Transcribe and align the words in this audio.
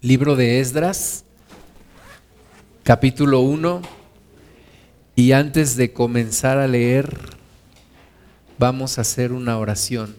Libro 0.00 0.36
de 0.36 0.60
Esdras, 0.60 1.24
capítulo 2.84 3.40
1. 3.40 3.82
Y 5.16 5.32
antes 5.32 5.74
de 5.74 5.92
comenzar 5.92 6.58
a 6.58 6.68
leer, 6.68 7.18
vamos 8.58 8.96
a 8.96 9.00
hacer 9.00 9.32
una 9.32 9.58
oración. 9.58 10.14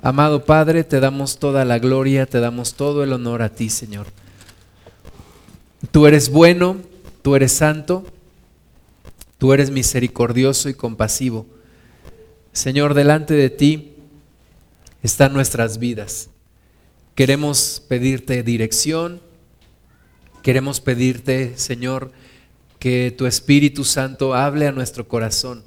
Amado 0.00 0.46
Padre, 0.46 0.82
te 0.82 0.98
damos 0.98 1.38
toda 1.38 1.66
la 1.66 1.78
gloria, 1.78 2.24
te 2.24 2.40
damos 2.40 2.72
todo 2.72 3.04
el 3.04 3.12
honor 3.12 3.42
a 3.42 3.50
ti, 3.50 3.68
Señor. 3.68 4.06
Tú 5.90 6.06
eres 6.06 6.30
bueno, 6.30 6.78
tú 7.20 7.36
eres 7.36 7.52
santo, 7.52 8.06
tú 9.36 9.52
eres 9.52 9.70
misericordioso 9.70 10.70
y 10.70 10.74
compasivo. 10.74 11.44
Señor, 12.54 12.94
delante 12.94 13.34
de 13.34 13.50
ti 13.50 13.91
están 15.02 15.32
nuestras 15.32 15.78
vidas. 15.78 16.30
Queremos 17.14 17.82
pedirte 17.88 18.42
dirección, 18.42 19.20
queremos 20.42 20.80
pedirte, 20.80 21.52
Señor, 21.56 22.12
que 22.78 23.14
tu 23.16 23.26
Espíritu 23.26 23.84
Santo 23.84 24.34
hable 24.34 24.66
a 24.66 24.72
nuestro 24.72 25.06
corazón 25.06 25.62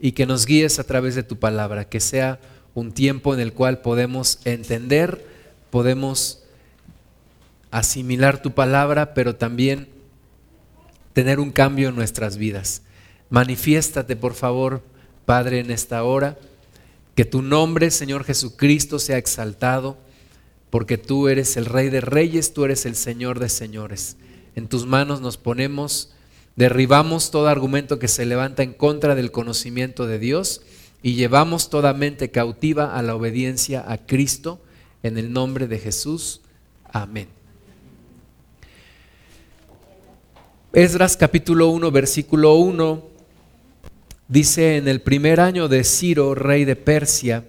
y 0.00 0.12
que 0.12 0.26
nos 0.26 0.46
guíes 0.46 0.78
a 0.78 0.84
través 0.84 1.14
de 1.14 1.22
tu 1.22 1.38
palabra, 1.38 1.88
que 1.88 2.00
sea 2.00 2.40
un 2.74 2.92
tiempo 2.92 3.34
en 3.34 3.40
el 3.40 3.52
cual 3.52 3.80
podemos 3.80 4.40
entender, 4.44 5.24
podemos 5.70 6.42
asimilar 7.70 8.42
tu 8.42 8.52
palabra, 8.52 9.14
pero 9.14 9.36
también 9.36 9.88
tener 11.12 11.40
un 11.40 11.50
cambio 11.50 11.90
en 11.90 11.96
nuestras 11.96 12.36
vidas. 12.36 12.82
Manifiéstate, 13.30 14.16
por 14.16 14.34
favor, 14.34 14.82
Padre, 15.24 15.60
en 15.60 15.70
esta 15.70 16.02
hora. 16.02 16.36
Que 17.14 17.24
tu 17.24 17.42
nombre, 17.42 17.90
Señor 17.90 18.24
Jesucristo, 18.24 18.98
sea 18.98 19.18
exaltado, 19.18 19.98
porque 20.70 20.96
tú 20.96 21.28
eres 21.28 21.56
el 21.58 21.66
Rey 21.66 21.90
de 21.90 22.00
Reyes, 22.00 22.54
tú 22.54 22.64
eres 22.64 22.86
el 22.86 22.96
Señor 22.96 23.38
de 23.38 23.50
Señores. 23.50 24.16
En 24.54 24.68
tus 24.68 24.86
manos 24.86 25.20
nos 25.20 25.36
ponemos, 25.36 26.14
derribamos 26.56 27.30
todo 27.30 27.48
argumento 27.48 27.98
que 27.98 28.08
se 28.08 28.24
levanta 28.24 28.62
en 28.62 28.72
contra 28.72 29.14
del 29.14 29.30
conocimiento 29.30 30.06
de 30.06 30.18
Dios 30.18 30.62
y 31.02 31.14
llevamos 31.14 31.68
toda 31.68 31.92
mente 31.92 32.30
cautiva 32.30 32.96
a 32.96 33.02
la 33.02 33.14
obediencia 33.14 33.84
a 33.86 33.98
Cristo, 33.98 34.62
en 35.02 35.18
el 35.18 35.32
nombre 35.32 35.66
de 35.66 35.78
Jesús. 35.78 36.40
Amén. 36.84 37.28
Esdras 40.72 41.18
capítulo 41.18 41.68
1, 41.68 41.90
versículo 41.90 42.54
1 42.54 43.11
dice 44.32 44.78
en 44.78 44.88
el 44.88 45.02
primer 45.02 45.40
año 45.40 45.68
de 45.68 45.84
Ciro, 45.84 46.34
rey 46.34 46.64
de 46.64 46.74
Persia, 46.74 47.44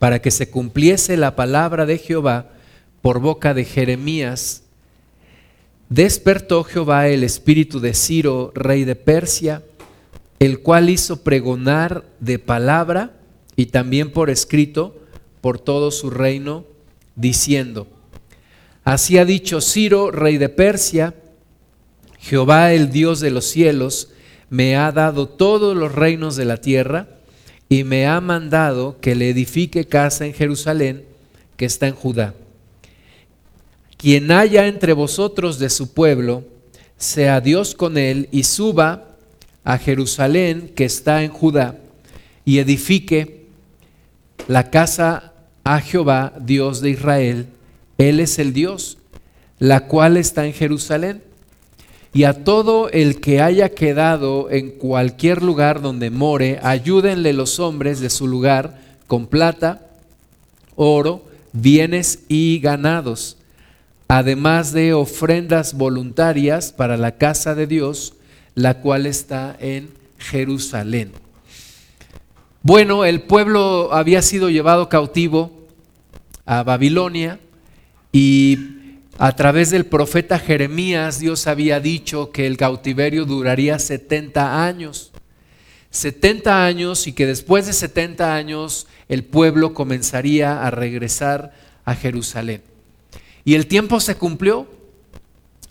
para 0.00 0.20
que 0.20 0.32
se 0.32 0.50
cumpliese 0.50 1.16
la 1.16 1.36
palabra 1.36 1.86
de 1.86 1.96
Jehová 1.96 2.50
por 3.02 3.20
boca 3.20 3.54
de 3.54 3.64
Jeremías, 3.64 4.64
despertó 5.88 6.64
Jehová 6.64 7.06
el 7.06 7.22
espíritu 7.22 7.78
de 7.78 7.94
Ciro, 7.94 8.50
rey 8.52 8.82
de 8.82 8.96
Persia, 8.96 9.62
el 10.40 10.58
cual 10.58 10.90
hizo 10.90 11.22
pregonar 11.22 12.04
de 12.18 12.40
palabra 12.40 13.12
y 13.54 13.66
también 13.66 14.10
por 14.10 14.28
escrito 14.28 15.00
por 15.40 15.60
todo 15.60 15.92
su 15.92 16.10
reino, 16.10 16.64
diciendo, 17.14 17.86
Así 18.82 19.18
ha 19.18 19.24
dicho 19.24 19.60
Ciro, 19.60 20.10
rey 20.10 20.36
de 20.36 20.48
Persia, 20.48 21.14
Jehová 22.18 22.72
el 22.72 22.90
Dios 22.90 23.20
de 23.20 23.30
los 23.30 23.44
cielos, 23.44 24.08
me 24.50 24.76
ha 24.76 24.90
dado 24.90 25.28
todos 25.28 25.76
los 25.76 25.94
reinos 25.94 26.36
de 26.36 26.44
la 26.44 26.56
tierra 26.58 27.06
y 27.68 27.84
me 27.84 28.06
ha 28.06 28.20
mandado 28.20 28.98
que 29.00 29.14
le 29.14 29.30
edifique 29.30 29.86
casa 29.86 30.26
en 30.26 30.34
Jerusalén, 30.34 31.04
que 31.56 31.64
está 31.64 31.86
en 31.86 31.94
Judá. 31.94 32.34
Quien 33.96 34.32
haya 34.32 34.66
entre 34.66 34.92
vosotros 34.92 35.58
de 35.60 35.70
su 35.70 35.94
pueblo, 35.94 36.44
sea 36.96 37.40
Dios 37.40 37.74
con 37.74 37.96
él 37.96 38.28
y 38.32 38.42
suba 38.42 39.06
a 39.62 39.78
Jerusalén, 39.78 40.72
que 40.74 40.84
está 40.84 41.22
en 41.22 41.30
Judá, 41.30 41.78
y 42.44 42.58
edifique 42.58 43.46
la 44.48 44.70
casa 44.70 45.32
a 45.62 45.80
Jehová, 45.80 46.32
Dios 46.40 46.80
de 46.80 46.90
Israel. 46.90 47.46
Él 47.98 48.18
es 48.18 48.38
el 48.40 48.52
Dios, 48.52 48.98
la 49.58 49.86
cual 49.86 50.16
está 50.16 50.46
en 50.46 50.54
Jerusalén 50.54 51.29
y 52.12 52.24
a 52.24 52.44
todo 52.44 52.90
el 52.90 53.20
que 53.20 53.40
haya 53.40 53.68
quedado 53.68 54.50
en 54.50 54.70
cualquier 54.70 55.42
lugar 55.42 55.80
donde 55.80 56.10
more, 56.10 56.58
ayúdenle 56.62 57.32
los 57.32 57.60
hombres 57.60 58.00
de 58.00 58.10
su 58.10 58.26
lugar 58.26 58.80
con 59.06 59.26
plata, 59.26 59.86
oro, 60.74 61.24
bienes 61.52 62.20
y 62.28 62.58
ganados, 62.58 63.36
además 64.08 64.72
de 64.72 64.92
ofrendas 64.92 65.74
voluntarias 65.74 66.72
para 66.72 66.96
la 66.96 67.16
casa 67.16 67.54
de 67.54 67.68
Dios, 67.68 68.14
la 68.54 68.80
cual 68.80 69.06
está 69.06 69.56
en 69.60 69.90
Jerusalén. 70.18 71.12
Bueno, 72.62 73.04
el 73.04 73.22
pueblo 73.22 73.90
había 73.92 74.20
sido 74.20 74.50
llevado 74.50 74.88
cautivo 74.88 75.52
a 76.44 76.64
Babilonia 76.64 77.38
y 78.12 78.79
a 79.22 79.36
través 79.36 79.68
del 79.68 79.84
profeta 79.84 80.38
Jeremías, 80.38 81.18
Dios 81.18 81.46
había 81.46 81.78
dicho 81.78 82.30
que 82.30 82.46
el 82.46 82.56
cautiverio 82.56 83.26
duraría 83.26 83.78
70 83.78 84.64
años. 84.64 85.12
70 85.90 86.64
años 86.64 87.06
y 87.06 87.12
que 87.12 87.26
después 87.26 87.66
de 87.66 87.74
70 87.74 88.34
años 88.34 88.86
el 89.10 89.24
pueblo 89.24 89.74
comenzaría 89.74 90.66
a 90.66 90.70
regresar 90.70 91.52
a 91.84 91.94
Jerusalén. 91.94 92.62
Y 93.44 93.56
el 93.56 93.66
tiempo 93.66 94.00
se 94.00 94.14
cumplió 94.14 94.66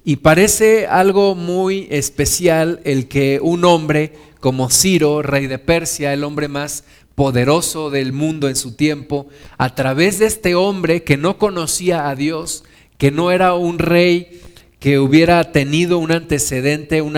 y 0.03 0.17
parece 0.17 0.85
algo 0.85 1.33
muy 1.33 1.87
especial 1.89 2.81
el 2.83 3.07
que 3.07 3.39
un 3.41 3.65
hombre 3.65 4.13
como 4.39 4.69
Ciro, 4.69 5.23
rey 5.23 5.47
de 5.47 5.57
Persia, 5.57 6.13
el 6.13 6.23
hombre 6.23 6.49
más 6.49 6.83
poderoso 7.15 7.89
del 7.89 8.13
mundo 8.13 8.47
en 8.47 8.55
su 8.55 8.75
tiempo, 8.75 9.27
a 9.57 9.73
través 9.73 10.19
de 10.19 10.27
este 10.27 10.53
hombre 10.53 11.03
que 11.03 11.17
no 11.17 11.39
conocía 11.39 12.09
a 12.09 12.15
Dios, 12.15 12.63
que 12.99 13.11
no 13.11 13.31
era 13.31 13.53
un 13.55 13.79
rey 13.79 14.41
que 14.77 14.99
hubiera 14.99 15.51
tenido 15.53 15.97
un 15.97 16.11
antecedente, 16.11 17.01
un 17.01 17.17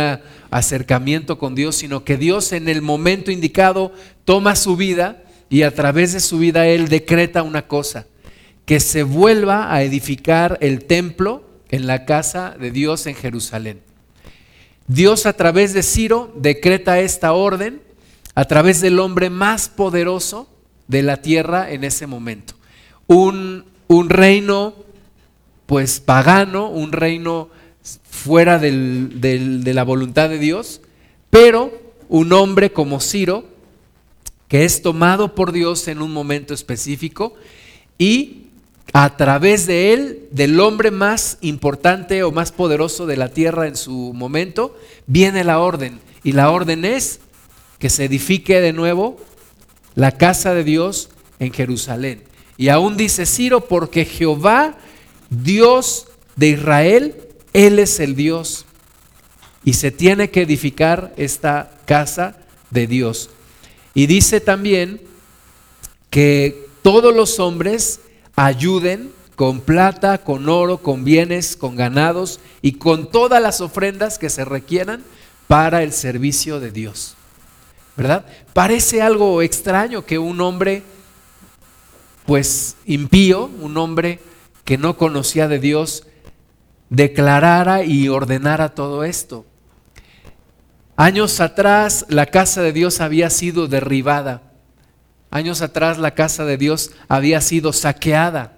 acercamiento 0.51 1.39
con 1.39 1.55
Dios, 1.55 1.75
sino 1.75 2.05
que 2.05 2.17
Dios 2.17 2.53
en 2.53 2.69
el 2.69 2.83
momento 2.83 3.31
indicado 3.31 3.91
toma 4.23 4.55
su 4.55 4.77
vida 4.77 5.23
y 5.49 5.63
a 5.63 5.73
través 5.73 6.13
de 6.13 6.19
su 6.19 6.37
vida 6.37 6.67
Él 6.67 6.87
decreta 6.87 7.41
una 7.41 7.67
cosa, 7.67 8.05
que 8.65 8.79
se 8.79 9.01
vuelva 9.01 9.73
a 9.73 9.81
edificar 9.81 10.59
el 10.61 10.85
templo 10.85 11.43
en 11.69 11.87
la 11.87 12.05
casa 12.05 12.55
de 12.59 12.69
Dios 12.69 13.07
en 13.07 13.15
Jerusalén. 13.15 13.81
Dios 14.85 15.25
a 15.25 15.33
través 15.33 15.73
de 15.73 15.81
Ciro 15.81 16.31
decreta 16.35 16.99
esta 16.99 17.33
orden 17.33 17.81
a 18.35 18.45
través 18.45 18.81
del 18.81 18.99
hombre 18.99 19.31
más 19.31 19.67
poderoso 19.67 20.47
de 20.87 21.01
la 21.01 21.17
tierra 21.17 21.71
en 21.71 21.83
ese 21.83 22.05
momento. 22.05 22.53
Un, 23.07 23.65
un 23.87 24.09
reino 24.09 24.90
pues 25.71 26.01
pagano, 26.01 26.67
un 26.67 26.91
reino 26.91 27.47
fuera 28.03 28.59
de 28.59 29.71
la 29.73 29.83
voluntad 29.85 30.27
de 30.27 30.37
Dios, 30.37 30.81
pero 31.29 31.71
un 32.09 32.33
hombre 32.33 32.73
como 32.73 32.99
Ciro, 32.99 33.45
que 34.49 34.65
es 34.65 34.81
tomado 34.81 35.33
por 35.33 35.53
Dios 35.53 35.87
en 35.87 36.01
un 36.01 36.11
momento 36.11 36.53
específico 36.53 37.35
y 37.97 38.47
a 38.91 39.15
través 39.15 39.65
de 39.65 39.93
él, 39.93 40.27
del 40.31 40.59
hombre 40.59 40.91
más 40.91 41.37
importante 41.39 42.21
o 42.23 42.33
más 42.33 42.51
poderoso 42.51 43.05
de 43.05 43.15
la 43.15 43.29
tierra 43.29 43.65
en 43.65 43.77
su 43.77 44.11
momento, 44.13 44.77
viene 45.07 45.45
la 45.45 45.59
orden. 45.59 46.01
Y 46.21 46.33
la 46.33 46.51
orden 46.51 46.83
es 46.83 47.21
que 47.79 47.89
se 47.89 48.03
edifique 48.03 48.59
de 48.59 48.73
nuevo 48.73 49.21
la 49.95 50.11
casa 50.11 50.53
de 50.53 50.65
Dios 50.65 51.11
en 51.39 51.53
Jerusalén. 51.53 52.23
Y 52.57 52.67
aún 52.67 52.97
dice 52.97 53.25
Ciro, 53.25 53.61
porque 53.61 54.03
Jehová 54.03 54.75
Dios 55.31 56.07
de 56.35 56.49
Israel, 56.49 57.15
Él 57.53 57.79
es 57.79 57.99
el 57.99 58.15
Dios. 58.15 58.65
Y 59.63 59.73
se 59.73 59.89
tiene 59.91 60.29
que 60.29 60.41
edificar 60.41 61.13
esta 61.17 61.71
casa 61.85 62.35
de 62.69 62.85
Dios. 62.85 63.29
Y 63.93 64.05
dice 64.05 64.41
también 64.41 65.01
que 66.09 66.67
todos 66.81 67.15
los 67.15 67.39
hombres 67.39 68.01
ayuden 68.35 69.11
con 69.35 69.61
plata, 69.61 70.19
con 70.19 70.49
oro, 70.49 70.79
con 70.79 71.03
bienes, 71.03 71.55
con 71.55 71.75
ganados 71.75 72.39
y 72.61 72.73
con 72.73 73.09
todas 73.09 73.41
las 73.41 73.61
ofrendas 73.61 74.19
que 74.19 74.29
se 74.29 74.45
requieran 74.45 75.03
para 75.47 75.83
el 75.83 75.93
servicio 75.93 76.59
de 76.59 76.71
Dios. 76.71 77.15
¿Verdad? 77.95 78.25
Parece 78.53 79.01
algo 79.01 79.41
extraño 79.41 80.05
que 80.05 80.17
un 80.17 80.41
hombre, 80.41 80.83
pues 82.25 82.75
impío, 82.85 83.49
un 83.61 83.77
hombre 83.77 84.19
que 84.63 84.77
no 84.77 84.97
conocía 84.97 85.47
de 85.47 85.59
Dios 85.59 86.07
declarara 86.89 87.83
y 87.83 88.09
ordenara 88.09 88.75
todo 88.75 89.03
esto. 89.03 89.45
Años 90.95 91.39
atrás 91.39 92.05
la 92.09 92.25
casa 92.25 92.61
de 92.61 92.73
Dios 92.73 93.01
había 93.01 93.29
sido 93.29 93.67
derribada 93.67 94.51
Años 95.31 95.61
atrás 95.61 95.97
la 95.97 96.13
casa 96.13 96.43
de 96.43 96.57
Dios 96.57 96.91
había 97.07 97.39
sido 97.39 97.71
saqueada. 97.71 98.57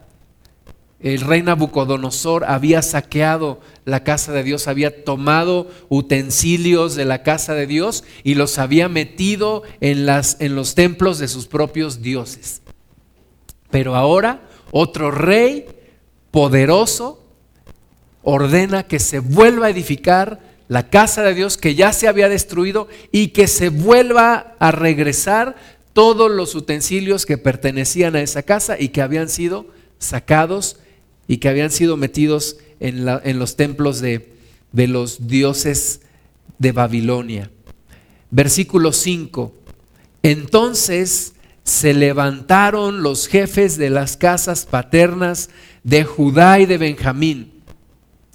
El 0.99 1.21
rey 1.21 1.43
Nabucodonosor 1.43 2.45
había 2.45 2.81
saqueado 2.81 3.61
la 3.85 4.03
casa 4.03 4.31
de 4.31 4.41
Dios, 4.41 4.67
había 4.67 5.03
tomado 5.03 5.69
utensilios 5.89 6.95
de 6.95 7.05
la 7.05 7.21
casa 7.21 7.53
de 7.53 7.67
Dios 7.67 8.03
y 8.23 8.33
los 8.33 8.57
había 8.57 8.89
metido 8.89 9.61
en, 9.81 10.07
los 10.07 10.75
templos 10.75 11.19
de 11.19 11.27
sus 11.27 11.45
propios 11.45 12.01
dioses. 12.01 12.63
Pero 13.69 13.95
ahora 13.95 14.41
otro 14.71 15.11
rey 15.11 15.67
poderoso 16.33 17.23
ordena 18.23 18.87
que 18.87 18.97
se 18.97 19.19
vuelva 19.19 19.67
a 19.67 19.69
edificar 19.69 20.39
la 20.67 20.89
casa 20.89 21.21
de 21.21 21.35
Dios 21.35 21.57
que 21.57 21.75
ya 21.75 21.93
se 21.93 22.07
había 22.07 22.27
destruido 22.27 22.87
y 23.11 23.27
que 23.27 23.47
se 23.47 23.69
vuelva 23.69 24.55
a 24.57 24.71
regresar 24.71 25.55
todos 25.93 26.31
los 26.31 26.55
utensilios 26.55 27.27
que 27.27 27.37
pertenecían 27.37 28.15
a 28.15 28.21
esa 28.21 28.41
casa 28.41 28.79
y 28.79 28.89
que 28.89 29.03
habían 29.03 29.29
sido 29.29 29.67
sacados 29.99 30.77
y 31.27 31.37
que 31.37 31.49
habían 31.49 31.69
sido 31.69 31.97
metidos 31.97 32.57
en, 32.79 33.05
los 33.37 33.55
templos 33.55 34.01
de, 34.01 34.33
de 34.71 34.87
los 34.87 35.27
dioses 35.27 36.01
de 36.57 36.71
Babilonia. 36.71 37.51
Versículo 38.31 38.91
5. 38.91 39.53
Entonces 40.23 41.33
se 41.63 41.93
levantaron 41.93 43.03
los 43.03 43.27
jefes 43.27 43.77
de 43.77 43.91
las 43.91 44.17
casas 44.17 44.65
paternas 44.65 45.51
de 45.83 46.03
Judá 46.03 46.59
y 46.59 46.65
de 46.65 46.77
Benjamín, 46.77 47.51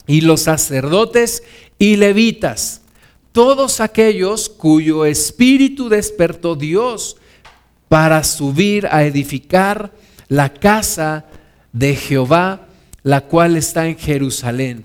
y 0.06 0.20
los 0.22 0.42
sacerdotes 0.42 1.42
y 1.78 1.96
levitas, 1.96 2.82
todos 3.32 3.80
aquellos 3.80 4.48
cuyo 4.48 5.04
espíritu 5.04 5.88
despertó 5.88 6.56
Dios 6.56 7.16
para 7.88 8.24
subir 8.24 8.86
a 8.90 9.04
edificar 9.04 9.92
la 10.28 10.52
casa 10.52 11.26
de 11.72 11.94
Jehová, 11.94 12.66
la 13.02 13.22
cual 13.22 13.56
está 13.56 13.86
en 13.86 13.96
Jerusalén. 13.96 14.84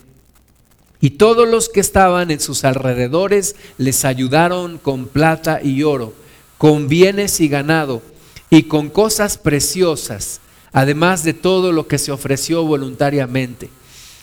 Y 1.02 1.12
todos 1.12 1.48
los 1.48 1.68
que 1.68 1.82
estaban 1.82 2.32
en 2.32 2.40
sus 2.40 2.64
alrededores 2.64 3.56
les 3.78 4.06
ayudaron 4.06 4.78
con 4.78 5.08
plata 5.08 5.60
y 5.62 5.84
oro, 5.84 6.14
con 6.58 6.88
bienes 6.88 7.42
y 7.42 7.50
ganado, 7.50 8.02
y 8.50 8.64
con 8.64 8.90
cosas 8.90 9.38
preciosas, 9.38 10.40
además 10.74 11.24
de 11.24 11.34
todo 11.34 11.72
lo 11.72 11.88
que 11.88 11.98
se 11.98 12.12
ofreció 12.12 12.64
voluntariamente. 12.66 13.70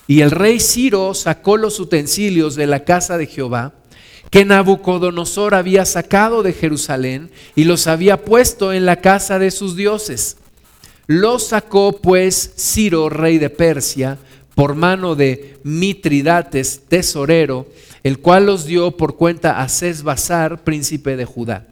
Y 0.07 0.21
el 0.21 0.33
rey 0.33 0.61
Ciro 0.61 1.15
sacó 1.15 1.57
los 1.57 1.79
utensilios 1.79 2.57
de 2.57 2.67
la 2.67 2.85
casa 2.85 3.17
de 3.17 3.27
Jehová, 3.27 3.73
que 4.29 4.45
Nabucodonosor 4.45 5.55
había 5.55 5.85
sacado 5.85 6.43
de 6.43 6.53
Jerusalén 6.53 7.31
y 7.55 7.65
los 7.65 7.87
había 7.87 8.25
puesto 8.25 8.73
en 8.73 8.87
la 8.87 8.97
casa 8.97 9.39
de 9.39 9.51
sus 9.51 9.77
dioses. 9.77 10.37
Los 11.07 11.49
sacó 11.49 12.01
pues 12.01 12.53
Ciro, 12.57 13.09
rey 13.09 13.39
de 13.39 13.51
Persia, 13.51 14.19
por 14.55 14.75
mano 14.75 15.15
de 15.15 15.59
Mitridates, 15.63 16.83
tesorero, 16.89 17.67
el 18.03 18.19
cual 18.19 18.47
los 18.47 18.67
dio 18.67 18.97
por 18.97 19.17
cuenta 19.17 19.63
a 19.63 19.69
Sesbazar, 19.69 20.65
príncipe 20.65 21.17
de 21.17 21.25
Judá. 21.25 21.70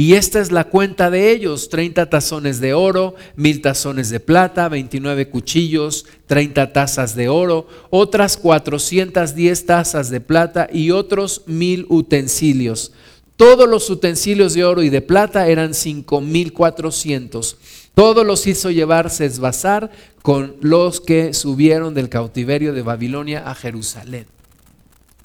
Y 0.00 0.14
esta 0.14 0.40
es 0.40 0.50
la 0.50 0.64
cuenta 0.64 1.10
de 1.10 1.30
ellos, 1.30 1.68
30 1.68 2.08
tazones 2.08 2.58
de 2.58 2.72
oro, 2.72 3.16
mil 3.36 3.60
tazones 3.60 4.08
de 4.08 4.18
plata, 4.18 4.70
29 4.70 5.28
cuchillos, 5.28 6.06
30 6.26 6.72
tazas 6.72 7.14
de 7.14 7.28
oro, 7.28 7.68
otras 7.90 8.38
410 8.38 9.66
tazas 9.66 10.08
de 10.08 10.22
plata 10.22 10.70
y 10.72 10.90
otros 10.90 11.42
mil 11.44 11.84
utensilios. 11.90 12.92
Todos 13.36 13.68
los 13.68 13.90
utensilios 13.90 14.54
de 14.54 14.64
oro 14.64 14.82
y 14.82 14.88
de 14.88 15.02
plata 15.02 15.48
eran 15.48 15.74
5400. 15.74 17.58
Todos 17.94 18.24
los 18.24 18.46
hizo 18.46 18.70
llevar 18.70 19.10
Sesbazar 19.10 19.90
con 20.22 20.56
los 20.62 21.02
que 21.02 21.34
subieron 21.34 21.92
del 21.92 22.08
cautiverio 22.08 22.72
de 22.72 22.80
Babilonia 22.80 23.46
a 23.46 23.54
Jerusalén. 23.54 24.24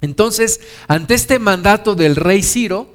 Entonces, 0.01 0.59
ante 0.89 1.13
este 1.13 1.39
mandato 1.39 1.95
del 1.95 2.17
rey 2.17 2.43
Ciro, 2.43 2.93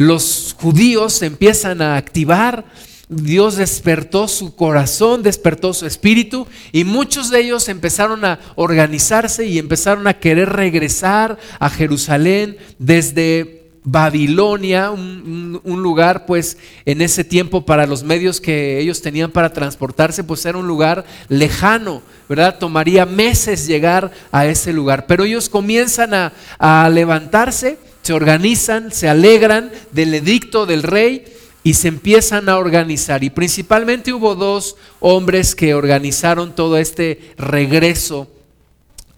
los 0.00 0.56
judíos 0.58 1.20
empiezan 1.20 1.82
a 1.82 1.98
activar, 1.98 2.64
Dios 3.10 3.56
despertó 3.56 4.28
su 4.28 4.56
corazón, 4.56 5.22
despertó 5.22 5.74
su 5.74 5.84
espíritu 5.84 6.46
y 6.72 6.84
muchos 6.84 7.28
de 7.28 7.40
ellos 7.40 7.68
empezaron 7.68 8.24
a 8.24 8.40
organizarse 8.54 9.44
y 9.44 9.58
empezaron 9.58 10.06
a 10.06 10.14
querer 10.14 10.48
regresar 10.48 11.36
a 11.58 11.68
Jerusalén 11.68 12.56
desde 12.78 13.60
Babilonia, 13.84 14.90
un, 14.90 15.60
lugar 15.64 16.24
pues 16.24 16.56
en 16.86 17.02
ese 17.02 17.22
tiempo 17.22 17.66
para 17.66 17.86
los 17.86 18.02
medios 18.02 18.40
que 18.40 18.78
ellos 18.78 19.02
tenían 19.02 19.30
para 19.30 19.52
transportarse, 19.52 20.24
pues 20.24 20.46
era 20.46 20.56
un 20.56 20.66
lugar 20.66 21.04
lejano, 21.28 22.00
¿verdad? 22.26 22.58
Tomaría 22.58 23.04
meses 23.04 23.66
llegar 23.66 24.12
a 24.32 24.46
ese 24.46 24.72
lugar, 24.72 25.04
pero 25.06 25.24
ellos 25.24 25.50
comienzan 25.50 26.32
a, 26.58 26.88
levantarse 26.88 27.89
se 28.10 28.14
organizan, 28.14 28.90
se 28.90 29.08
alegran 29.08 29.70
del 29.92 30.12
edicto 30.12 30.66
del 30.66 30.82
rey 30.82 31.26
y 31.62 31.74
se 31.74 31.86
empiezan 31.86 32.48
a 32.48 32.58
organizar. 32.58 33.22
Y 33.22 33.30
principalmente 33.30 34.12
hubo 34.12 34.34
dos 34.34 34.74
hombres 34.98 35.54
que 35.54 35.74
organizaron 35.74 36.56
todo 36.56 36.76
este 36.76 37.20
regreso 37.38 38.26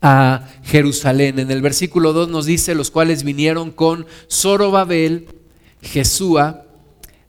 a 0.03 0.47
Jerusalén. 0.65 1.39
En 1.39 1.50
el 1.50 1.62
versículo 1.62 2.12
2 2.12 2.29
nos 2.29 2.44
dice, 2.44 2.75
los 2.75 2.91
cuales 2.91 3.25
vinieron 3.25 3.71
con 3.71 4.05
Zorobabel, 4.31 5.27
Jesúa, 5.81 6.67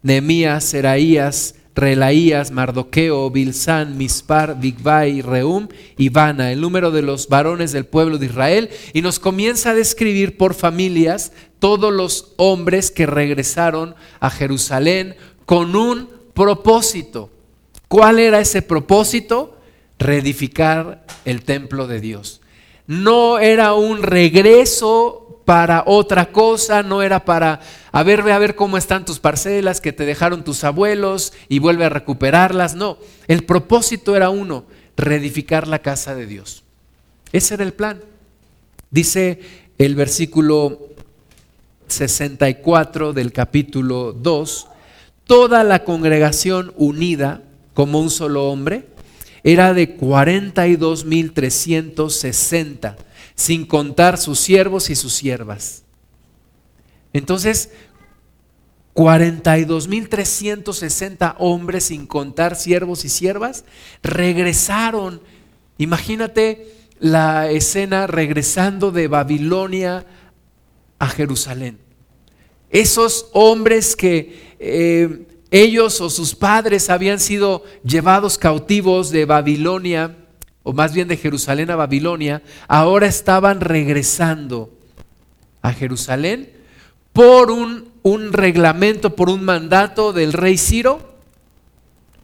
Nehemías, 0.02 0.66
Seraías, 0.66 1.56
Relaías, 1.76 2.52
Mardoqueo, 2.52 3.32
Bilsán, 3.32 3.98
Mispar, 3.98 4.60
Bigvai, 4.60 5.22
Reum 5.22 5.68
y 5.98 6.10
Bana, 6.10 6.52
el 6.52 6.62
número 6.62 6.92
de 6.92 7.02
los 7.02 7.30
varones 7.30 7.72
del 7.72 7.86
pueblo 7.86 8.18
de 8.18 8.28
Israel, 8.28 8.70
y 8.94 9.02
nos 9.02 9.18
comienza 9.18 9.72
a 9.72 9.76
describir 9.76 10.38
por 10.38 10.54
familias 10.54 11.32
todos 11.64 11.94
los 11.94 12.34
hombres 12.36 12.92
que 12.92 13.06
regresaron 13.06 13.96
a 14.20 14.30
Jerusalén 14.30 15.16
con 15.46 15.78
un 15.78 16.10
propósito. 16.34 17.30
¿Cuál 17.88 18.20
era 18.20 18.42
ese 18.42 18.62
propósito? 18.62 19.58
Reedificar 19.98 21.06
el 21.24 21.44
templo 21.44 21.88
de 21.88 22.02
Dios. 22.02 22.42
No 22.86 23.40
era 23.40 23.76
un 23.76 24.04
regreso 24.04 25.40
para 25.46 25.86
otra 25.88 26.34
cosa, 26.34 26.84
no 26.84 27.02
era 27.02 27.24
para, 27.24 27.62
a 27.94 28.04
ver, 28.04 28.24
ve 28.24 28.34
a 28.34 28.40
ver 28.40 28.56
cómo 28.56 28.76
están 28.76 29.06
tus 29.06 29.20
parcelas 29.20 29.80
que 29.80 29.94
te 29.94 30.06
dejaron 30.06 30.44
tus 30.44 30.66
abuelos 30.66 31.32
y 31.48 31.60
vuelve 31.60 31.86
a 31.86 31.90
recuperarlas. 31.90 32.76
No, 32.76 32.98
el 33.30 33.46
propósito 33.46 34.18
era 34.18 34.30
uno, 34.30 34.66
reedificar 34.98 35.70
la 35.70 35.80
casa 35.80 36.14
de 36.14 36.26
Dios. 36.26 36.66
Ese 37.32 37.54
era 37.54 37.64
el 37.64 37.72
plan. 37.72 38.02
Dice 38.92 39.40
el 39.78 39.96
versículo 39.96 40.93
64 41.88 43.14
del 43.14 43.32
capítulo 43.32 44.14
2, 44.14 44.68
toda 45.26 45.64
la 45.64 45.84
congregación 45.84 46.74
unida 46.78 47.44
como 47.74 48.00
un 48.00 48.10
solo 48.10 48.50
hombre 48.50 48.88
era 49.44 49.74
de 49.74 49.98
42.360 49.98 52.96
sin 53.36 53.66
contar 53.66 54.18
sus 54.18 54.40
siervos 54.40 54.90
y 54.90 54.96
sus 54.96 55.12
siervas. 55.14 55.84
Entonces, 57.14 57.70
42.360 58.96 61.36
hombres, 61.40 61.86
sin 61.86 62.06
contar 62.06 62.56
siervos 62.56 63.06
y 63.06 63.10
siervas, 63.10 63.66
regresaron. 64.02 65.22
Imagínate 65.78 66.74
la 67.00 67.50
escena 67.50 68.08
regresando 68.08 68.92
de 68.92 69.08
Babilonia 69.08 70.06
a 71.04 71.08
Jerusalén. 71.10 71.80
Esos 72.70 73.28
hombres 73.34 73.96
que 73.98 74.56
eh, 74.58 75.28
ellos 75.52 76.00
o 76.00 76.10
sus 76.10 76.34
padres 76.34 76.90
habían 76.90 77.20
sido 77.20 77.66
llevados 77.84 78.38
cautivos 78.38 79.12
de 79.12 79.26
Babilonia 79.26 80.16
o 80.64 80.72
más 80.72 80.94
bien 80.94 81.10
de 81.10 81.18
Jerusalén 81.18 81.70
a 81.72 81.76
Babilonia, 81.76 82.42
ahora 82.70 83.06
estaban 83.06 83.60
regresando 83.60 84.72
a 85.62 85.74
Jerusalén 85.74 86.54
por 87.12 87.52
un, 87.52 87.92
reglamento, 88.32 89.14
por 89.14 89.30
un 89.30 89.44
mandato 89.44 90.14
del 90.14 90.32
rey 90.32 90.58
Ciro, 90.58 91.16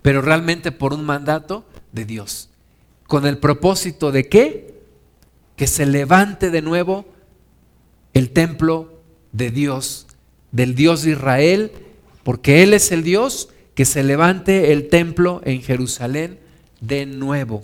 pero 0.01 0.21
realmente 0.21 0.71
por 0.71 0.93
un 0.93 1.03
mandato 1.03 1.65
de 1.91 2.05
Dios. 2.05 2.49
¿Con 3.07 3.25
el 3.25 3.39
propósito 3.39 4.13
de? 4.13 4.29
Que 4.29 5.67
se 5.67 5.85
levante 5.85 6.49
de 6.49 6.61
nuevo 6.61 7.18
el 8.13 8.31
templo 8.31 9.01
de 9.31 9.51
Dios, 9.51 10.07
del 10.51 10.75
Dios 10.75 11.03
de 11.03 11.11
Israel, 11.11 11.71
porque 12.23 12.63
Él 12.63 12.73
es 12.73 12.91
el 12.91 13.03
Dios, 13.03 13.49
que 13.75 13.85
se 13.85 14.03
levante 14.03 14.73
el 14.73 14.89
templo 14.89 15.41
en 15.45 15.61
Jerusalén 15.61 16.39
de 16.81 17.05
nuevo 17.05 17.63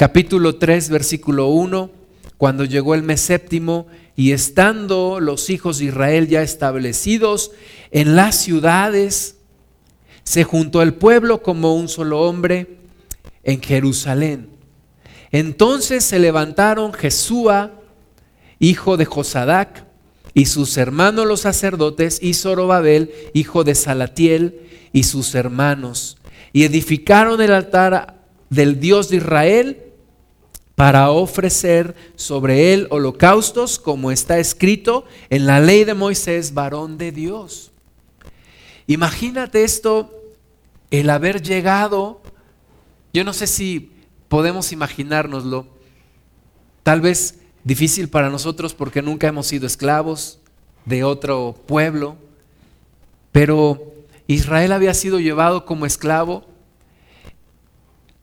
capítulo 0.00 0.56
3, 0.56 0.88
versículo 0.88 1.48
1, 1.48 1.90
cuando 2.38 2.64
llegó 2.64 2.94
el 2.94 3.02
mes 3.02 3.20
séptimo 3.20 3.86
y 4.16 4.32
estando 4.32 5.20
los 5.20 5.50
hijos 5.50 5.76
de 5.76 5.84
Israel 5.84 6.26
ya 6.26 6.40
establecidos 6.40 7.50
en 7.90 8.16
las 8.16 8.36
ciudades, 8.36 9.36
se 10.24 10.42
juntó 10.42 10.80
el 10.80 10.94
pueblo 10.94 11.42
como 11.42 11.74
un 11.74 11.90
solo 11.90 12.22
hombre 12.22 12.78
en 13.44 13.60
Jerusalén. 13.60 14.48
Entonces 15.32 16.02
se 16.02 16.18
levantaron 16.18 16.94
Jesúa, 16.94 17.79
hijo 18.60 18.96
de 18.96 19.06
Josadac, 19.06 19.86
y 20.32 20.46
sus 20.46 20.76
hermanos 20.76 21.26
los 21.26 21.40
sacerdotes, 21.40 22.22
y 22.22 22.34
Zorobabel, 22.34 23.12
hijo 23.34 23.64
de 23.64 23.74
Salatiel, 23.74 24.68
y 24.92 25.02
sus 25.04 25.34
hermanos, 25.34 26.18
y 26.52 26.64
edificaron 26.64 27.40
el 27.40 27.52
altar 27.52 28.20
del 28.48 28.78
Dios 28.78 29.08
de 29.08 29.16
Israel 29.16 29.82
para 30.74 31.10
ofrecer 31.10 31.94
sobre 32.16 32.72
él 32.72 32.86
holocaustos, 32.90 33.78
como 33.78 34.10
está 34.10 34.38
escrito 34.38 35.04
en 35.30 35.46
la 35.46 35.60
ley 35.60 35.84
de 35.84 35.94
Moisés, 35.94 36.54
varón 36.54 36.96
de 36.96 37.12
Dios. 37.12 37.70
Imagínate 38.86 39.62
esto, 39.62 40.10
el 40.90 41.10
haber 41.10 41.42
llegado, 41.42 42.22
yo 43.12 43.24
no 43.24 43.32
sé 43.32 43.46
si 43.46 43.92
podemos 44.28 44.72
imaginárnoslo, 44.72 45.66
tal 46.82 47.00
vez 47.00 47.39
difícil 47.64 48.08
para 48.08 48.30
nosotros 48.30 48.74
porque 48.74 49.02
nunca 49.02 49.28
hemos 49.28 49.46
sido 49.46 49.66
esclavos 49.66 50.38
de 50.84 51.04
otro 51.04 51.56
pueblo, 51.66 52.16
pero 53.32 53.94
Israel 54.26 54.72
había 54.72 54.94
sido 54.94 55.20
llevado 55.20 55.66
como 55.66 55.86
esclavo. 55.86 56.46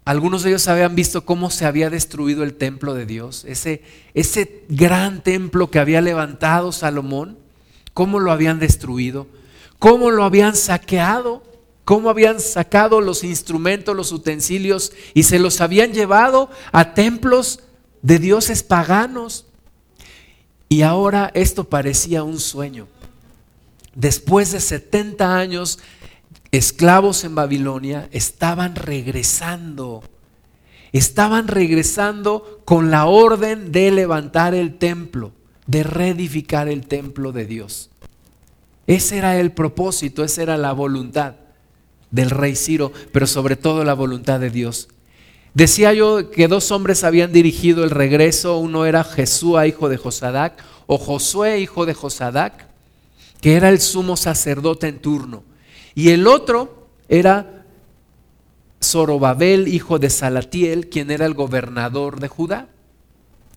Algunos 0.05 0.43
de 0.43 0.49
ellos 0.49 0.67
habían 0.67 0.95
visto 0.95 1.25
cómo 1.25 1.51
se 1.51 1.65
había 1.65 1.89
destruido 1.89 2.43
el 2.43 2.53
templo 2.55 2.93
de 2.93 3.05
Dios, 3.05 3.43
ese, 3.45 3.83
ese 4.13 4.63
gran 4.69 5.21
templo 5.21 5.69
que 5.69 5.79
había 5.79 6.01
levantado 6.01 6.71
Salomón, 6.71 7.37
cómo 7.93 8.19
lo 8.19 8.31
habían 8.31 8.59
destruido, 8.59 9.27
cómo 9.79 10.11
lo 10.11 10.23
habían 10.23 10.55
saqueado, 10.55 11.43
cómo 11.83 12.09
habían 12.09 12.39
sacado 12.39 13.01
los 13.01 13.23
instrumentos, 13.23 13.95
los 13.95 14.11
utensilios 14.11 14.93
y 15.13 15.23
se 15.23 15.39
los 15.39 15.61
habían 15.61 15.93
llevado 15.93 16.49
a 16.71 16.93
templos 16.93 17.61
de 18.01 18.19
dioses 18.19 18.63
paganos. 18.63 19.45
Y 20.69 20.81
ahora 20.81 21.31
esto 21.33 21.63
parecía 21.63 22.23
un 22.23 22.39
sueño. 22.39 22.87
Después 23.95 24.51
de 24.51 24.59
70 24.59 25.37
años 25.37 25.79
esclavos 26.51 27.23
en 27.23 27.35
Babilonia 27.35 28.09
estaban 28.11 28.75
regresando. 28.75 30.03
Estaban 30.91 31.47
regresando 31.47 32.61
con 32.65 32.91
la 32.91 33.05
orden 33.05 33.71
de 33.71 33.91
levantar 33.91 34.53
el 34.53 34.77
templo, 34.77 35.31
de 35.65 35.83
reedificar 35.83 36.67
el 36.69 36.87
templo 36.87 37.31
de 37.31 37.45
Dios. 37.45 37.89
Ese 38.87 39.17
era 39.17 39.37
el 39.37 39.51
propósito, 39.51 40.23
esa 40.23 40.41
era 40.41 40.57
la 40.57 40.71
voluntad 40.71 41.35
del 42.09 42.29
rey 42.29 42.55
Ciro, 42.55 42.93
pero 43.11 43.27
sobre 43.27 43.57
todo 43.57 43.83
la 43.83 43.93
voluntad 43.93 44.39
de 44.39 44.49
Dios. 44.49 44.87
Decía 45.57 45.91
yo 45.91 46.29
que 46.29 46.47
dos 46.47 46.69
hombres 46.69 47.03
habían 47.03 47.33
dirigido 47.33 47.83
el 47.83 47.89
regreso, 47.89 48.59
uno 48.59 48.85
era 48.85 49.03
Jesús, 49.03 49.57
hijo 49.65 49.89
de 49.89 49.97
Josadac, 49.97 50.63
o 50.85 50.99
Josué, 50.99 51.59
hijo 51.59 51.87
de 51.87 51.95
Josadac, 51.95 52.67
que 53.41 53.55
era 53.55 53.69
el 53.69 53.81
sumo 53.81 54.17
sacerdote 54.17 54.87
en 54.87 54.99
turno. 54.99 55.43
Y 55.95 56.09
el 56.09 56.27
otro 56.27 56.89
era 57.09 57.65
Zorobabel, 58.83 59.67
hijo 59.67 59.97
de 59.97 60.11
Salatiel, 60.11 60.89
quien 60.89 61.09
era 61.09 61.25
el 61.25 61.33
gobernador 61.33 62.19
de 62.19 62.27
Judá. 62.27 62.67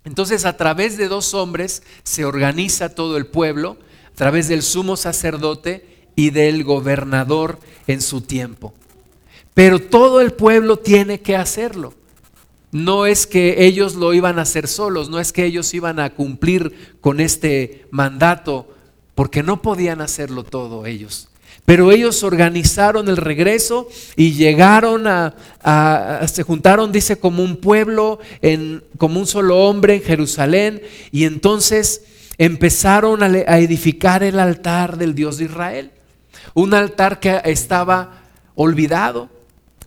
Entonces 0.02 0.46
a 0.46 0.56
través 0.56 0.96
de 0.96 1.06
dos 1.06 1.34
hombres 1.34 1.82
se 2.02 2.24
organiza 2.24 2.94
todo 2.94 3.18
el 3.18 3.26
pueblo, 3.26 3.76
a 4.14 4.16
través 4.16 4.48
del 4.48 4.62
sumo 4.62 4.96
sacerdote 4.96 6.06
y 6.16 6.30
del 6.30 6.64
gobernador 6.64 7.58
en 7.86 8.00
su 8.00 8.22
tiempo. 8.22 8.72
Pero 9.54 9.80
todo 9.80 10.20
el 10.20 10.32
pueblo 10.32 10.76
tiene 10.76 11.20
que 11.20 11.36
hacerlo. 11.36 11.94
No 12.72 13.06
es 13.06 13.26
que 13.26 13.66
ellos 13.66 13.96
lo 13.96 14.14
iban 14.14 14.38
a 14.38 14.42
hacer 14.42 14.68
solos, 14.68 15.08
no 15.10 15.18
es 15.18 15.32
que 15.32 15.44
ellos 15.44 15.74
iban 15.74 15.98
a 15.98 16.10
cumplir 16.10 16.96
con 17.00 17.20
este 17.20 17.86
mandato, 17.90 18.68
porque 19.14 19.42
no 19.42 19.60
podían 19.60 20.00
hacerlo 20.00 20.44
todo 20.44 20.86
ellos. 20.86 21.30
Pero 21.64 21.92
ellos 21.92 22.22
organizaron 22.22 23.08
el 23.08 23.16
regreso 23.16 23.88
y 24.16 24.32
llegaron 24.32 25.06
a, 25.06 25.34
se 26.26 26.42
juntaron, 26.42 26.90
dice, 26.90 27.18
como 27.18 27.42
un 27.42 27.56
pueblo, 27.56 28.18
en, 28.42 28.82
como 28.98 29.20
un 29.20 29.26
solo 29.26 29.58
hombre 29.68 29.94
en 29.94 30.02
Jerusalén. 30.02 30.82
Y 31.12 31.24
entonces 31.24 32.02
empezaron 32.38 33.22
a, 33.22 33.26
a 33.26 33.58
edificar 33.58 34.22
el 34.22 34.40
altar 34.40 34.96
del 34.96 35.14
Dios 35.14 35.38
de 35.38 35.44
Israel. 35.44 35.90
Un 36.54 36.74
altar 36.74 37.20
que 37.20 37.40
estaba 37.44 38.22
olvidado, 38.54 39.28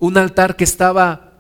un 0.04 0.18
altar 0.18 0.58
que 0.58 0.66
estaba 0.66 1.32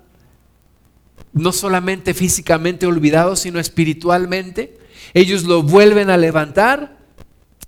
no 1.34 1.51
solamente 1.51 2.13
físicamente 2.13 2.86
olvidado, 2.86 3.36
sino 3.36 3.60
espiritualmente. 3.60 4.77
Ellos 5.13 5.43
lo 5.43 5.63
vuelven 5.63 6.10
a 6.10 6.15
levantar 6.15 6.96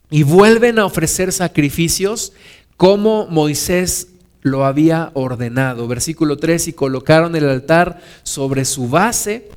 y 0.10 0.24
vuelven 0.24 0.80
a 0.80 0.86
ofrecer 0.86 1.34
sacrificios 1.34 2.32
como 2.78 3.28
Moisés 3.28 4.08
lo 4.42 4.64
había 4.64 5.12
ordenado. 5.16 5.86
Versículo 5.90 6.38
3, 6.38 6.70
y 6.70 6.74
colocaron 6.74 7.36
el 7.36 7.50
altar 7.50 8.00
sobre 8.24 8.64
su 8.64 8.88
base 8.88 9.50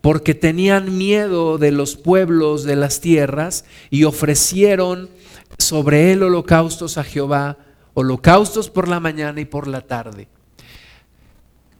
porque 0.00 0.34
tenían 0.34 0.96
miedo 0.96 1.58
de 1.58 1.72
los 1.72 1.96
pueblos 1.96 2.64
de 2.64 2.76
las 2.76 3.02
tierras 3.02 3.66
y 3.90 4.04
ofrecieron 4.04 5.10
sobre 5.58 6.12
él 6.12 6.22
holocaustos 6.22 6.96
a 6.96 7.04
Jehová, 7.04 7.58
holocaustos 7.92 8.70
por 8.70 8.88
la 8.88 8.98
mañana 8.98 9.42
y 9.42 9.44
por 9.44 9.66
la 9.68 9.82
tarde. 9.82 10.28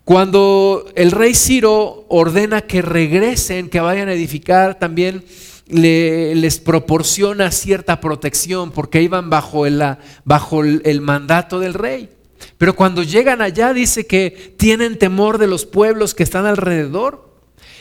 Cuando 0.06 0.86
el 0.94 1.10
rey 1.10 1.34
Ciro 1.34 2.04
ordena 2.06 2.60
que 2.60 2.80
regresen, 2.80 3.68
que 3.68 3.80
vayan 3.80 4.08
a 4.08 4.12
edificar, 4.12 4.78
también 4.78 5.24
les 5.66 6.60
proporciona 6.60 7.50
cierta 7.50 8.00
protección 8.00 8.70
porque 8.70 9.02
iban 9.02 9.30
bajo, 9.30 9.66
el, 9.66 9.82
bajo 10.24 10.62
el, 10.62 11.00
mandato 11.00 11.58
del 11.58 11.74
rey. 11.74 12.08
Pero 12.56 12.76
cuando 12.76 13.02
llegan 13.02 13.42
allá 13.42 13.72
dice 13.72 14.06
que 14.06 14.54
tienen 14.56 14.96
temor 14.96 15.38
de 15.38 15.48
los 15.48 15.66
pueblos 15.66 16.14
que 16.14 16.22
están 16.22 16.46
alrededor 16.46 17.28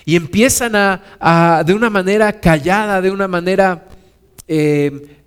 y 0.04 0.16
empiezan 0.16 0.74
a, 0.76 1.64
de 1.64 1.76
una 1.76 1.92
manera 1.92 2.40
callada, 2.40 3.02
de 3.02 3.12
una 3.12 3.28
manera 3.28 3.88
eh, 4.48 5.20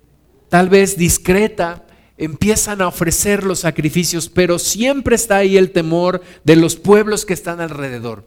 tal 0.49 0.67
vez 0.67 0.97
discreta, 0.97 1.85
empiezan 2.19 2.81
a 2.81 2.87
ofrecer 2.87 3.43
los 3.43 3.59
sacrificios, 3.59 4.29
pero 4.29 4.59
siempre 4.59 5.15
está 5.15 5.37
ahí 5.37 5.57
el 5.57 5.71
temor 5.71 6.21
de 6.43 6.57
los 6.57 6.75
pueblos 6.75 7.25
que 7.25 7.33
están 7.33 7.61
alrededor. 7.61 8.25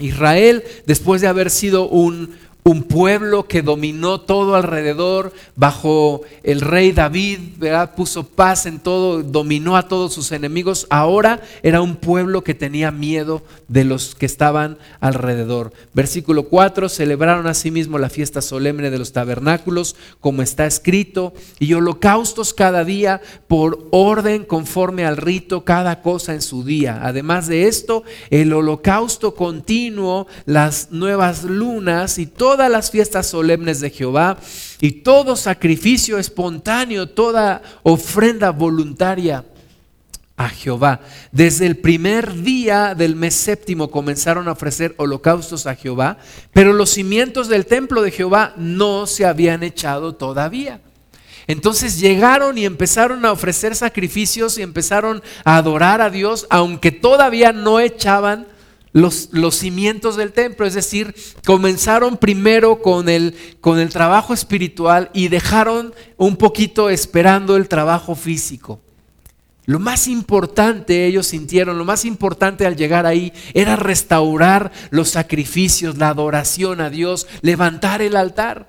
Israel, 0.00 0.64
después 0.86 1.20
de 1.20 1.28
haber 1.28 1.50
sido 1.50 1.88
un, 1.88 2.34
un 2.62 2.82
pueblo 2.82 3.46
que 3.48 3.62
dominó 3.62 4.20
todo 4.20 4.54
alrededor 4.54 5.32
bajo 5.56 6.22
el 6.42 6.60
rey 6.60 6.92
David, 6.92 7.38
¿verdad? 7.56 7.94
puso 7.94 8.24
paz 8.24 8.66
en 8.66 8.78
todo, 8.80 9.22
dominó 9.22 9.76
a 9.76 9.88
todos 9.88 10.12
sus 10.12 10.32
enemigos. 10.32 10.86
Ahora 10.90 11.40
era 11.62 11.80
un 11.80 11.96
pueblo 11.96 12.44
que 12.44 12.54
tenía 12.54 12.90
miedo 12.90 13.42
de 13.68 13.84
los 13.84 14.14
que 14.14 14.26
estaban 14.26 14.78
alrededor. 15.00 15.72
Versículo 15.94 16.44
4, 16.44 16.88
celebraron 16.88 17.46
asimismo 17.46 17.98
la 17.98 18.10
fiesta 18.10 18.42
solemne 18.42 18.90
de 18.90 18.98
los 18.98 19.12
tabernáculos, 19.12 19.96
como 20.20 20.42
está 20.42 20.66
escrito, 20.66 21.32
y 21.58 21.72
holocaustos 21.74 22.52
cada 22.52 22.84
día 22.84 23.20
por 23.48 23.86
orden 23.90 24.44
conforme 24.44 25.06
al 25.06 25.16
rito, 25.16 25.64
cada 25.64 26.02
cosa 26.02 26.34
en 26.34 26.42
su 26.42 26.64
día. 26.64 27.00
Además 27.02 27.46
de 27.46 27.68
esto, 27.68 28.04
el 28.30 28.52
holocausto 28.52 29.34
continuo, 29.34 30.26
las 30.44 30.90
nuevas 30.90 31.44
lunas 31.44 32.18
y 32.18 32.26
todo 32.26 32.49
todas 32.50 32.68
las 32.68 32.90
fiestas 32.90 33.28
solemnes 33.28 33.78
de 33.78 33.90
Jehová 33.90 34.36
y 34.80 34.90
todo 34.90 35.36
sacrificio 35.36 36.18
espontáneo, 36.18 37.08
toda 37.08 37.62
ofrenda 37.84 38.50
voluntaria 38.50 39.44
a 40.36 40.48
Jehová. 40.48 40.98
Desde 41.30 41.66
el 41.66 41.76
primer 41.76 42.42
día 42.42 42.96
del 42.96 43.14
mes 43.14 43.36
séptimo 43.36 43.88
comenzaron 43.88 44.48
a 44.48 44.52
ofrecer 44.52 44.96
holocaustos 44.96 45.68
a 45.68 45.76
Jehová, 45.76 46.18
pero 46.52 46.72
los 46.72 46.90
cimientos 46.90 47.46
del 47.46 47.66
templo 47.66 48.02
de 48.02 48.10
Jehová 48.10 48.52
no 48.56 49.06
se 49.06 49.26
habían 49.26 49.62
echado 49.62 50.16
todavía. 50.16 50.80
Entonces 51.46 52.00
llegaron 52.00 52.58
y 52.58 52.64
empezaron 52.64 53.24
a 53.26 53.30
ofrecer 53.30 53.76
sacrificios 53.76 54.58
y 54.58 54.62
empezaron 54.62 55.22
a 55.44 55.56
adorar 55.56 56.00
a 56.00 56.10
Dios, 56.10 56.48
aunque 56.50 56.90
todavía 56.90 57.52
no 57.52 57.78
echaban 57.78 58.48
los, 58.92 59.28
los, 59.32 59.56
cimientos 59.56 60.16
del 60.16 60.32
templo, 60.32 60.66
es 60.66 60.74
decir, 60.74 61.14
comenzaron 61.46 62.16
primero 62.16 62.82
con 62.82 63.08
el, 63.08 63.34
con 63.60 63.78
el 63.78 63.90
trabajo 63.90 64.34
espiritual 64.34 65.10
y 65.12 65.28
dejaron 65.28 65.94
un 66.16 66.36
poquito 66.36 66.90
esperando 66.90 67.56
el 67.56 67.68
trabajo 67.68 68.14
físico. 68.14 68.80
Lo 69.66 69.78
más 69.78 70.08
importante, 70.08 71.06
ellos 71.06 71.28
sintieron, 71.28 71.78
lo 71.78 71.84
más 71.84 72.04
importante 72.04 72.66
al 72.66 72.74
llegar 72.74 73.06
ahí 73.06 73.32
era 73.54 73.76
restaurar 73.76 74.72
los 74.90 75.10
sacrificios, 75.10 75.96
la 75.96 76.08
adoración 76.08 76.80
a 76.80 76.90
Dios, 76.90 77.28
levantar 77.42 78.02
el 78.02 78.16
altar. 78.16 78.68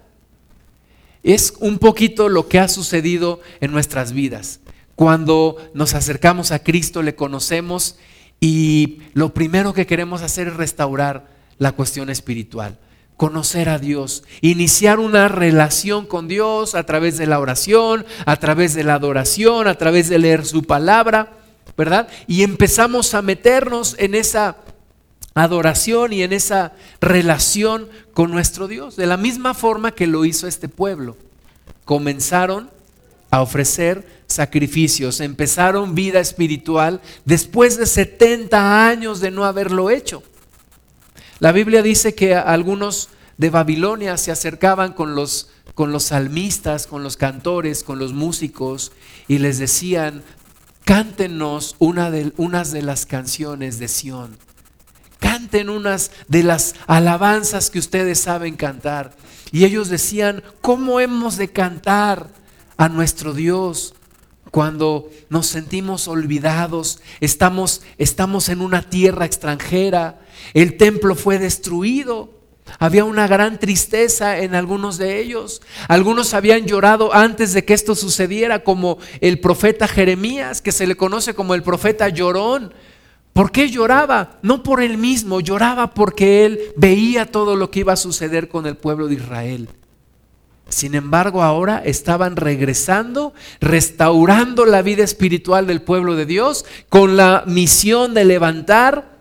Es 1.24 1.56
un 1.60 1.80
poquito 1.80 2.30
lo 2.30 2.48
que 2.48 2.60
ha 2.60 2.68
sucedido 2.68 3.40
en 3.62 3.72
nuestras 3.72 4.12
vidas. 4.12 4.60
Cuando 4.94 5.58
nos 5.74 5.96
acercamos 5.96 6.51
a 6.51 6.60
Cristo, 6.60 7.01
le 7.01 7.16
conocemos 7.16 7.96
y 8.42 9.00
lo 9.14 9.34
primero 9.34 9.74
que 9.74 9.86
queremos 9.86 10.22
hacer 10.22 10.50
es 10.50 10.58
restaurar 10.58 11.28
la 11.58 11.72
cuestión 11.72 12.10
espiritual 12.10 12.78
conocer 13.22 13.70
a 13.70 13.78
Dios, 13.78 14.24
iniciar 14.42 14.98
una 14.98 15.28
relación 15.28 16.08
con 16.08 16.28
Dios 16.28 16.74
a 16.74 16.88
través 16.88 17.20
de 17.20 17.28
la 17.28 17.40
oración, 17.40 18.04
a 18.26 18.36
través 18.38 18.74
de 18.74 18.84
la 18.84 18.96
adoración, 18.96 19.68
a 19.68 19.76
través 19.76 20.10
de 20.10 20.18
leer 20.18 20.44
su 20.44 20.64
palabra, 20.64 21.34
¿verdad? 21.78 22.08
Y 22.26 22.42
empezamos 22.42 23.14
a 23.14 23.22
meternos 23.22 23.96
en 24.00 24.16
esa 24.16 24.56
adoración 25.36 26.14
y 26.14 26.24
en 26.24 26.34
esa 26.34 26.74
relación 27.00 27.90
con 28.16 28.32
nuestro 28.32 28.68
Dios, 28.68 28.96
de 28.96 29.06
la 29.06 29.18
misma 29.18 29.54
forma 29.54 29.92
que 29.92 30.08
lo 30.08 30.26
hizo 30.26 30.48
este 30.48 30.68
pueblo. 30.68 31.16
Comenzaron 31.86 32.72
a 33.32 33.42
ofrecer 33.42 34.06
sacrificios, 34.28 35.22
empezaron 35.22 35.96
vida 35.96 36.20
espiritual 36.20 37.02
después 37.26 37.78
de 37.78 37.86
70 37.86 38.88
años 38.88 39.22
de 39.22 39.32
no 39.32 39.46
haberlo 39.46 39.90
hecho. 39.90 40.22
La 41.40 41.52
Biblia 41.52 41.82
dice 41.82 42.14
que 42.14 42.36
algunos 42.36 43.10
de 43.38 43.50
Babilonia 43.50 44.18
se 44.18 44.32
acercaban 44.32 44.94
con 44.94 45.16
los, 45.16 45.50
con 45.74 45.92
los 45.92 46.04
salmistas, 46.04 46.86
con 46.86 47.04
los 47.04 47.18
cantores, 47.18 47.84
con 47.84 47.98
los 47.98 48.14
músicos 48.14 48.92
y 49.28 49.40
les 49.40 49.58
decían, 49.58 50.24
cántenos 50.84 51.76
una 51.80 52.12
de, 52.12 52.34
unas 52.38 52.72
de 52.72 52.82
las 52.82 53.06
canciones 53.06 53.80
de 53.80 53.88
Sión. 53.88 54.38
Canten 55.20 55.70
unas 55.70 56.12
de 56.28 56.44
las 56.44 56.76
alabanzas 56.86 57.70
que 57.70 57.80
ustedes 57.80 58.20
saben 58.20 58.56
cantar. 58.56 59.16
Y 59.52 59.66
ellos 59.66 59.90
decían, 59.90 60.44
¿cómo 60.62 61.00
hemos 61.00 61.38
de 61.38 61.50
cantar 61.50 62.28
a 62.82 62.90
nuestro 62.90 63.34
Dios? 63.36 63.94
cuando 64.50 65.10
nos 65.30 65.48
sentimos 65.48 66.10
olvidados, 66.10 67.00
estamos, 67.22 67.84
estamos 67.98 68.50
en 68.50 68.60
una 68.60 68.82
tierra 68.82 69.26
extranjera, 69.26 70.20
el 70.54 70.76
templo 70.76 71.16
fue 71.16 71.40
destruido. 71.40 72.32
Había 72.78 73.06
una 73.06 73.28
gran 73.28 73.60
tristeza 73.60 74.40
en 74.40 74.54
algunos 74.54 74.98
de 74.98 75.22
ellos. 75.22 75.62
Algunos 75.88 76.34
habían 76.34 76.66
llorado 76.66 77.14
antes 77.14 77.54
de 77.54 77.64
que 77.64 77.74
esto 77.74 77.96
sucediera, 77.96 78.64
como 78.64 78.98
el 79.22 79.40
profeta 79.40 79.88
Jeremías, 79.88 80.62
que 80.62 80.74
se 80.74 80.86
le 80.86 80.98
conoce 80.98 81.34
como 81.34 81.54
el 81.56 81.64
profeta 81.64 82.10
llorón. 82.10 82.74
¿Por 83.32 83.52
qué 83.52 83.70
lloraba? 83.70 84.40
No 84.42 84.64
por 84.64 84.82
él 84.82 84.98
mismo, 84.98 85.40
lloraba 85.40 85.94
porque 85.94 86.46
él 86.46 86.60
veía 86.76 87.26
todo 87.26 87.56
lo 87.56 87.72
que 87.72 87.82
iba 87.82 87.94
a 87.94 87.98
suceder 87.98 88.50
con 88.50 88.66
el 88.66 88.76
pueblo 88.76 89.08
de 89.08 89.16
Israel. 89.16 89.70
Sin 90.72 90.96
embargo, 90.96 91.44
ahora 91.44 91.82
estaban 91.84 92.38
regresando, 92.38 93.34
restaurando 93.60 94.66
la 94.66 94.82
vida 94.82 95.04
espiritual 95.04 95.68
del 95.68 95.82
pueblo 95.82 96.16
de 96.16 96.25
Dios 96.25 96.66
con 96.88 97.18
la 97.18 97.44
misión 97.46 98.13
de 98.13 98.24
levantar 98.25 99.20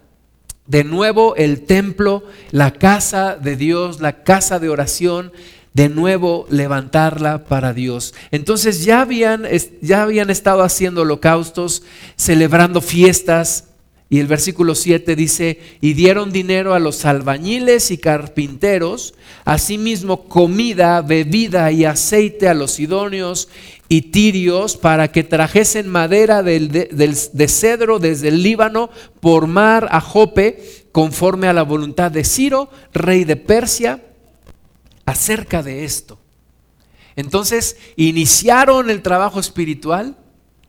de 0.66 0.84
nuevo 0.84 1.34
el 1.34 1.62
templo, 1.62 2.22
la 2.52 2.72
casa 2.72 3.34
de 3.36 3.56
Dios, 3.56 4.00
la 4.00 4.22
casa 4.22 4.60
de 4.60 4.68
oración, 4.68 5.32
de 5.74 5.88
nuevo 5.88 6.46
levantarla 6.50 7.44
para 7.44 7.72
Dios. 7.72 8.14
Entonces 8.30 8.84
ya 8.84 9.00
habían, 9.00 9.44
ya 9.82 10.02
habían 10.02 10.30
estado 10.30 10.62
haciendo 10.62 11.02
holocaustos, 11.02 11.82
celebrando 12.16 12.80
fiestas, 12.80 13.69
y 14.12 14.18
el 14.18 14.26
versículo 14.26 14.74
7 14.74 15.14
dice, 15.14 15.60
y 15.80 15.92
dieron 15.92 16.32
dinero 16.32 16.74
a 16.74 16.80
los 16.80 17.04
albañiles 17.04 17.92
y 17.92 17.98
carpinteros, 17.98 19.14
asimismo 19.44 20.24
comida, 20.24 21.00
bebida 21.00 21.70
y 21.70 21.84
aceite 21.84 22.48
a 22.48 22.54
los 22.54 22.72
sidonios 22.72 23.48
y 23.88 24.10
tirios 24.10 24.76
para 24.76 25.12
que 25.12 25.22
trajesen 25.22 25.86
madera 25.86 26.42
de, 26.42 27.48
cedro 27.48 28.00
desde 28.00 28.28
el 28.28 28.42
Líbano 28.42 28.90
por 29.20 29.46
mar 29.46 29.86
a 29.92 30.00
Jope, 30.00 30.60
conforme 30.90 31.46
a 31.46 31.52
la 31.52 31.62
voluntad 31.62 32.10
de 32.10 32.24
Ciro, 32.24 32.68
rey 32.92 33.22
de 33.22 33.36
Persia, 33.36 34.02
acerca 35.06 35.62
de 35.62 35.84
esto. 35.84 36.18
Entonces 37.14 37.76
iniciaron 37.94 38.90
el 38.90 39.02
trabajo 39.02 39.38
espiritual 39.38 40.16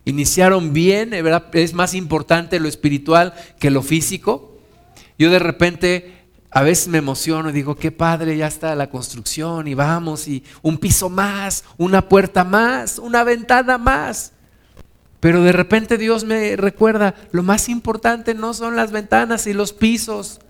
Iniciaron 0.05 0.73
bien, 0.73 1.13
es 1.53 1.73
más 1.73 1.93
importante 1.93 2.59
lo 2.59 2.67
espiritual 2.67 3.33
que 3.59 3.69
lo 3.69 3.83
físico. 3.83 4.57
Yo 5.17 5.29
de 5.29 5.39
repente 5.39 6.21
a 6.49 6.63
veces 6.63 6.89
me 6.89 6.97
emociono 6.97 7.49
y 7.49 7.53
digo, 7.53 7.75
qué 7.75 7.91
padre, 7.91 8.35
ya 8.35 8.47
está 8.47 8.75
la 8.75 8.89
construcción 8.89 9.67
y 9.67 9.73
vamos 9.73 10.27
y 10.27 10.43
un 10.61 10.77
piso 10.77 11.09
más, 11.09 11.63
una 11.77 12.09
puerta 12.09 12.43
más, 12.43 12.97
una 12.97 13.23
ventana 13.23 13.77
más. 13.77 14.33
Pero 15.21 15.43
de 15.43 15.51
repente 15.51 15.97
Dios 15.97 16.25
me 16.25 16.55
recuerda, 16.55 17.15
lo 17.31 17.43
más 17.43 17.69
importante 17.69 18.33
no 18.33 18.53
son 18.53 18.75
las 18.75 18.91
ventanas 18.91 19.47
y 19.47 19.53
los 19.53 19.71
pisos, 19.71 20.41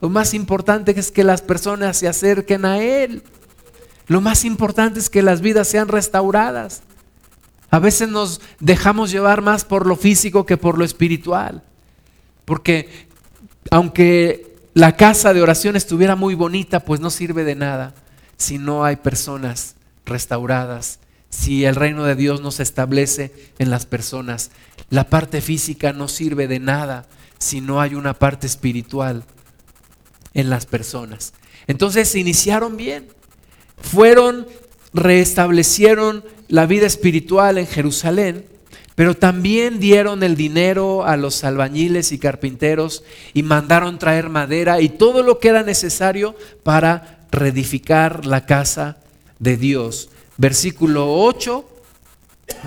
lo 0.00 0.08
más 0.08 0.32
importante 0.32 0.98
es 0.98 1.12
que 1.12 1.22
las 1.22 1.42
personas 1.42 1.96
se 1.96 2.08
acerquen 2.08 2.64
a 2.64 2.78
Él. 2.78 3.22
Lo 4.06 4.20
más 4.20 4.44
importante 4.44 4.98
es 4.98 5.10
que 5.10 5.22
las 5.22 5.40
vidas 5.40 5.68
sean 5.68 5.88
restauradas. 5.88 6.82
A 7.72 7.78
veces 7.78 8.10
nos 8.10 8.42
dejamos 8.60 9.10
llevar 9.10 9.40
más 9.40 9.64
por 9.64 9.86
lo 9.86 9.96
físico 9.96 10.44
que 10.44 10.58
por 10.58 10.76
lo 10.76 10.84
espiritual. 10.84 11.62
Porque 12.44 13.08
aunque 13.70 14.54
la 14.74 14.94
casa 14.94 15.32
de 15.32 15.40
oración 15.40 15.74
estuviera 15.74 16.14
muy 16.14 16.34
bonita, 16.34 16.80
pues 16.80 17.00
no 17.00 17.08
sirve 17.08 17.44
de 17.44 17.54
nada 17.54 17.94
si 18.36 18.58
no 18.58 18.84
hay 18.84 18.96
personas 18.96 19.76
restauradas, 20.04 20.98
si 21.30 21.64
el 21.64 21.74
reino 21.74 22.04
de 22.04 22.14
Dios 22.14 22.42
no 22.42 22.50
se 22.50 22.62
establece 22.62 23.32
en 23.58 23.70
las 23.70 23.86
personas. 23.86 24.50
La 24.90 25.08
parte 25.08 25.40
física 25.40 25.94
no 25.94 26.08
sirve 26.08 26.48
de 26.48 26.60
nada 26.60 27.06
si 27.38 27.62
no 27.62 27.80
hay 27.80 27.94
una 27.94 28.12
parte 28.12 28.46
espiritual 28.46 29.24
en 30.34 30.50
las 30.50 30.66
personas. 30.66 31.32
Entonces 31.66 32.10
se 32.10 32.18
iniciaron 32.18 32.76
bien, 32.76 33.08
fueron, 33.80 34.46
restablecieron 34.92 36.22
la 36.52 36.66
vida 36.66 36.86
espiritual 36.86 37.56
en 37.56 37.66
Jerusalén, 37.66 38.44
pero 38.94 39.14
también 39.14 39.80
dieron 39.80 40.22
el 40.22 40.36
dinero 40.36 41.06
a 41.06 41.16
los 41.16 41.44
albañiles 41.44 42.12
y 42.12 42.18
carpinteros 42.18 43.04
y 43.32 43.42
mandaron 43.42 43.98
traer 43.98 44.28
madera 44.28 44.82
y 44.82 44.90
todo 44.90 45.22
lo 45.22 45.38
que 45.38 45.48
era 45.48 45.62
necesario 45.62 46.36
para 46.62 47.26
reedificar 47.30 48.26
la 48.26 48.44
casa 48.44 48.98
de 49.38 49.56
Dios. 49.56 50.10
Versículo 50.36 51.22
8 51.22 51.64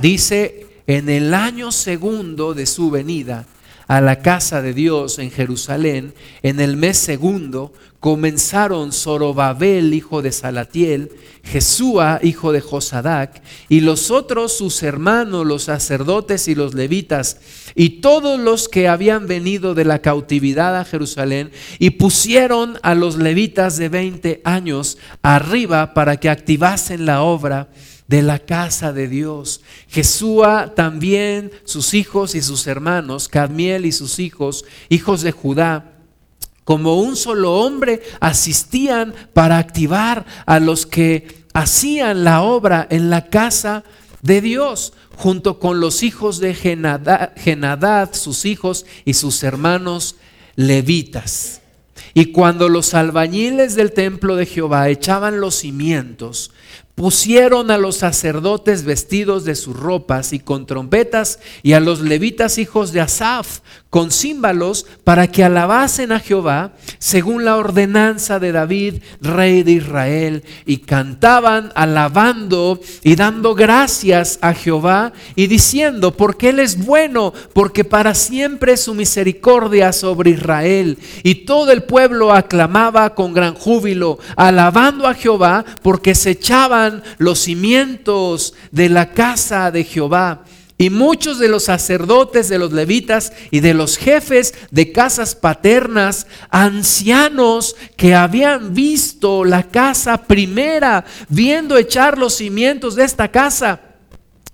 dice, 0.01 0.65
en 0.87 1.07
el 1.07 1.35
año 1.35 1.71
segundo 1.71 2.55
de 2.55 2.65
su 2.65 2.89
venida, 2.89 3.45
a 3.87 4.01
la 4.01 4.19
casa 4.19 4.61
de 4.61 4.73
Dios 4.73 5.19
en 5.19 5.31
Jerusalén, 5.31 6.13
en 6.41 6.59
el 6.59 6.77
mes 6.77 6.97
segundo, 6.97 7.73
comenzaron 7.99 8.91
Zorobabel, 8.91 9.93
hijo 9.93 10.21
de 10.21 10.31
Salatiel, 10.31 11.11
Jesúa, 11.43 12.19
hijo 12.21 12.51
de 12.51 12.61
Josadac, 12.61 13.41
y 13.67 13.81
los 13.81 14.11
otros 14.11 14.55
sus 14.55 14.83
hermanos, 14.83 15.45
los 15.45 15.63
sacerdotes 15.63 16.47
y 16.47 16.55
los 16.55 16.73
levitas, 16.73 17.39
y 17.73 18.01
todos 18.01 18.39
los 18.39 18.69
que 18.69 18.87
habían 18.87 19.27
venido 19.27 19.73
de 19.73 19.85
la 19.85 19.99
cautividad 19.99 20.79
a 20.79 20.85
Jerusalén, 20.85 21.51
y 21.79 21.91
pusieron 21.91 22.77
a 22.83 22.95
los 22.95 23.17
levitas 23.17 23.77
de 23.77 23.89
20 23.89 24.41
años 24.43 24.97
arriba 25.21 25.93
para 25.93 26.17
que 26.17 26.29
activasen 26.29 27.05
la 27.05 27.21
obra 27.23 27.69
de 28.07 28.21
la 28.21 28.39
casa 28.39 28.93
de 28.93 29.07
Dios. 29.07 29.61
Jesúa 29.87 30.73
también, 30.75 31.51
sus 31.63 31.93
hijos 31.93 32.35
y 32.35 32.41
sus 32.41 32.67
hermanos, 32.67 33.27
Cadmiel 33.27 33.85
y 33.85 33.91
sus 33.91 34.19
hijos, 34.19 34.65
hijos 34.89 35.21
de 35.21 35.31
Judá, 35.31 35.93
como 36.63 36.99
un 36.99 37.15
solo 37.15 37.59
hombre, 37.59 38.01
asistían 38.19 39.13
para 39.33 39.57
activar 39.57 40.25
a 40.45 40.59
los 40.59 40.85
que 40.85 41.45
hacían 41.53 42.23
la 42.23 42.41
obra 42.41 42.87
en 42.89 43.09
la 43.09 43.27
casa 43.29 43.83
de 44.21 44.41
Dios, 44.41 44.93
junto 45.15 45.59
con 45.59 45.79
los 45.79 46.03
hijos 46.03 46.39
de 46.39 46.53
Genadad, 46.55 48.13
sus 48.13 48.45
hijos 48.45 48.85
y 49.05 49.13
sus 49.13 49.43
hermanos 49.43 50.15
levitas. 50.55 51.61
Y 52.13 52.31
cuando 52.31 52.69
los 52.69 52.93
albañiles 52.93 53.75
del 53.75 53.91
templo 53.91 54.35
de 54.35 54.45
Jehová 54.45 54.89
echaban 54.89 55.39
los 55.39 55.55
cimientos, 55.55 56.51
pusieron 56.95 57.71
a 57.71 57.77
los 57.77 57.97
sacerdotes 57.97 58.85
vestidos 58.85 59.43
de 59.43 59.55
sus 59.55 59.75
ropas 59.75 60.31
y 60.31 60.39
con 60.39 60.65
trompetas 60.65 61.39
y 61.61 61.73
a 61.73 61.81
los 61.81 61.99
levitas 61.99 62.57
hijos 62.57 62.93
de 62.93 63.01
Asaf 63.01 63.59
con 63.95 64.11
címbalos 64.11 64.85
para 65.05 65.27
que 65.27 65.41
alabasen 65.41 66.11
a 66.11 66.19
Jehová 66.19 66.73
según 66.99 67.45
la 67.45 67.55
ordenanza 67.55 68.41
de 68.41 68.51
David, 68.51 68.95
rey 69.21 69.63
de 69.63 69.71
Israel, 69.71 70.43
y 70.65 70.79
cantaban 70.79 71.71
alabando 71.75 72.81
y 73.03 73.15
dando 73.15 73.55
gracias 73.55 74.37
a 74.41 74.53
Jehová 74.53 75.13
y 75.37 75.47
diciendo, 75.47 76.11
porque 76.11 76.49
Él 76.49 76.59
es 76.59 76.83
bueno, 76.83 77.31
porque 77.53 77.85
para 77.85 78.15
siempre 78.15 78.73
es 78.73 78.81
su 78.81 78.93
misericordia 78.95 79.93
sobre 79.93 80.31
Israel. 80.31 80.97
Y 81.23 81.45
todo 81.45 81.71
el 81.71 81.83
pueblo 81.83 82.33
aclamaba 82.33 83.15
con 83.15 83.33
gran 83.33 83.53
júbilo, 83.53 84.19
alabando 84.35 85.07
a 85.07 85.13
Jehová, 85.13 85.63
porque 85.81 86.15
se 86.15 86.31
echaban 86.31 87.01
los 87.17 87.39
cimientos 87.39 88.55
de 88.71 88.89
la 88.89 89.13
casa 89.13 89.71
de 89.71 89.85
Jehová 89.85 90.43
Y 90.77 90.89
muchos 90.89 91.39
de 91.39 91.47
los 91.47 91.63
sacerdotes, 91.63 92.49
de 92.49 92.59
los 92.59 92.73
levitas 92.73 93.31
y 93.49 93.61
de 93.61 93.73
los 93.73 93.97
jefes 93.97 94.53
de 94.71 94.91
casas 94.91 95.33
paternas, 95.33 96.27
ancianos 96.49 97.77
que 97.95 98.13
habían 98.13 98.73
visto 98.73 99.45
la 99.45 99.63
casa 99.63 100.23
primera, 100.23 101.05
viendo 101.29 101.77
echar 101.77 102.17
los 102.17 102.35
cimientos 102.35 102.95
de 102.95 103.05
esta 103.05 103.31
casa, 103.31 103.79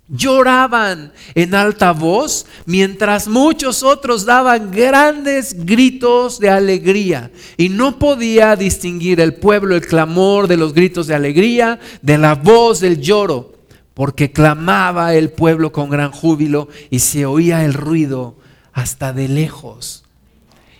lloraban 0.06 1.12
en 1.34 1.56
alta 1.56 1.90
voz, 1.90 2.46
mientras 2.66 3.26
muchos 3.26 3.82
otros 3.82 4.24
daban 4.24 4.70
grandes 4.70 5.64
gritos 5.66 6.38
de 6.38 6.50
alegría. 6.50 7.32
Y 7.56 7.68
no 7.68 7.98
podía 7.98 8.54
distinguir 8.54 9.20
el 9.20 9.34
pueblo 9.34 9.74
el 9.74 9.84
clamor 9.84 10.46
de 10.46 10.56
los 10.56 10.72
gritos 10.72 11.08
de 11.08 11.16
alegría 11.16 11.80
de 12.00 12.16
la 12.16 12.36
voz 12.36 12.78
del 12.78 13.00
lloro 13.00 13.51
porque 13.94 14.32
clamaba 14.32 15.14
el 15.14 15.30
pueblo 15.30 15.72
con 15.72 15.90
gran 15.90 16.10
júbilo 16.10 16.68
y 16.90 17.00
se 17.00 17.26
oía 17.26 17.64
el 17.64 17.74
ruido 17.74 18.36
hasta 18.72 19.12
de 19.12 19.28
lejos. 19.28 20.04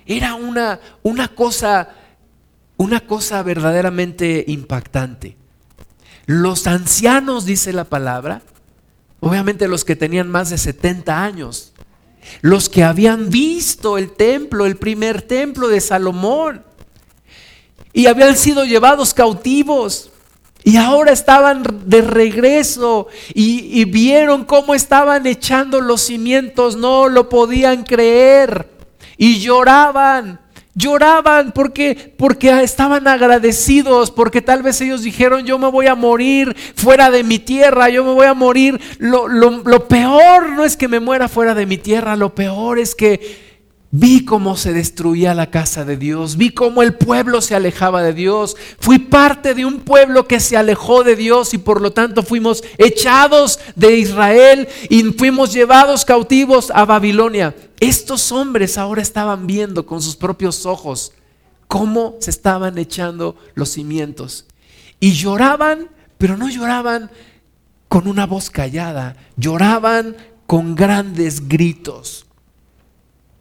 Era 0.07 0.35
una, 0.35 0.81
una 1.03 1.29
cosa, 1.29 1.90
una 2.77 3.01
cosa 3.01 3.42
verdaderamente 3.42 4.44
impactante. 4.48 5.37
Los 6.27 6.66
ancianos, 6.66 7.44
dice 7.44 7.72
la 7.72 7.85
palabra, 7.85 8.42
obviamente 9.20 9.68
los 9.68 9.85
que 9.85 9.96
tenían 9.96 10.31
más 10.31 10.51
de 10.51 10.59
70 10.59 11.22
años, 11.22 11.72
los 12.40 12.68
que 12.68 12.85
habían 12.85 13.31
visto 13.31 13.98
el 13.98 14.12
templo, 14.12 14.64
el 14.64 14.77
primer 14.77 15.22
templo 15.22 15.68
de 15.68 15.81
Salomón, 15.81 16.64
y 17.92 18.07
habían 18.07 18.37
sido 18.37 18.64
llevados 18.64 19.12
cautivos 19.12 20.12
y 20.64 20.77
ahora 20.77 21.12
estaban 21.12 21.62
de 21.87 22.03
regreso 22.03 23.09
y, 23.35 23.85
vieron 23.87 24.44
cómo 24.44 24.75
estaban 24.75 25.27
echando 25.27 25.81
los 25.81 26.03
cimientos, 26.03 26.77
no 26.77 27.09
lo 27.09 27.29
podían 27.29 27.83
creer. 27.83 28.68
Y 29.16 29.40
lloraban, 29.40 30.40
lloraban 30.75 31.53
porque, 31.53 32.14
porque 32.16 32.62
estaban 32.62 33.09
agradecidos, 33.09 34.11
porque 34.11 34.40
tal 34.40 34.62
vez 34.62 34.81
ellos 34.81 35.03
dijeron, 35.03 35.44
yo 35.44 35.59
me 35.59 35.68
voy 35.68 35.88
a 35.88 35.94
morir 35.96 36.57
fuera 36.77 37.11
de 37.11 37.25
mi 37.25 37.38
tierra, 37.38 37.88
yo 37.88 38.05
me 38.05 38.12
voy 38.12 38.27
a 38.27 38.35
morir. 38.35 38.81
Lo, 38.98 39.27
lo 39.29 39.88
peor 39.88 40.51
no 40.51 40.64
es 40.64 40.77
que 40.77 40.88
me 40.88 41.01
muera 41.01 41.29
fuera 41.29 41.55
de 41.55 41.66
mi 41.66 41.79
tierra, 41.79 42.14
lo 42.14 42.35
peor 42.35 42.79
es 42.79 42.94
que 42.94 43.52
Vi 43.94 44.24
cómo 44.24 44.57
se 44.57 44.72
destruía 44.72 45.35
la 45.35 45.50
casa 45.50 45.85
de 45.85 45.98
Dios, 45.98 46.38
vi 46.38 46.48
cómo 46.48 46.81
el 46.83 46.94
pueblo 46.94 47.42
se 47.42 47.55
alejaba 47.55 48.02
de 48.02 48.14
Dios. 48.14 48.57
Fui 48.78 48.98
parte 48.98 49.52
de 49.52 49.66
un 49.66 49.81
pueblo 49.81 50.26
que 50.26 50.40
se 50.40 50.57
alejó 50.57 51.05
de 51.05 51.14
Dios 51.14 51.52
y 51.52 51.59
por 51.59 51.83
lo 51.83 51.92
tanto 51.92 52.22
fuimos 52.22 52.64
echados 52.78 53.61
de 53.76 53.98
Israel 53.98 54.66
y 54.88 55.02
fuimos 55.12 55.52
llevados 55.52 56.07
cautivos 56.07 56.70
a 56.74 56.87
Babilonia. 56.87 57.55
Estos 57.81 58.33
hombres 58.33 58.78
ahora 58.78 59.02
estaban 59.02 59.46
viendo 59.46 59.85
con 59.85 60.00
sus 60.00 60.16
propios 60.16 60.64
ojos 60.64 61.12
cómo 61.68 62.16
se 62.18 62.31
estaban 62.31 62.78
echando 62.78 63.37
los 63.55 63.68
cimientos. 63.68 64.46
Y 65.00 65.12
lloraban, 65.12 65.90
pero 66.16 66.38
no 66.38 66.48
lloraban 66.48 67.11
con 67.88 68.09
una 68.09 68.24
voz 68.24 68.48
callada, 68.48 69.16
lloraban 69.37 70.16
con 70.46 70.74
grandes 70.76 71.46
gritos 71.46 72.24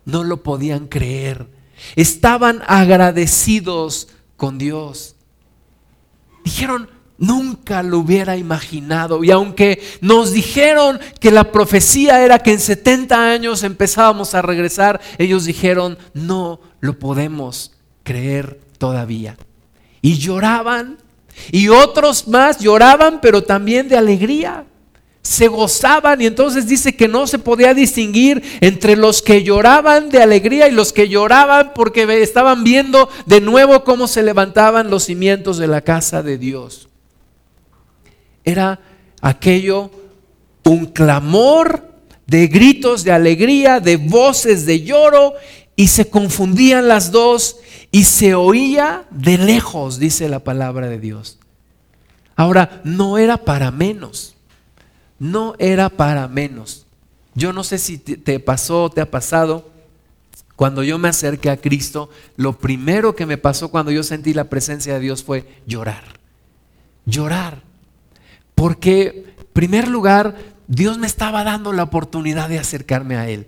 no 0.05 0.23
lo 0.23 0.43
podían 0.43 0.87
creer. 0.87 1.47
Estaban 1.95 2.61
agradecidos 2.67 4.07
con 4.37 4.57
Dios. 4.57 5.15
Dijeron, 6.43 6.89
nunca 7.17 7.83
lo 7.83 7.99
hubiera 7.99 8.35
imaginado. 8.37 9.23
Y 9.23 9.31
aunque 9.31 9.81
nos 10.01 10.31
dijeron 10.31 10.99
que 11.19 11.31
la 11.31 11.51
profecía 11.51 12.23
era 12.23 12.39
que 12.39 12.53
en 12.53 12.59
70 12.59 13.31
años 13.31 13.63
empezábamos 13.63 14.33
a 14.33 14.41
regresar, 14.41 14.99
ellos 15.17 15.45
dijeron, 15.45 15.97
no 16.13 16.59
lo 16.79 16.97
podemos 16.97 17.73
creer 18.03 18.59
todavía. 18.77 19.37
Y 20.01 20.17
lloraban. 20.17 20.97
Y 21.51 21.69
otros 21.69 22.27
más 22.27 22.59
lloraban, 22.59 23.21
pero 23.21 23.43
también 23.43 23.87
de 23.87 23.97
alegría 23.97 24.65
se 25.31 25.47
gozaban 25.47 26.19
y 26.19 26.25
entonces 26.25 26.67
dice 26.67 26.93
que 26.97 27.07
no 27.07 27.25
se 27.25 27.39
podía 27.39 27.73
distinguir 27.73 28.43
entre 28.59 28.97
los 28.97 29.21
que 29.21 29.43
lloraban 29.43 30.09
de 30.09 30.21
alegría 30.21 30.67
y 30.67 30.73
los 30.73 30.91
que 30.91 31.07
lloraban 31.07 31.71
porque 31.73 32.03
estaban 32.21 32.65
viendo 32.65 33.07
de 33.25 33.39
nuevo 33.39 33.85
cómo 33.85 34.09
se 34.09 34.23
levantaban 34.23 34.89
los 34.89 35.05
cimientos 35.05 35.57
de 35.57 35.67
la 35.67 35.79
casa 35.79 36.21
de 36.21 36.37
Dios. 36.37 36.89
Era 38.43 38.81
aquello 39.21 39.89
un 40.65 40.87
clamor 40.87 41.81
de 42.27 42.47
gritos 42.47 43.05
de 43.05 43.13
alegría, 43.13 43.79
de 43.79 43.95
voces 43.95 44.65
de 44.65 44.83
lloro 44.83 45.35
y 45.77 45.87
se 45.87 46.09
confundían 46.09 46.89
las 46.89 47.09
dos 47.09 47.55
y 47.89 48.03
se 48.03 48.35
oía 48.35 49.05
de 49.11 49.37
lejos, 49.37 49.97
dice 49.97 50.27
la 50.27 50.39
palabra 50.39 50.87
de 50.87 50.99
Dios. 50.99 51.39
Ahora, 52.35 52.81
no 52.83 53.17
era 53.17 53.37
para 53.37 53.71
menos 53.71 54.35
no 55.21 55.53
era 55.59 55.89
para 55.89 56.27
menos. 56.27 56.87
Yo 57.35 57.53
no 57.53 57.63
sé 57.63 57.77
si 57.77 57.99
te 57.99 58.39
pasó, 58.39 58.89
te 58.89 59.01
ha 59.01 59.11
pasado. 59.11 59.69
Cuando 60.55 60.81
yo 60.81 60.97
me 60.97 61.09
acerqué 61.09 61.51
a 61.51 61.57
Cristo, 61.57 62.09
lo 62.37 62.57
primero 62.57 63.15
que 63.15 63.27
me 63.27 63.37
pasó 63.37 63.69
cuando 63.69 63.91
yo 63.91 64.01
sentí 64.01 64.33
la 64.33 64.45
presencia 64.45 64.95
de 64.95 64.99
Dios 64.99 65.23
fue 65.23 65.61
llorar. 65.67 66.03
Llorar. 67.05 67.61
Porque, 68.55 69.35
en 69.37 69.45
primer 69.53 69.87
lugar, 69.87 70.35
Dios 70.67 70.97
me 70.97 71.05
estaba 71.05 71.43
dando 71.43 71.71
la 71.71 71.83
oportunidad 71.83 72.49
de 72.49 72.57
acercarme 72.57 73.15
a 73.15 73.29
Él. 73.29 73.47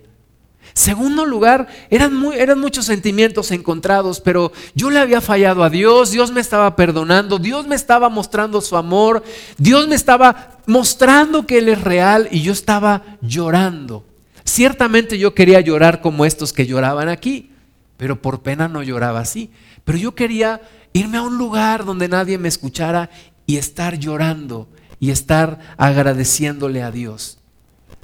Segundo 0.73 1.25
lugar, 1.25 1.67
eran, 1.91 2.15
muchos 2.59 2.85
sentimientos 2.85 3.51
encontrados, 3.51 4.19
pero 4.19 4.51
yo 4.73 4.89
le 4.89 4.99
había 4.99 5.21
fallado 5.21 5.63
a 5.63 5.69
Dios, 5.69 6.11
Dios 6.11 6.31
me 6.31 6.41
estaba 6.41 6.75
perdonando, 6.75 7.37
Dios 7.37 7.67
me 7.67 7.75
estaba 7.75 8.09
mostrando 8.09 8.59
su 8.59 8.75
amor, 8.75 9.23
Dios 9.57 9.87
me 9.87 9.95
estaba 9.95 10.57
mostrando 10.65 11.45
que 11.45 11.59
Él 11.59 11.69
es 11.69 11.81
real 11.81 12.27
y 12.31 12.41
yo 12.41 12.53
estaba 12.53 13.03
llorando. 13.21 14.03
Ciertamente 14.45 15.19
yo 15.19 15.35
quería 15.35 15.61
llorar 15.61 16.01
como 16.01 16.25
estos 16.25 16.53
que 16.53 16.65
lloraban 16.65 17.07
aquí, 17.07 17.51
pero 17.97 18.21
por 18.21 18.41
pena 18.41 18.67
no 18.67 18.81
lloraba 18.81 19.19
así. 19.19 19.51
Pero 19.83 19.97
yo 19.99 20.15
quería 20.15 20.61
irme 20.91 21.17
a 21.17 21.21
un 21.21 21.37
lugar 21.37 21.85
donde 21.85 22.07
nadie 22.07 22.37
me 22.37 22.47
escuchara 22.47 23.11
y 23.45 23.57
estar 23.57 23.99
llorando 23.99 24.67
y 24.99 25.11
estar 25.11 25.59
agradeciéndole 25.77 26.81
a 26.81 26.91
Dios. 26.91 27.37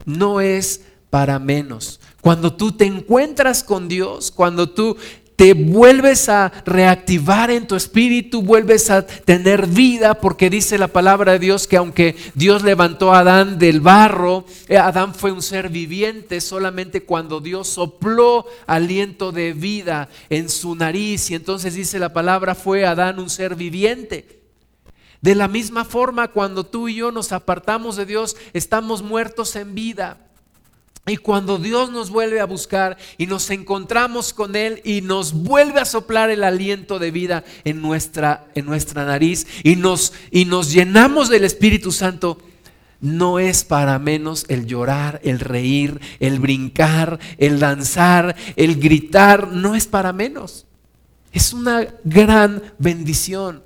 No 0.05 0.39
es 0.39 0.81
para 1.09 1.39
menos. 1.39 1.99
Cuando 2.21 2.53
tú 2.53 2.71
te 2.73 2.85
encuentras 2.85 3.63
con 3.63 3.87
Dios, 3.87 4.31
cuando 4.31 4.69
tú 4.69 4.97
te 5.39 5.53
vuelves 5.53 6.27
a 6.27 6.51
reactivar 6.65 7.49
en 7.49 7.65
tu 7.65 7.77
espíritu, 7.77 8.41
vuelves 8.41 8.89
a 8.89 9.07
tener 9.07 9.67
vida, 9.67 10.15
porque 10.15 10.49
dice 10.49 10.77
la 10.77 10.89
palabra 10.89 11.31
de 11.31 11.39
Dios 11.39 11.65
que 11.65 11.77
aunque 11.77 12.17
Dios 12.35 12.61
levantó 12.61 13.13
a 13.13 13.19
Adán 13.19 13.57
del 13.57 13.79
barro, 13.79 14.43
eh, 14.67 14.77
Adán 14.77 15.15
fue 15.15 15.31
un 15.31 15.41
ser 15.41 15.69
viviente 15.69 16.41
solamente 16.41 17.03
cuando 17.03 17.39
Dios 17.39 17.69
sopló 17.69 18.47
aliento 18.67 19.31
de 19.31 19.53
vida 19.53 20.09
en 20.29 20.49
su 20.49 20.75
nariz 20.75 21.31
y 21.31 21.35
entonces 21.35 21.73
dice 21.73 21.99
la 21.99 22.11
palabra 22.11 22.53
fue 22.53 22.85
Adán 22.85 23.17
un 23.17 23.29
ser 23.29 23.55
viviente. 23.55 24.41
De 25.21 25.35
la 25.35 25.47
misma 25.47 25.85
forma, 25.85 26.27
cuando 26.27 26.65
tú 26.65 26.89
y 26.89 26.95
yo 26.95 27.13
nos 27.13 27.31
apartamos 27.31 27.95
de 27.95 28.05
Dios, 28.05 28.35
estamos 28.51 29.01
muertos 29.01 29.55
en 29.55 29.73
vida. 29.73 30.28
Y 31.09 31.17
cuando 31.17 31.57
Dios 31.57 31.91
nos 31.91 32.09
vuelve 32.09 32.39
a 32.39 32.45
buscar 32.45 32.97
y 33.17 33.25
nos 33.25 33.49
encontramos 33.49 34.33
con 34.33 34.55
Él 34.55 34.81
y 34.83 35.01
nos 35.01 35.33
vuelve 35.33 35.79
a 35.79 35.85
soplar 35.85 36.29
el 36.29 36.43
aliento 36.43 36.99
de 36.99 37.11
vida 37.11 37.43
en 37.63 37.81
nuestra, 37.81 38.47
en 38.55 38.65
nuestra 38.65 39.05
nariz 39.05 39.47
y 39.63 39.75
nos, 39.75 40.13
y 40.31 40.45
nos 40.45 40.71
llenamos 40.71 41.29
del 41.29 41.45
Espíritu 41.45 41.91
Santo, 41.91 42.37
no 43.01 43.39
es 43.39 43.63
para 43.63 43.97
menos 43.97 44.45
el 44.49 44.65
llorar, 44.65 45.19
el 45.23 45.39
reír, 45.39 45.99
el 46.19 46.39
brincar, 46.39 47.19
el 47.37 47.59
danzar, 47.59 48.35
el 48.55 48.79
gritar, 48.79 49.47
no 49.47 49.75
es 49.75 49.87
para 49.87 50.13
menos. 50.13 50.65
Es 51.31 51.53
una 51.53 51.87
gran 52.03 52.61
bendición 52.77 53.63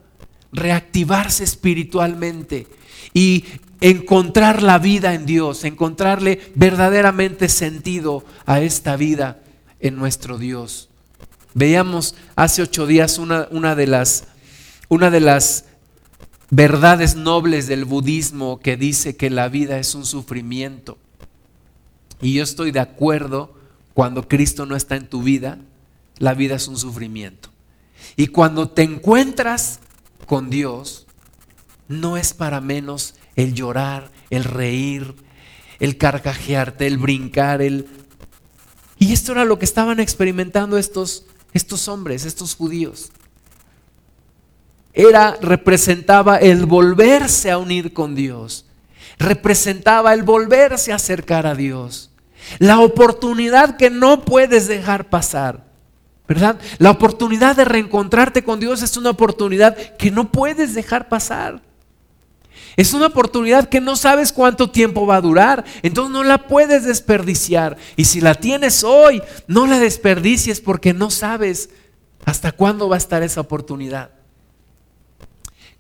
reactivarse 0.51 1.43
espiritualmente 1.43 2.67
y 3.13 3.45
encontrar 3.83 4.63
la 4.63 4.79
vida 4.79 5.13
en 5.13 5.25
Dios, 5.25 5.65
encontrarle 5.65 6.39
verdaderamente 6.55 7.49
sentido 7.49 8.23
a 8.45 8.61
esta 8.61 8.95
vida 8.95 9.43
en 9.81 9.97
nuestro 9.97 10.37
Dios. 10.37 10.87
Veíamos 11.53 12.15
hace 12.37 12.61
ocho 12.61 12.87
días 12.87 13.17
una, 13.17 13.49
una, 13.51 13.75
de 13.75 13.87
las, 13.87 14.23
una 14.87 15.11
de 15.11 15.19
las 15.19 15.65
verdades 16.49 17.17
nobles 17.17 17.67
del 17.67 17.83
budismo 17.83 18.61
que 18.61 18.77
dice 18.77 19.17
que 19.17 19.29
la 19.29 19.49
vida 19.49 19.77
es 19.77 19.95
un 19.95 20.05
sufrimiento. 20.05 20.97
Y 22.21 22.35
yo 22.35 22.43
estoy 22.43 22.71
de 22.71 22.79
acuerdo 22.79 23.53
cuando 23.93 24.29
Cristo 24.29 24.65
no 24.65 24.77
está 24.77 24.95
en 24.95 25.09
tu 25.09 25.23
vida, 25.23 25.57
la 26.19 26.33
vida 26.33 26.55
es 26.55 26.69
un 26.69 26.77
sufrimiento. 26.77 27.49
Y 28.15 28.27
cuando 28.27 28.69
te 28.69 28.83
encuentras 28.83 29.81
con 30.25 30.49
Dios, 30.49 31.05
no 31.89 32.15
es 32.15 32.33
para 32.33 32.61
menos 32.61 33.15
el 33.35 33.53
llorar, 33.53 34.11
el 34.29 34.43
reír, 34.43 35.15
el 35.79 35.97
carcajearte, 35.97 36.87
el 36.87 36.97
brincar, 36.97 37.61
el... 37.61 37.87
Y 38.97 39.11
esto 39.11 39.33
era 39.33 39.45
lo 39.45 39.59
que 39.59 39.65
estaban 39.65 39.99
experimentando 39.99 40.77
estos, 40.77 41.25
estos 41.53 41.87
hombres, 41.87 42.25
estos 42.25 42.55
judíos. 42.55 43.11
Era, 44.93 45.37
representaba 45.41 46.37
el 46.37 46.65
volverse 46.65 47.51
a 47.51 47.57
unir 47.57 47.93
con 47.93 48.15
Dios. 48.15 48.65
Representaba 49.17 50.13
el 50.13 50.23
volverse 50.23 50.91
a 50.91 50.95
acercar 50.95 51.47
a 51.47 51.55
Dios. 51.55 52.11
La 52.59 52.79
oportunidad 52.79 53.77
que 53.77 53.89
no 53.89 54.23
puedes 54.23 54.67
dejar 54.67 55.09
pasar. 55.09 55.65
¿Verdad? 56.27 56.59
La 56.77 56.91
oportunidad 56.91 57.55
de 57.55 57.65
reencontrarte 57.65 58.43
con 58.43 58.59
Dios 58.59 58.81
es 58.81 58.95
una 58.95 59.09
oportunidad 59.09 59.75
que 59.97 60.09
no 60.09 60.31
puedes 60.31 60.73
dejar 60.73 61.09
pasar. 61.09 61.61
Es 62.75 62.93
una 62.93 63.07
oportunidad 63.07 63.69
que 63.69 63.81
no 63.81 63.95
sabes 63.95 64.31
cuánto 64.31 64.69
tiempo 64.69 65.05
va 65.05 65.17
a 65.17 65.21
durar, 65.21 65.63
entonces 65.83 66.11
no 66.11 66.23
la 66.23 66.47
puedes 66.47 66.85
desperdiciar. 66.85 67.77
Y 67.95 68.05
si 68.05 68.19
la 68.19 68.35
tienes 68.35 68.83
hoy, 68.83 69.21
no 69.47 69.67
la 69.67 69.79
desperdicies 69.79 70.59
porque 70.59 70.93
no 70.93 71.11
sabes 71.11 71.69
hasta 72.25 72.51
cuándo 72.51 72.89
va 72.89 72.95
a 72.95 72.97
estar 72.97 73.21
esa 73.21 73.41
oportunidad. 73.41 74.11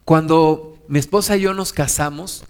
Cuando 0.05 0.77
mi 0.87 0.99
esposa 0.99 1.37
y 1.37 1.41
yo 1.41 1.53
nos 1.53 1.73
casamos, 1.73 2.43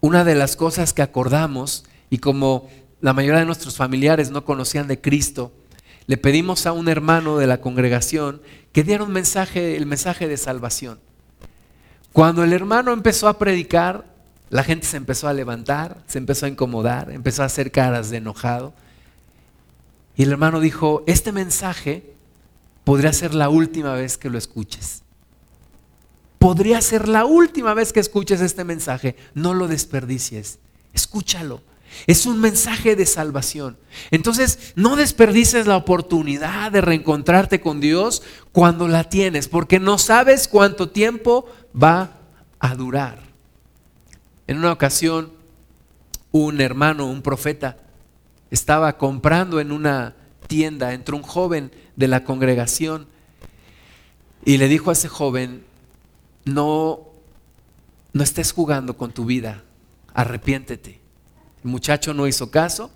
una 0.00 0.22
de 0.22 0.34
las 0.34 0.54
cosas 0.54 0.92
que 0.92 1.02
acordamos, 1.02 1.84
y 2.10 2.18
como 2.18 2.68
la 3.00 3.12
mayoría 3.12 3.40
de 3.40 3.46
nuestros 3.46 3.76
familiares 3.76 4.30
no 4.30 4.44
conocían 4.44 4.86
de 4.86 5.00
Cristo, 5.00 5.52
le 6.06 6.16
pedimos 6.16 6.66
a 6.66 6.72
un 6.72 6.88
hermano 6.88 7.38
de 7.38 7.46
la 7.46 7.60
congregación 7.60 8.42
que 8.72 8.84
diera 8.84 9.02
un 9.02 9.12
mensaje, 9.12 9.76
el 9.76 9.86
mensaje 9.86 10.28
de 10.28 10.36
salvación. 10.36 11.00
Cuando 12.14 12.44
el 12.44 12.52
hermano 12.52 12.92
empezó 12.92 13.26
a 13.26 13.38
predicar, 13.40 14.04
la 14.48 14.62
gente 14.62 14.86
se 14.86 14.96
empezó 14.96 15.26
a 15.26 15.32
levantar, 15.32 16.00
se 16.06 16.18
empezó 16.18 16.46
a 16.46 16.48
incomodar, 16.48 17.10
empezó 17.10 17.42
a 17.42 17.46
hacer 17.46 17.72
caras 17.72 18.08
de 18.08 18.18
enojado. 18.18 18.72
Y 20.14 20.22
el 20.22 20.30
hermano 20.30 20.60
dijo, 20.60 21.02
este 21.08 21.32
mensaje 21.32 22.14
podría 22.84 23.12
ser 23.12 23.34
la 23.34 23.48
última 23.48 23.94
vez 23.94 24.16
que 24.16 24.30
lo 24.30 24.38
escuches. 24.38 25.02
Podría 26.38 26.80
ser 26.82 27.08
la 27.08 27.24
última 27.24 27.74
vez 27.74 27.92
que 27.92 27.98
escuches 27.98 28.40
este 28.40 28.62
mensaje. 28.62 29.16
No 29.34 29.52
lo 29.52 29.66
desperdicies. 29.66 30.60
Escúchalo. 30.92 31.62
Es 32.06 32.26
un 32.26 32.40
mensaje 32.40 32.96
de 32.96 33.06
salvación. 33.06 33.76
Entonces, 34.10 34.72
no 34.76 34.96
desperdices 34.96 35.66
la 35.66 35.76
oportunidad 35.76 36.72
de 36.72 36.80
reencontrarte 36.80 37.60
con 37.60 37.80
Dios 37.80 38.22
cuando 38.52 38.88
la 38.88 39.04
tienes, 39.04 39.48
porque 39.48 39.80
no 39.80 39.98
sabes 39.98 40.48
cuánto 40.48 40.90
tiempo 40.90 41.46
va 41.74 42.18
a 42.58 42.74
durar. 42.74 43.22
En 44.46 44.58
una 44.58 44.72
ocasión, 44.72 45.32
un 46.32 46.60
hermano, 46.60 47.06
un 47.06 47.22
profeta, 47.22 47.78
estaba 48.50 48.98
comprando 48.98 49.60
en 49.60 49.72
una 49.72 50.14
tienda, 50.46 50.92
entró 50.92 51.16
un 51.16 51.22
joven 51.22 51.72
de 51.96 52.08
la 52.08 52.24
congregación 52.24 53.06
y 54.44 54.58
le 54.58 54.68
dijo 54.68 54.90
a 54.90 54.92
ese 54.92 55.08
joven, 55.08 55.64
no, 56.44 57.08
no 58.12 58.22
estés 58.22 58.52
jugando 58.52 58.96
con 58.96 59.12
tu 59.12 59.24
vida, 59.24 59.64
arrepiéntete. 60.12 61.03
El 61.64 61.70
muchacho 61.70 62.12
no 62.12 62.26
hizo 62.26 62.50
caso, 62.50 62.90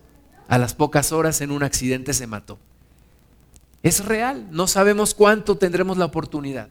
a 0.47 0.59
las 0.59 0.75
pocas 0.75 1.13
horas 1.13 1.41
en 1.41 1.51
un 1.51 1.63
accidente 1.63 2.13
se 2.13 2.27
mató. 2.27 2.59
Es 3.83 4.05
real, 4.05 4.47
no 4.51 4.67
sabemos 4.67 5.15
cuánto 5.15 5.57
tendremos 5.57 5.97
la 5.97 6.05
oportunidad. 6.05 6.69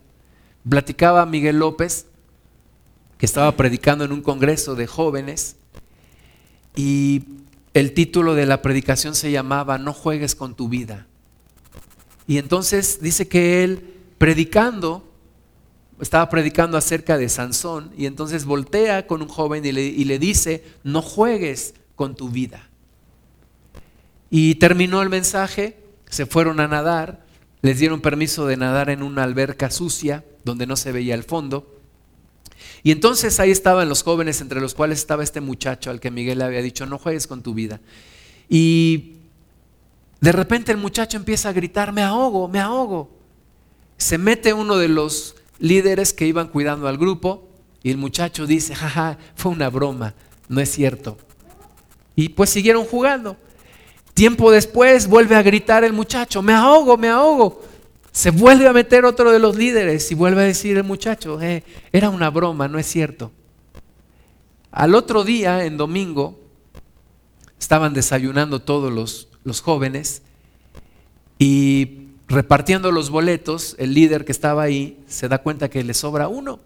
Platicaba 0.67 1.25
Miguel 1.25 1.59
López, 1.59 2.05
que 3.17 3.25
estaba 3.25 3.55
predicando 3.55 4.05
en 4.05 4.11
un 4.11 4.21
congreso 4.21 4.75
de 4.75 4.85
jóvenes, 4.85 5.55
y 6.75 7.23
el 7.73 7.93
título 7.93 8.35
de 8.35 8.45
la 8.45 8.61
predicación 8.61 9.15
se 9.15 9.31
llamaba 9.31 9.79
No 9.79 9.93
juegues 9.93 10.35
con 10.35 10.55
tu 10.55 10.69
vida. 10.69 11.07
Y 12.27 12.37
entonces 12.37 12.99
dice 13.01 13.27
que 13.27 13.63
él, 13.63 13.95
predicando, 14.19 15.03
estaba 15.99 16.29
predicando 16.29 16.77
acerca 16.77 17.17
de 17.17 17.29
Sansón, 17.29 17.91
y 17.97 18.05
entonces 18.05 18.45
voltea 18.45 19.07
con 19.07 19.23
un 19.23 19.29
joven 19.29 19.65
y 19.65 19.71
le, 19.71 19.83
y 19.83 20.03
le 20.03 20.19
dice, 20.19 20.63
no 20.83 21.01
juegues 21.01 21.73
con 21.97 22.15
tu 22.15 22.29
vida. 22.29 22.69
Y 24.29 24.55
terminó 24.55 25.01
el 25.01 25.09
mensaje, 25.09 25.77
se 26.07 26.25
fueron 26.25 26.61
a 26.61 26.69
nadar, 26.69 27.25
les 27.61 27.79
dieron 27.79 27.99
permiso 27.99 28.45
de 28.45 28.55
nadar 28.55 28.89
en 28.89 29.03
una 29.03 29.23
alberca 29.23 29.69
sucia 29.69 30.23
donde 30.45 30.67
no 30.67 30.77
se 30.77 30.93
veía 30.93 31.15
el 31.15 31.23
fondo. 31.23 31.75
Y 32.83 32.91
entonces 32.91 33.39
ahí 33.41 33.51
estaban 33.51 33.89
los 33.89 34.03
jóvenes, 34.03 34.39
entre 34.39 34.61
los 34.61 34.73
cuales 34.73 34.99
estaba 34.99 35.23
este 35.23 35.41
muchacho 35.41 35.89
al 35.89 35.99
que 35.99 36.11
Miguel 36.11 36.37
le 36.37 36.45
había 36.45 36.61
dicho, 36.61 36.85
no 36.85 36.99
juegues 36.99 37.27
con 37.27 37.41
tu 37.41 37.53
vida. 37.53 37.81
Y 38.47 39.15
de 40.21 40.31
repente 40.31 40.71
el 40.71 40.77
muchacho 40.77 41.17
empieza 41.17 41.49
a 41.49 41.53
gritar, 41.53 41.91
me 41.91 42.03
ahogo, 42.03 42.47
me 42.47 42.59
ahogo. 42.59 43.09
Se 43.97 44.17
mete 44.17 44.53
uno 44.53 44.77
de 44.77 44.87
los 44.87 45.35
líderes 45.59 46.13
que 46.13 46.27
iban 46.27 46.49
cuidando 46.49 46.87
al 46.87 46.97
grupo 46.97 47.49
y 47.81 47.89
el 47.89 47.97
muchacho 47.97 48.45
dice, 48.45 48.75
jaja, 48.75 49.17
fue 49.35 49.51
una 49.51 49.69
broma, 49.69 50.13
no 50.47 50.61
es 50.61 50.71
cierto. 50.71 51.17
Y 52.17 52.29
pues 52.29 52.49
siguieron 52.49 52.83
jugando. 52.83 53.37
Tiempo 54.15 54.49
después 54.49 55.07
vuelve 55.07 55.35
a 55.35 55.43
gritar 55.43 55.83
el 55.83 55.93
muchacho, 55.93 56.41
me 56.41 56.51
ahogo, 56.51 56.97
me 56.97 57.09
ahogo. 57.09 57.61
Se 58.11 58.31
vuelve 58.31 58.67
a 58.67 58.73
meter 58.73 59.05
otro 59.05 59.31
de 59.31 59.37
los 59.37 59.55
líderes 59.55 60.11
y 60.11 60.15
vuelve 60.15 60.41
a 60.41 60.45
decir 60.45 60.75
el 60.77 60.83
muchacho, 60.83 61.39
eh, 61.39 61.63
era 61.93 62.09
una 62.09 62.31
broma, 62.31 62.67
no 62.67 62.79
es 62.79 62.87
cierto. 62.87 63.31
Al 64.71 64.95
otro 64.95 65.23
día, 65.23 65.63
en 65.65 65.77
domingo, 65.77 66.39
estaban 67.59 67.93
desayunando 67.93 68.63
todos 68.63 68.91
los, 68.91 69.27
los 69.43 69.61
jóvenes 69.61 70.23
y 71.37 72.07
repartiendo 72.27 72.91
los 72.91 73.11
boletos, 73.11 73.75
el 73.77 73.93
líder 73.93 74.25
que 74.25 74.31
estaba 74.31 74.63
ahí 74.63 74.97
se 75.07 75.27
da 75.27 75.37
cuenta 75.37 75.69
que 75.69 75.83
le 75.83 75.93
sobra 75.93 76.27
uno. 76.27 76.59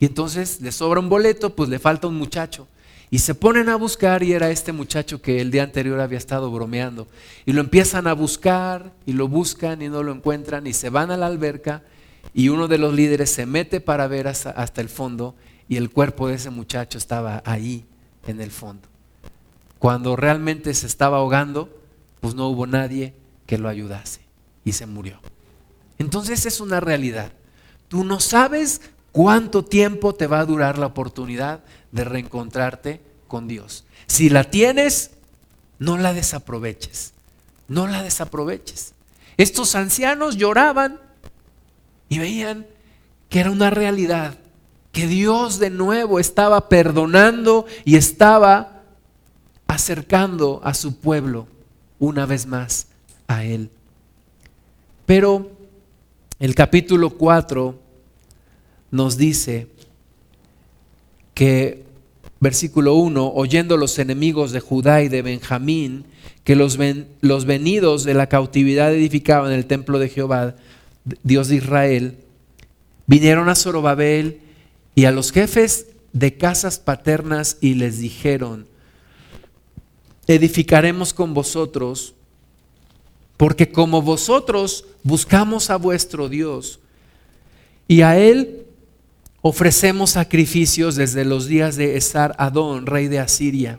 Y 0.00 0.06
entonces 0.06 0.60
le 0.60 0.72
sobra 0.72 0.98
un 0.98 1.08
boleto, 1.08 1.54
pues 1.54 1.68
le 1.68 1.78
falta 1.78 2.08
un 2.08 2.16
muchacho. 2.16 2.66
Y 3.10 3.20
se 3.20 3.34
ponen 3.34 3.68
a 3.68 3.76
buscar 3.76 4.22
y 4.22 4.32
era 4.32 4.50
este 4.50 4.72
muchacho 4.72 5.22
que 5.22 5.40
el 5.40 5.50
día 5.50 5.62
anterior 5.62 6.00
había 6.00 6.18
estado 6.18 6.50
bromeando. 6.50 7.06
Y 7.44 7.52
lo 7.52 7.60
empiezan 7.60 8.06
a 8.06 8.12
buscar 8.14 8.92
y 9.06 9.12
lo 9.12 9.28
buscan 9.28 9.80
y 9.80 9.88
no 9.88 10.02
lo 10.02 10.12
encuentran 10.12 10.66
y 10.66 10.72
se 10.72 10.90
van 10.90 11.10
a 11.10 11.16
la 11.16 11.26
alberca 11.26 11.82
y 12.34 12.48
uno 12.48 12.68
de 12.68 12.78
los 12.78 12.92
líderes 12.92 13.30
se 13.30 13.46
mete 13.46 13.80
para 13.80 14.08
ver 14.08 14.28
hasta, 14.28 14.50
hasta 14.50 14.80
el 14.80 14.88
fondo 14.88 15.34
y 15.68 15.76
el 15.76 15.90
cuerpo 15.90 16.28
de 16.28 16.34
ese 16.34 16.50
muchacho 16.50 16.98
estaba 16.98 17.42
ahí 17.44 17.84
en 18.26 18.40
el 18.40 18.50
fondo. 18.50 18.88
Cuando 19.78 20.16
realmente 20.16 20.74
se 20.74 20.86
estaba 20.86 21.18
ahogando, 21.18 21.70
pues 22.20 22.34
no 22.34 22.48
hubo 22.48 22.66
nadie 22.66 23.14
que 23.46 23.58
lo 23.58 23.68
ayudase 23.68 24.20
y 24.64 24.72
se 24.72 24.86
murió. 24.86 25.20
Entonces 25.98 26.44
es 26.44 26.60
una 26.60 26.80
realidad. 26.80 27.32
Tú 27.88 28.04
no 28.04 28.20
sabes 28.20 28.80
cuánto 29.12 29.64
tiempo 29.64 30.14
te 30.14 30.26
va 30.26 30.40
a 30.40 30.44
durar 30.44 30.76
la 30.76 30.86
oportunidad 30.86 31.60
de 31.96 32.04
reencontrarte 32.04 33.00
con 33.26 33.48
Dios. 33.48 33.84
Si 34.06 34.28
la 34.28 34.44
tienes, 34.44 35.10
no 35.80 35.98
la 35.98 36.12
desaproveches. 36.12 37.12
No 37.66 37.88
la 37.88 38.02
desaproveches. 38.04 38.94
Estos 39.36 39.74
ancianos 39.74 40.36
lloraban 40.36 41.00
y 42.08 42.20
veían 42.20 42.66
que 43.28 43.40
era 43.40 43.50
una 43.50 43.70
realidad, 43.70 44.38
que 44.92 45.06
Dios 45.06 45.58
de 45.58 45.70
nuevo 45.70 46.20
estaba 46.20 46.68
perdonando 46.68 47.66
y 47.84 47.96
estaba 47.96 48.82
acercando 49.66 50.60
a 50.62 50.74
su 50.74 50.96
pueblo 50.98 51.48
una 51.98 52.24
vez 52.24 52.46
más 52.46 52.86
a 53.26 53.44
Él. 53.44 53.70
Pero 55.04 55.50
el 56.38 56.54
capítulo 56.54 57.10
4 57.10 57.78
nos 58.90 59.16
dice 59.16 59.68
que, 61.34 61.85
versículo 62.46 62.94
1, 62.94 63.32
oyendo 63.34 63.76
los 63.76 63.98
enemigos 63.98 64.52
de 64.52 64.60
Judá 64.60 65.02
y 65.02 65.08
de 65.08 65.20
Benjamín, 65.20 66.04
que 66.44 66.54
los, 66.54 66.78
los 67.20 67.44
venidos 67.44 68.04
de 68.04 68.14
la 68.14 68.28
cautividad 68.28 68.94
edificaban 68.94 69.50
el 69.50 69.66
templo 69.66 69.98
de 69.98 70.08
Jehová, 70.08 70.54
Dios 71.24 71.48
de 71.48 71.56
Israel, 71.56 72.18
vinieron 73.08 73.48
a 73.48 73.56
Zorobabel 73.56 74.38
y 74.94 75.06
a 75.06 75.10
los 75.10 75.32
jefes 75.32 75.88
de 76.12 76.36
casas 76.36 76.78
paternas 76.78 77.56
y 77.60 77.74
les 77.74 77.98
dijeron, 77.98 78.68
edificaremos 80.28 81.12
con 81.12 81.34
vosotros, 81.34 82.14
porque 83.36 83.72
como 83.72 84.02
vosotros 84.02 84.84
buscamos 85.02 85.68
a 85.68 85.78
vuestro 85.78 86.28
Dios 86.28 86.78
y 87.88 88.02
a 88.02 88.16
Él 88.16 88.65
ofrecemos 89.48 90.10
sacrificios 90.10 90.96
desde 90.96 91.24
los 91.24 91.46
días 91.46 91.76
de 91.76 91.96
Esar 91.96 92.34
Adón, 92.36 92.84
rey 92.84 93.06
de 93.06 93.20
Asiria, 93.20 93.78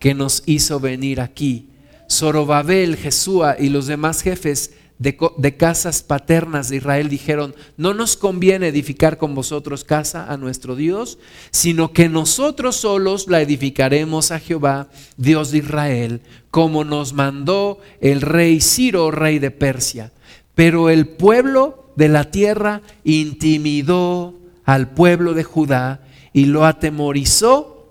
que 0.00 0.14
nos 0.14 0.42
hizo 0.46 0.80
venir 0.80 1.20
aquí. 1.20 1.68
Zorobabel, 2.10 2.96
Jesúa 2.96 3.54
y 3.56 3.68
los 3.68 3.86
demás 3.86 4.20
jefes 4.20 4.72
de, 4.98 5.56
casas 5.56 6.02
paternas 6.02 6.68
de 6.68 6.78
Israel 6.78 7.08
dijeron, 7.08 7.54
no 7.76 7.94
nos 7.94 8.16
conviene 8.16 8.66
edificar 8.66 9.16
con 9.16 9.32
vosotros 9.36 9.84
casa 9.84 10.26
a 10.28 10.36
nuestro 10.36 10.74
Dios, 10.74 11.18
sino 11.52 11.92
que 11.92 12.08
nosotros 12.08 12.74
solos 12.74 13.28
la 13.28 13.40
edificaremos 13.40 14.32
a 14.32 14.40
Jehová, 14.40 14.88
Dios 15.16 15.52
de 15.52 15.58
Israel, 15.58 16.20
como 16.50 16.82
nos 16.82 17.12
mandó 17.12 17.78
el 18.00 18.22
rey 18.22 18.60
Ciro, 18.60 19.12
rey 19.12 19.38
de 19.38 19.52
Persia. 19.52 20.10
Pero 20.56 20.90
el 20.90 21.06
pueblo 21.06 21.92
de 21.94 22.08
la 22.08 22.32
tierra 22.32 22.82
intimidó 23.04 24.39
al 24.70 24.90
pueblo 24.90 25.34
de 25.34 25.42
Judá 25.42 25.98
y 26.32 26.44
lo 26.44 26.64
atemorizó 26.64 27.88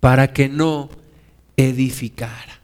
para 0.00 0.32
que 0.32 0.48
no 0.48 0.88
edificara. 1.58 2.60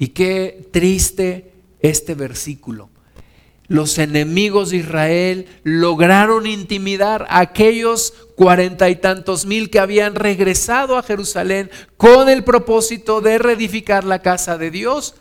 Y 0.00 0.08
qué 0.08 0.68
triste 0.72 1.52
este 1.78 2.16
versículo. 2.16 2.90
Los 3.68 3.98
enemigos 3.98 4.70
de 4.70 4.78
Israel 4.78 5.46
lograron 5.62 6.48
intimidar 6.48 7.24
a 7.28 7.38
aquellos 7.38 8.12
cuarenta 8.34 8.90
y 8.90 8.96
tantos 8.96 9.46
mil 9.46 9.70
que 9.70 9.78
habían 9.78 10.16
regresado 10.16 10.98
a 10.98 11.04
Jerusalén 11.04 11.70
con 11.96 12.28
el 12.28 12.42
propósito 12.42 13.20
de 13.20 13.38
reedificar 13.38 14.02
la 14.02 14.22
casa 14.22 14.58
de 14.58 14.72
Dios, 14.72 15.14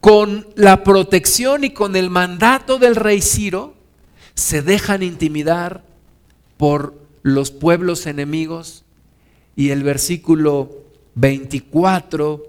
con 0.00 0.48
la 0.56 0.82
protección 0.82 1.62
y 1.62 1.70
con 1.70 1.94
el 1.94 2.10
mandato 2.10 2.78
del 2.78 2.96
rey 2.96 3.22
Ciro, 3.22 3.79
se 4.40 4.62
dejan 4.62 5.02
intimidar 5.02 5.84
por 6.56 6.98
los 7.22 7.50
pueblos 7.50 8.06
enemigos. 8.06 8.84
Y 9.54 9.68
el 9.68 9.82
versículo 9.82 10.70
24 11.14 12.46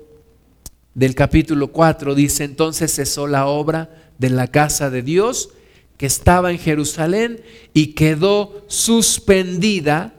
del 0.93 1.15
capítulo 1.15 1.67
4 1.67 2.15
dice, 2.15 2.45
entonces 2.45 2.95
cesó 2.95 3.27
la 3.27 3.45
obra 3.47 3.89
de 4.17 4.29
la 4.29 4.47
casa 4.47 4.89
de 4.89 5.01
Dios 5.01 5.49
que 5.97 6.05
estaba 6.05 6.51
en 6.51 6.59
Jerusalén 6.59 7.41
y 7.73 7.87
quedó 7.87 8.63
suspendida 8.67 10.13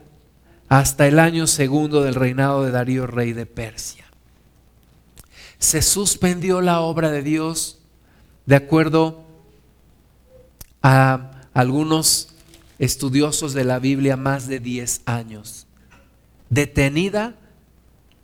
hasta 0.68 1.08
el 1.08 1.18
año 1.18 1.46
segundo 1.46 2.02
del 2.02 2.14
reinado 2.14 2.64
de 2.64 2.70
Darío, 2.70 3.06
rey 3.06 3.32
de 3.32 3.46
Persia. 3.46 4.04
Se 5.58 5.80
suspendió 5.80 6.60
la 6.60 6.80
obra 6.80 7.10
de 7.10 7.22
Dios 7.22 7.78
de 8.44 8.56
acuerdo 8.56 9.24
a 10.82 11.31
algunos 11.54 12.34
estudiosos 12.78 13.54
de 13.54 13.64
la 13.64 13.78
Biblia 13.78 14.16
más 14.16 14.48
de 14.48 14.60
10 14.60 15.02
años. 15.06 15.66
Detenida 16.50 17.36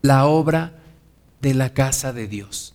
la 0.03 0.27
obra 0.27 0.75
de 1.41 1.55
la 1.55 1.73
casa 1.73 2.13
de 2.13 2.27
Dios. 2.27 2.75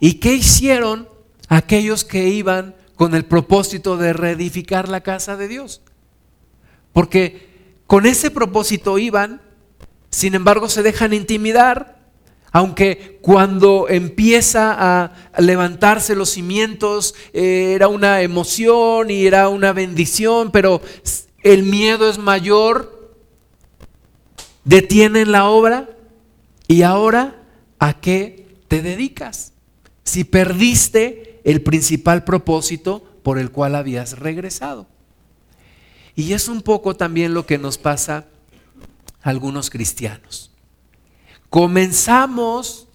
¿Y 0.00 0.14
qué 0.14 0.34
hicieron 0.34 1.08
aquellos 1.48 2.04
que 2.04 2.28
iban 2.28 2.74
con 2.94 3.14
el 3.14 3.24
propósito 3.24 3.96
de 3.96 4.12
reedificar 4.12 4.88
la 4.88 5.00
casa 5.00 5.36
de 5.36 5.48
Dios? 5.48 5.82
Porque 6.92 7.74
con 7.86 8.06
ese 8.06 8.30
propósito 8.30 8.98
iban, 8.98 9.40
sin 10.10 10.34
embargo 10.34 10.68
se 10.68 10.82
dejan 10.82 11.12
intimidar, 11.12 11.91
aunque 12.52 13.18
cuando 13.22 13.88
empieza 13.88 14.76
a 14.78 15.12
levantarse 15.38 16.14
los 16.14 16.30
cimientos 16.30 17.14
eh, 17.32 17.72
era 17.74 17.88
una 17.88 18.20
emoción 18.20 19.10
y 19.10 19.26
era 19.26 19.48
una 19.48 19.72
bendición, 19.72 20.50
pero 20.50 20.80
el 21.42 21.64
miedo 21.64 22.08
es 22.08 22.18
mayor, 22.18 23.16
detienen 24.64 25.32
la 25.32 25.46
obra 25.46 25.88
¿Y 26.72 26.82
ahora 26.84 27.36
a 27.78 28.00
qué 28.00 28.46
te 28.68 28.80
dedicas? 28.80 29.52
Si 30.04 30.24
perdiste 30.24 31.40
el 31.44 31.60
principal 31.60 32.24
propósito 32.24 33.04
por 33.22 33.38
el 33.38 33.50
cual 33.50 33.74
habías 33.74 34.18
regresado. 34.18 34.86
Y 36.14 36.32
es 36.32 36.48
un 36.48 36.62
poco 36.62 36.96
también 36.96 37.34
lo 37.34 37.44
que 37.44 37.58
nos 37.58 37.76
pasa 37.76 38.26
a 39.22 39.28
algunos 39.28 39.68
cristianos. 39.68 40.51
Comenzamos 41.52 42.88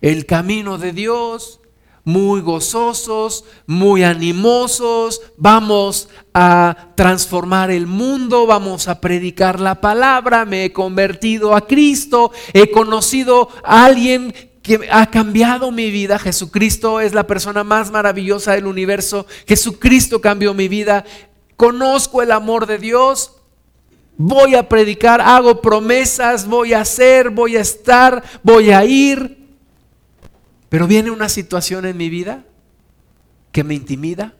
el 0.00 0.26
camino 0.26 0.78
de 0.78 0.90
Dios, 0.90 1.60
muy 2.02 2.40
gozosos, 2.40 3.44
muy 3.68 4.02
animosos, 4.02 5.20
vamos 5.36 6.08
a 6.34 6.88
transformar 6.96 7.70
el 7.70 7.86
mundo, 7.86 8.48
vamos 8.48 8.88
a 8.88 9.00
predicar 9.00 9.60
la 9.60 9.80
palabra, 9.80 10.44
me 10.44 10.64
he 10.64 10.72
convertido 10.72 11.54
a 11.54 11.68
Cristo, 11.68 12.32
he 12.52 12.72
conocido 12.72 13.48
a 13.62 13.84
alguien 13.84 14.34
que 14.60 14.88
ha 14.90 15.08
cambiado 15.08 15.70
mi 15.70 15.92
vida, 15.92 16.18
Jesucristo 16.18 16.98
es 16.98 17.14
la 17.14 17.28
persona 17.28 17.62
más 17.62 17.92
maravillosa 17.92 18.54
del 18.54 18.66
universo, 18.66 19.24
Jesucristo 19.46 20.20
cambió 20.20 20.52
mi 20.52 20.66
vida, 20.66 21.04
conozco 21.54 22.22
el 22.22 22.32
amor 22.32 22.66
de 22.66 22.78
Dios, 22.78 23.33
voy 24.16 24.54
a 24.54 24.68
predicar, 24.68 25.20
hago 25.20 25.60
promesas, 25.60 26.46
voy 26.46 26.72
a 26.72 26.80
hacer, 26.80 27.30
voy 27.30 27.56
a 27.56 27.60
estar, 27.60 28.22
voy 28.42 28.70
a 28.70 28.84
ir, 28.84 29.38
pero 30.68 30.86
viene 30.86 31.10
una 31.10 31.28
situación 31.28 31.86
en 31.86 31.96
mi 31.96 32.08
vida 32.08 32.44
que 33.52 33.64
me 33.64 33.74
intimida, 33.74 34.34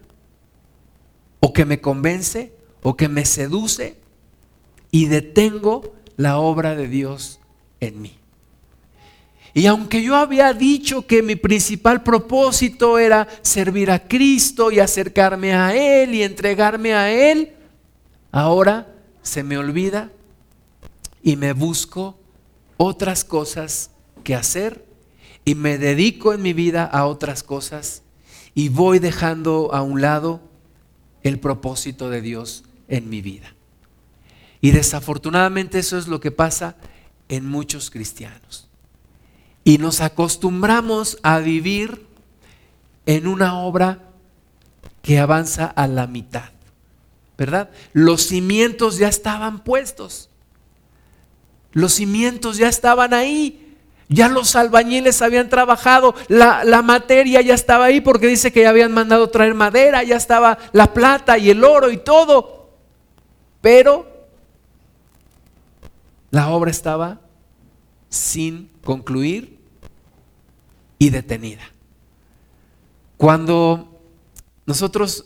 o 1.40 1.52
que 1.52 1.64
me 1.64 1.80
convence, 1.80 2.52
o 2.82 2.96
que 2.96 3.08
me 3.08 3.24
seduce, 3.24 3.96
y 4.90 5.06
detengo 5.06 5.94
la 6.16 6.38
obra 6.38 6.74
de 6.74 6.88
Dios 6.88 7.40
en 7.80 8.00
mí. 8.02 8.18
Y 9.56 9.66
aunque 9.66 10.02
yo 10.02 10.16
había 10.16 10.52
dicho 10.52 11.06
que 11.06 11.22
mi 11.22 11.36
principal 11.36 12.02
propósito 12.02 12.98
era 12.98 13.28
servir 13.42 13.92
a 13.92 14.08
Cristo 14.08 14.72
y 14.72 14.80
acercarme 14.80 15.54
a 15.54 15.76
Él 15.76 16.12
y 16.12 16.24
entregarme 16.24 16.92
a 16.92 17.12
Él, 17.12 17.52
ahora 18.32 18.93
se 19.24 19.42
me 19.42 19.58
olvida 19.58 20.12
y 21.24 21.34
me 21.34 21.52
busco 21.52 22.16
otras 22.76 23.24
cosas 23.24 23.90
que 24.22 24.36
hacer 24.36 24.86
y 25.44 25.56
me 25.56 25.78
dedico 25.78 26.32
en 26.32 26.42
mi 26.42 26.52
vida 26.52 26.84
a 26.84 27.06
otras 27.06 27.42
cosas 27.42 28.02
y 28.54 28.68
voy 28.68 29.00
dejando 29.00 29.74
a 29.74 29.82
un 29.82 30.00
lado 30.00 30.40
el 31.22 31.40
propósito 31.40 32.10
de 32.10 32.20
Dios 32.20 32.64
en 32.86 33.08
mi 33.08 33.20
vida. 33.20 33.54
Y 34.60 34.70
desafortunadamente 34.70 35.78
eso 35.78 35.98
es 35.98 36.06
lo 36.06 36.20
que 36.20 36.30
pasa 36.30 36.76
en 37.28 37.46
muchos 37.46 37.90
cristianos. 37.90 38.68
Y 39.64 39.78
nos 39.78 40.00
acostumbramos 40.00 41.18
a 41.22 41.38
vivir 41.38 42.06
en 43.06 43.26
una 43.26 43.58
obra 43.58 44.00
que 45.02 45.18
avanza 45.18 45.66
a 45.66 45.86
la 45.86 46.06
mitad, 46.06 46.50
¿verdad? 47.36 47.70
Los 47.92 48.26
cimientos 48.26 48.98
ya 48.98 49.08
estaban 49.08 49.64
puestos. 49.64 50.30
Los 51.72 51.94
cimientos 51.94 52.56
ya 52.56 52.68
estaban 52.68 53.12
ahí. 53.12 53.64
Ya 54.08 54.28
los 54.28 54.54
albañiles 54.54 55.22
habían 55.22 55.48
trabajado, 55.48 56.14
la, 56.28 56.82
materia 56.82 57.40
ya 57.40 57.54
estaba 57.54 57.86
ahí 57.86 58.02
porque 58.02 58.26
dice 58.26 58.52
que 58.52 58.60
ya 58.60 58.68
habían 58.68 58.92
mandado 58.92 59.30
traer 59.30 59.54
madera, 59.54 60.02
ya 60.02 60.16
estaba 60.16 60.58
la 60.72 60.92
plata 60.92 61.38
y 61.38 61.50
el 61.50 61.64
oro 61.64 61.90
y 61.90 61.96
todo. 61.96 62.68
Pero 63.62 64.28
la 66.30 66.50
obra 66.50 66.70
estaba 66.70 67.20
sin 68.10 68.70
concluir 68.84 69.58
y 70.98 71.08
detenida. 71.08 71.62
Cuando 73.16 74.00
nosotros 74.66 75.24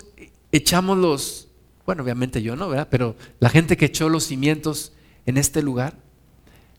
echamos 0.53 0.99
los, 0.99 1.48
bueno, 1.88 2.03
obviamente 2.03 2.42
yo 2.42 2.55
no, 2.55 2.68
¿verdad? 2.68 2.88
Pero 2.90 3.16
la 3.40 3.48
gente 3.48 3.79
que 3.79 3.87
echó 3.87 4.11
los 4.11 4.24
cimientos 4.24 4.92
en 5.24 5.38
este 5.38 5.62
lugar, 5.62 5.94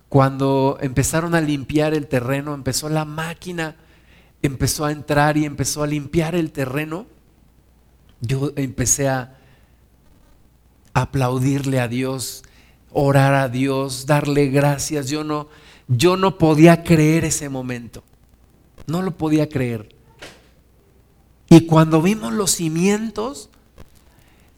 cuando 0.07 0.77
empezaron 0.81 1.33
a 1.33 1.41
limpiar 1.41 1.95
el 1.95 2.05
terreno, 2.05 2.53
empezó 2.53 2.89
la 2.89 3.05
máquina, 3.05 3.75
empezó 4.43 4.85
a 4.85 4.91
entrar 4.91 5.35
y 5.35 5.45
empezó 5.45 5.81
a 5.81 5.87
limpiar 5.87 6.35
el 6.35 6.51
terreno, 6.51 7.07
yo 8.21 8.51
empecé 8.55 9.07
a 9.07 9.35
aplaudirle 10.93 11.79
a 11.79 11.87
Dios, 11.87 12.43
orar 12.91 13.33
a 13.33 13.49
Dios, 13.49 14.05
darle 14.05 14.49
gracias. 14.49 15.09
Yo 15.09 15.23
no, 15.23 15.47
yo 15.87 16.17
no 16.17 16.37
podía 16.37 16.83
creer 16.83 17.25
ese 17.25 17.49
momento. 17.49 18.03
No 18.85 19.01
lo 19.01 19.17
podía 19.17 19.49
creer. 19.49 19.89
Y 21.49 21.61
cuando 21.61 21.99
vimos 21.99 22.31
los 22.31 22.51
cimientos, 22.51 23.49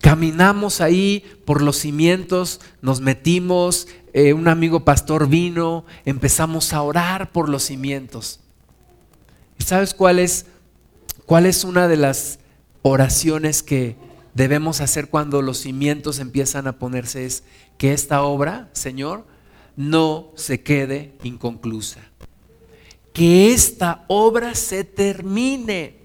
caminamos 0.01 0.81
ahí 0.81 1.23
por 1.45 1.61
los 1.61 1.77
cimientos, 1.77 2.59
nos 2.81 3.01
metimos, 3.01 3.87
eh, 4.13 4.33
un 4.33 4.47
amigo 4.47 4.83
pastor 4.83 5.29
vino, 5.29 5.85
empezamos 6.05 6.73
a 6.73 6.81
orar 6.81 7.31
por 7.31 7.47
los 7.47 7.63
cimientos. 7.63 8.39
¿Y 9.57 9.63
sabes 9.63 9.93
cuál 9.93 10.19
es, 10.19 10.47
cuál 11.25 11.45
es 11.45 11.63
una 11.63 11.87
de 11.87 11.97
las 11.97 12.39
oraciones 12.81 13.61
que 13.63 13.95
debemos 14.33 14.81
hacer 14.81 15.07
cuando 15.07 15.41
los 15.41 15.59
cimientos 15.59 16.19
empiezan 16.19 16.67
a 16.67 16.79
ponerse? 16.79 17.25
Es 17.25 17.43
que 17.77 17.93
esta 17.93 18.23
obra, 18.23 18.69
Señor, 18.73 19.25
no 19.75 20.31
se 20.35 20.61
quede 20.61 21.13
inconclusa. 21.23 22.01
Que 23.13 23.53
esta 23.53 24.05
obra 24.07 24.55
se 24.55 24.83
termine. 24.83 26.00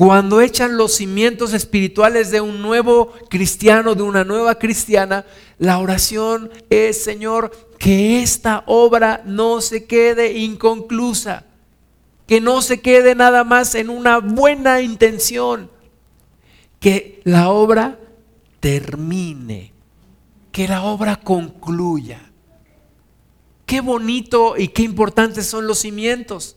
Cuando 0.00 0.40
echan 0.40 0.78
los 0.78 0.94
cimientos 0.94 1.52
espirituales 1.52 2.30
de 2.30 2.40
un 2.40 2.62
nuevo 2.62 3.12
cristiano, 3.28 3.94
de 3.94 4.02
una 4.02 4.24
nueva 4.24 4.54
cristiana, 4.54 5.26
la 5.58 5.78
oración 5.78 6.50
es, 6.70 7.04
Señor, 7.04 7.50
que 7.78 8.22
esta 8.22 8.64
obra 8.66 9.22
no 9.26 9.60
se 9.60 9.84
quede 9.84 10.38
inconclusa, 10.38 11.44
que 12.26 12.40
no 12.40 12.62
se 12.62 12.80
quede 12.80 13.14
nada 13.14 13.44
más 13.44 13.74
en 13.74 13.90
una 13.90 14.20
buena 14.20 14.80
intención, 14.80 15.70
que 16.78 17.20
la 17.24 17.50
obra 17.50 17.98
termine, 18.58 19.74
que 20.50 20.66
la 20.66 20.82
obra 20.82 21.16
concluya. 21.16 22.22
Qué 23.66 23.82
bonito 23.82 24.54
y 24.56 24.68
qué 24.68 24.80
importantes 24.80 25.46
son 25.46 25.66
los 25.66 25.80
cimientos. 25.80 26.56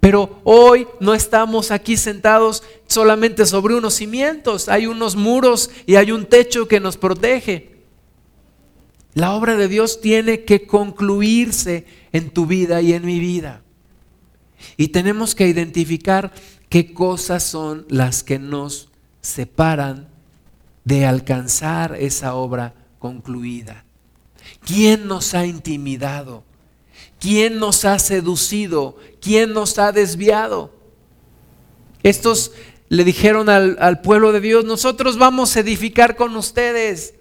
Pero 0.00 0.40
hoy 0.44 0.86
no 1.00 1.14
estamos 1.14 1.70
aquí 1.70 1.96
sentados 1.96 2.62
solamente 2.86 3.46
sobre 3.46 3.74
unos 3.74 3.94
cimientos, 3.94 4.68
hay 4.68 4.86
unos 4.86 5.16
muros 5.16 5.70
y 5.86 5.96
hay 5.96 6.12
un 6.12 6.26
techo 6.26 6.68
que 6.68 6.80
nos 6.80 6.96
protege. 6.96 7.78
La 9.14 9.34
obra 9.34 9.56
de 9.56 9.66
Dios 9.66 10.00
tiene 10.00 10.44
que 10.44 10.66
concluirse 10.66 11.86
en 12.12 12.30
tu 12.30 12.46
vida 12.46 12.80
y 12.80 12.92
en 12.92 13.04
mi 13.04 13.18
vida. 13.18 13.62
Y 14.76 14.88
tenemos 14.88 15.34
que 15.34 15.48
identificar 15.48 16.32
qué 16.68 16.92
cosas 16.92 17.42
son 17.42 17.84
las 17.88 18.22
que 18.22 18.38
nos 18.38 18.90
separan 19.20 20.08
de 20.84 21.06
alcanzar 21.06 21.96
esa 21.98 22.34
obra 22.34 22.74
concluida. 22.98 23.84
¿Quién 24.64 25.08
nos 25.08 25.34
ha 25.34 25.46
intimidado? 25.46 26.44
¿Quién 27.20 27.58
nos 27.58 27.84
ha 27.84 27.98
seducido? 27.98 28.96
¿Quién 29.20 29.52
nos 29.52 29.78
ha 29.78 29.92
desviado? 29.92 30.72
Estos 32.02 32.52
le 32.88 33.04
dijeron 33.04 33.48
al, 33.48 34.00
pueblo 34.02 34.32
de 34.32 34.40
Dios, 34.40 34.64
nosotros 34.64 35.18
vamos 35.18 35.56
a 35.56 35.60
edificar 35.60 36.16
con 36.16 36.36
ustedes. 36.36 37.14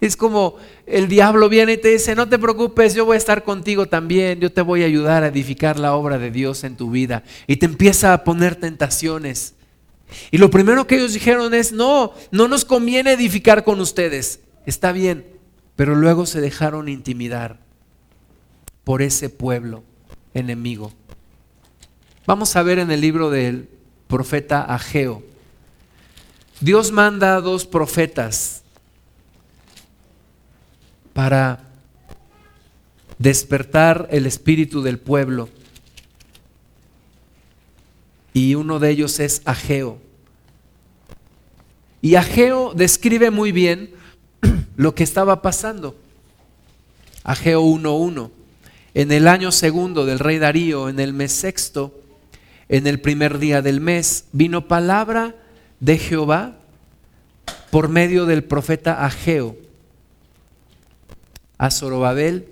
Es 0.00 0.16
como 0.16 0.56
el 0.86 1.08
diablo 1.08 1.48
viene 1.50 1.74
y 1.74 1.76
te 1.76 1.88
dice, 1.88 2.14
no 2.14 2.28
te 2.28 2.38
preocupes, 2.38 2.94
yo 2.94 3.04
voy 3.04 3.16
a 3.16 3.18
estar 3.18 3.44
contigo 3.44 3.86
también, 3.86 4.40
yo 4.40 4.50
te 4.50 4.62
voy 4.62 4.82
a 4.82 4.86
ayudar 4.86 5.24
a 5.24 5.26
edificar 5.26 5.78
la 5.78 5.94
obra 5.94 6.16
de 6.16 6.30
Dios 6.30 6.64
en 6.64 6.76
tu 6.76 6.90
vida. 6.90 7.24
Y 7.46 7.56
te 7.56 7.66
empieza 7.66 8.14
a 8.14 8.24
poner 8.24 8.56
tentaciones. 8.56 9.54
Y 10.30 10.38
lo 10.38 10.50
primero 10.50 10.86
que 10.86 10.96
ellos 10.96 11.12
dijeron 11.12 11.52
es, 11.52 11.72
no, 11.72 12.14
no 12.30 12.48
nos 12.48 12.64
conviene 12.64 13.12
edificar 13.12 13.64
con 13.64 13.80
ustedes. 13.80 14.40
Está 14.64 14.92
bien, 14.92 15.26
pero 15.76 15.94
luego 15.94 16.24
se 16.24 16.40
dejaron 16.40 16.88
intimidar 16.88 17.58
por 18.84 19.02
ese 19.02 19.28
pueblo 19.30 19.82
enemigo. 20.34 20.92
Vamos 22.26 22.54
a 22.56 22.62
ver 22.62 22.78
en 22.78 22.90
el 22.90 23.00
libro 23.00 23.30
del 23.30 23.68
profeta 24.06 24.62
Ageo. 24.62 25.22
Dios 26.60 26.92
manda 26.92 27.36
a 27.36 27.40
dos 27.40 27.66
profetas 27.66 28.62
para 31.12 31.60
despertar 33.18 34.08
el 34.10 34.26
espíritu 34.26 34.82
del 34.82 34.98
pueblo. 34.98 35.48
Y 38.32 38.54
uno 38.54 38.78
de 38.78 38.90
ellos 38.90 39.18
es 39.20 39.42
Ageo. 39.44 39.98
Y 42.02 42.14
Ageo 42.14 42.72
describe 42.74 43.30
muy 43.30 43.52
bien 43.52 43.90
lo 44.76 44.94
que 44.94 45.02
estaba 45.02 45.42
pasando. 45.42 45.96
Ageo 47.24 47.62
1.1 47.62 48.39
en 48.94 49.12
el 49.12 49.28
año 49.28 49.52
segundo 49.52 50.04
del 50.04 50.18
rey 50.18 50.38
Darío, 50.38 50.88
en 50.88 51.00
el 51.00 51.12
mes 51.12 51.32
sexto, 51.32 52.00
en 52.68 52.86
el 52.86 53.00
primer 53.00 53.38
día 53.38 53.62
del 53.62 53.80
mes, 53.80 54.26
vino 54.32 54.68
palabra 54.68 55.34
de 55.80 55.98
Jehová 55.98 56.56
por 57.70 57.88
medio 57.88 58.26
del 58.26 58.44
profeta 58.44 59.04
Ageo 59.04 59.56
a 61.60 61.70
Zorobabel, 61.70 62.48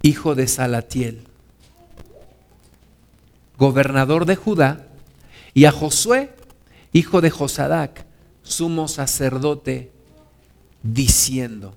hijo 0.00 0.34
de 0.34 0.48
Salatiel, 0.48 1.24
gobernador 3.58 4.24
de 4.24 4.36
Judá, 4.36 4.86
y 5.52 5.66
a 5.66 5.70
Josué, 5.70 6.30
hijo 6.94 7.20
de 7.20 7.28
Josadac, 7.28 8.06
sumo 8.42 8.88
sacerdote, 8.88 9.90
diciendo, 10.82 11.74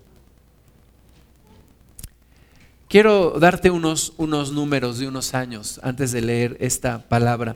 Quiero 2.92 3.40
darte 3.40 3.72
unos, 3.72 4.12
unos 4.18 4.52
números 4.52 5.00
de 5.00 5.08
unos 5.08 5.34
años 5.34 5.80
antes 5.82 6.12
de 6.12 6.20
leer 6.20 6.58
esta 6.60 7.08
palabra. 7.08 7.56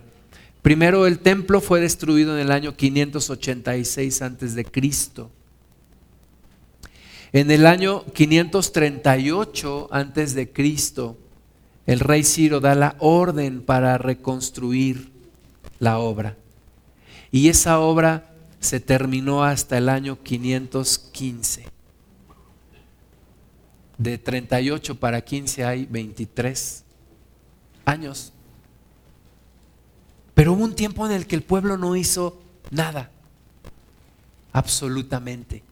Primero, 0.62 1.06
el 1.08 1.20
templo 1.20 1.60
fue 1.60 1.82
destruido 1.82 2.34
en 2.34 2.40
el 2.40 2.54
año 2.54 2.78
586 2.78 4.22
antes 4.22 4.56
de 4.56 4.64
Cristo. 4.64 5.30
En 7.34 7.52
el 7.52 7.66
año 7.66 8.06
538 8.14 9.90
antes 9.92 10.36
de 10.36 10.54
Cristo, 10.54 11.18
el 11.86 12.00
rey 12.00 12.24
Ciro 12.24 12.62
da 12.62 12.74
la 12.74 12.96
orden 13.00 13.62
para 13.62 13.98
reconstruir 13.98 15.12
la 15.80 16.00
obra. 16.00 16.38
Y 17.30 17.50
esa 17.50 17.80
obra 17.80 18.34
se 18.62 18.80
terminó 18.80 19.44
hasta 19.44 19.78
el 19.78 19.90
año 19.90 20.18
515 20.24 21.75
de 23.98 24.18
38 24.18 25.00
para 25.00 25.22
15 25.22 25.64
hay 25.64 25.86
23 25.86 26.84
años. 27.86 28.34
Pero 30.34 30.54
hubo 30.54 30.64
un 30.64 30.76
tiempo 30.76 31.06
en 31.06 31.14
el 31.14 31.28
que 31.28 31.36
el 31.36 31.44
pueblo 31.44 31.78
no 31.78 31.96
hizo 31.96 32.42
nada, 32.72 33.10
absolutamente. 34.52 35.64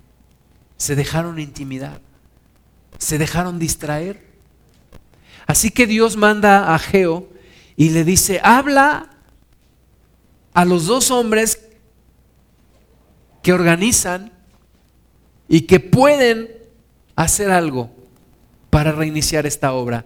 Se 0.77 0.95
dejaron 0.95 1.39
intimidar, 1.39 2.01
se 2.97 3.17
dejaron 3.17 3.59
distraer. 3.59 4.25
Así 5.45 5.69
que 5.69 5.85
Dios 5.85 6.15
manda 6.15 6.73
a 6.73 6.79
Geo 6.79 7.27
y 7.75 7.89
le 7.89 8.05
dice, 8.05 8.39
habla 8.41 9.09
a 10.53 10.63
los 10.63 10.85
dos 10.85 11.11
hombres 11.11 11.59
que 13.41 13.51
organizan 13.51 14.31
y 15.49 15.61
que 15.61 15.81
pueden 15.81 16.49
hacer 17.15 17.51
algo 17.51 17.92
para 18.73 18.91
reiniciar 18.91 19.45
esta 19.45 19.71
obra. 19.73 20.03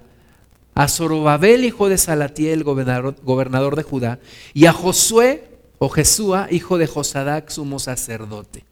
A 0.75 0.89
Zorobabel, 0.89 1.63
hijo 1.63 1.87
de 1.87 1.97
Salatiel, 1.97 2.65
gobernador, 2.65 3.77
de 3.77 3.83
Judá, 3.83 4.19
y 4.53 4.65
a 4.65 4.73
Josué 4.73 5.45
o 5.79 5.87
Jesúa, 5.87 6.49
hijo 6.51 6.77
de 6.77 6.85
Josadac, 6.85 7.49
sumo 7.49 7.79
sacerdote. 7.79 8.65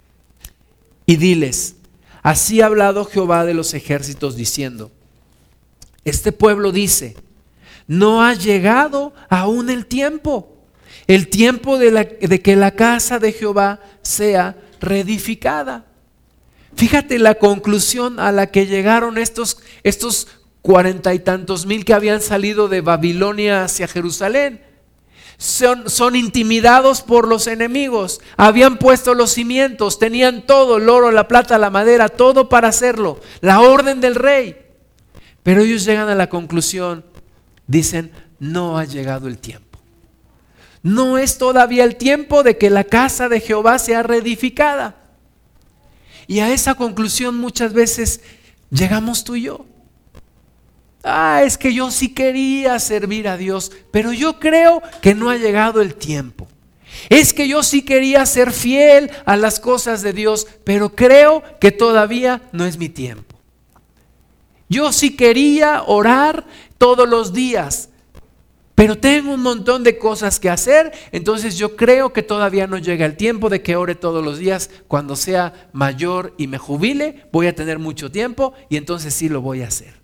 Y 1.05 1.15
diles, 1.15 1.77
así 2.23 2.59
ha 2.59 2.65
hablado 2.65 3.05
Jehová 3.05 3.45
de 3.45 3.53
los 3.53 3.73
ejércitos 3.73 4.35
diciendo, 4.35 4.91
este 6.03 6.33
pueblo 6.33 6.73
dice, 6.73 7.15
no 7.87 8.21
ha 8.21 8.33
llegado 8.33 9.13
aún 9.29 9.69
el 9.69 9.85
tiempo, 9.85 10.57
el 11.07 11.29
tiempo 11.29 11.77
de, 11.77 12.17
de 12.19 12.41
que 12.41 12.57
la 12.57 12.71
casa 12.71 13.17
de 13.17 13.31
Jehová 13.31 13.79
sea 14.01 14.57
reedificada. 14.81 15.85
Fíjate 16.75 17.19
la 17.19 17.35
conclusión 17.35 18.19
a 18.19 18.31
la 18.31 18.47
que 18.47 18.67
llegaron 18.67 19.17
estos, 19.17 19.57
estos 19.83 20.27
cuarenta 20.61 21.13
y 21.13 21.19
tantos 21.19 21.65
mil 21.65 21.85
que 21.85 21.93
habían 21.93 22.21
salido 22.21 22.67
de 22.67 22.81
Babilonia 22.81 23.63
hacia 23.63 23.87
Jerusalén. 23.87 24.61
Son, 25.37 25.89
son, 25.89 26.15
intimidados 26.15 27.01
por 27.01 27.27
los 27.27 27.47
enemigos. 27.47 28.21
Habían 28.37 28.77
puesto 28.77 29.13
los 29.13 29.31
cimientos, 29.31 29.99
tenían 29.99 30.45
todo, 30.45 30.77
el 30.77 30.89
oro, 30.89 31.11
la 31.11 31.27
plata, 31.27 31.57
la 31.57 31.69
madera, 31.69 32.09
todo 32.09 32.47
para 32.47 32.69
hacerlo. 32.69 33.19
La 33.41 33.59
orden 33.61 33.99
del 33.99 34.15
rey. 34.15 34.57
Pero 35.43 35.61
ellos 35.61 35.85
llegan 35.85 36.09
a 36.09 36.15
la 36.15 36.29
conclusión, 36.29 37.05
dicen, 37.67 38.11
no 38.39 38.77
ha 38.77 38.85
llegado 38.85 39.27
el 39.27 39.37
tiempo. 39.37 39.79
No 40.81 41.17
es 41.17 41.37
todavía 41.37 41.83
el 41.83 41.95
tiempo 41.95 42.41
de 42.41 42.57
que 42.57 42.69
la 42.69 42.83
casa 42.83 43.29
de 43.29 43.39
Jehová 43.39 43.77
sea 43.77 44.03
reedificada. 44.03 45.04
Y 46.27 46.39
a 46.39 46.51
esa 46.51 46.75
conclusión 46.75 47.37
muchas 47.37 47.73
veces 47.73 48.21
llegamos 48.69 49.23
tú 49.23 49.35
y 49.35 49.43
yo. 49.43 49.65
Ah, 51.03 51.43
es 51.45 51.57
que 51.57 51.73
yo 51.73 51.91
sí 51.91 52.09
quería 52.09 52.79
servir 52.79 53.27
a 53.27 53.37
Dios, 53.37 53.71
pero 53.91 54.11
yo 54.11 54.39
creo 54.39 54.81
que 55.01 55.13
no 55.13 55.29
ha 55.29 55.37
llegado 55.37 55.81
el 55.81 55.93
tiempo. 55.95 56.47
Es 57.09 57.33
que 57.33 57.47
yo 57.47 57.61
sí 57.61 57.83
quería 57.83 58.25
ser 58.25 58.51
fiel 58.51 59.11
a 59.25 59.37
las 59.37 59.59
cosas 59.59 60.01
de 60.01 60.13
Dios, 60.13 60.47
pero 60.63 60.95
creo 60.95 61.43
que 61.59 61.71
todavía 61.71 62.41
no 62.51 62.65
es 62.65 62.77
mi 62.77 62.89
tiempo. 62.89 63.35
Yo 64.67 64.91
sí 64.91 65.15
quería 65.15 65.83
orar 65.83 66.45
todos 66.77 67.07
los 67.07 67.33
días, 67.33 67.89
pero 68.75 68.97
tengo 68.97 69.33
un 69.33 69.41
montón 69.41 69.83
de 69.83 69.97
cosas 69.97 70.37
que 70.37 70.49
hacer, 70.49 70.91
entonces 71.13 71.57
yo 71.57 71.77
creo 71.77 72.11
que 72.11 72.23
todavía 72.23 72.67
no 72.67 72.77
llega 72.77 73.05
el 73.05 73.15
tiempo 73.15 73.49
de 73.49 73.61
que 73.61 73.77
ore 73.77 73.95
todos 73.95 74.23
los 74.23 74.37
días. 74.37 74.69
Cuando 74.89 75.15
sea 75.15 75.69
mayor 75.71 76.33
y 76.37 76.47
me 76.47 76.57
jubile, 76.57 77.25
voy 77.31 77.47
a 77.47 77.55
tener 77.55 77.79
mucho 77.79 78.11
tiempo 78.11 78.53
y 78.69 78.75
entonces 78.75 79.13
sí 79.13 79.29
lo 79.29 79.41
voy 79.41 79.61
a 79.61 79.69
hacer. 79.69 79.95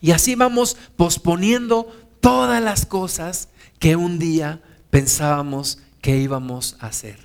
Y 0.00 0.12
así 0.12 0.36
vamos 0.36 0.76
posponiendo 0.96 1.92
todas 2.20 2.62
las 2.62 2.86
cosas 2.86 3.48
que 3.80 3.96
un 3.96 4.20
día 4.20 4.62
pensábamos 4.90 5.80
qué 6.00 6.18
íbamos 6.18 6.76
a 6.78 6.86
hacer. 6.86 7.18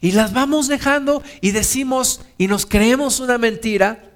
Y 0.00 0.12
las 0.12 0.32
vamos 0.32 0.66
dejando 0.66 1.22
y 1.40 1.52
decimos 1.52 2.22
y 2.36 2.48
nos 2.48 2.66
creemos 2.66 3.20
una 3.20 3.38
mentira 3.38 4.12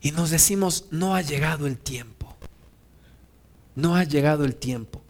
y 0.00 0.12
nos 0.12 0.30
decimos, 0.30 0.86
no 0.90 1.16
ha 1.16 1.22
llegado 1.22 1.66
el 1.66 1.76
tiempo. 1.76 2.21
No 3.74 3.96
ha 3.96 4.04
llegado 4.04 4.44
el 4.44 4.56
tiempo. 4.56 5.02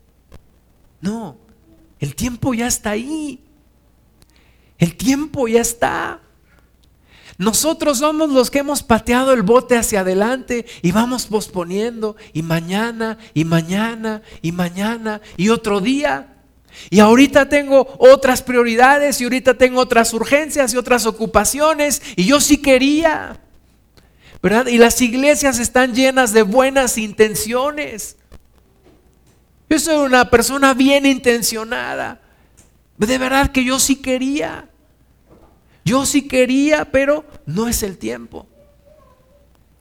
No, 1.00 1.36
el 1.98 2.14
tiempo 2.14 2.54
ya 2.54 2.66
está 2.66 2.90
ahí. 2.90 3.40
El 4.78 4.96
tiempo 4.96 5.48
ya 5.48 5.60
está. 5.60 6.20
Nosotros 7.38 7.98
somos 7.98 8.30
los 8.30 8.50
que 8.50 8.60
hemos 8.60 8.82
pateado 8.82 9.32
el 9.32 9.42
bote 9.42 9.76
hacia 9.76 10.00
adelante 10.00 10.66
y 10.82 10.92
vamos 10.92 11.26
posponiendo 11.26 12.16
y 12.32 12.42
mañana 12.42 13.18
y 13.34 13.44
mañana 13.44 14.22
y 14.42 14.52
mañana 14.52 15.20
y 15.36 15.48
otro 15.48 15.80
día. 15.80 16.36
Y 16.90 17.00
ahorita 17.00 17.48
tengo 17.48 17.94
otras 17.98 18.42
prioridades 18.42 19.20
y 19.20 19.24
ahorita 19.24 19.54
tengo 19.54 19.80
otras 19.80 20.14
urgencias 20.14 20.72
y 20.72 20.76
otras 20.76 21.06
ocupaciones 21.06 22.02
y 22.16 22.24
yo 22.24 22.40
sí 22.40 22.58
quería. 22.58 23.40
¿Verdad? 24.42 24.66
Y 24.66 24.78
las 24.78 25.00
iglesias 25.00 25.58
están 25.58 25.94
llenas 25.94 26.32
de 26.32 26.42
buenas 26.42 26.98
intenciones. 26.98 28.16
Yo 29.72 29.78
soy 29.78 30.04
una 30.04 30.28
persona 30.28 30.74
bien 30.74 31.06
intencionada. 31.06 32.20
De 32.98 33.16
verdad 33.16 33.52
que 33.52 33.64
yo 33.64 33.78
sí 33.78 33.96
quería. 33.96 34.68
Yo 35.82 36.04
sí 36.04 36.28
quería, 36.28 36.84
pero 36.92 37.24
no 37.46 37.68
es 37.68 37.82
el 37.82 37.96
tiempo. 37.96 38.46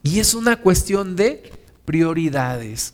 Y 0.02 0.22
es 0.22 0.34
una 0.34 0.56
cuestión 0.56 1.18
de 1.18 1.52
prioridades. 1.84 2.94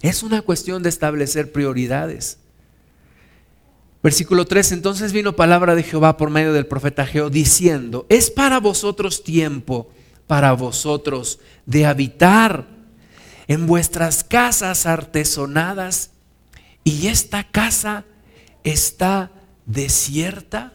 Es 0.00 0.22
una 0.22 0.42
cuestión 0.42 0.80
de 0.84 0.90
establecer 0.90 1.50
prioridades. 1.50 2.38
Versículo 4.00 4.44
3, 4.44 4.70
entonces 4.70 5.12
vino 5.12 5.34
palabra 5.34 5.74
de 5.74 5.82
Jehová 5.82 6.16
por 6.16 6.30
medio 6.30 6.52
del 6.52 6.68
profeta 6.68 7.04
Jehová 7.04 7.30
diciendo, 7.30 8.06
es 8.08 8.30
para 8.30 8.60
vosotros 8.60 9.24
tiempo, 9.24 9.90
para 10.28 10.52
vosotros 10.52 11.40
de 11.66 11.84
habitar 11.84 12.73
en 13.46 13.66
vuestras 13.66 14.24
casas 14.24 14.86
artesonadas 14.86 16.10
y 16.82 17.08
esta 17.08 17.44
casa 17.44 18.04
está 18.62 19.30
desierta. 19.66 20.74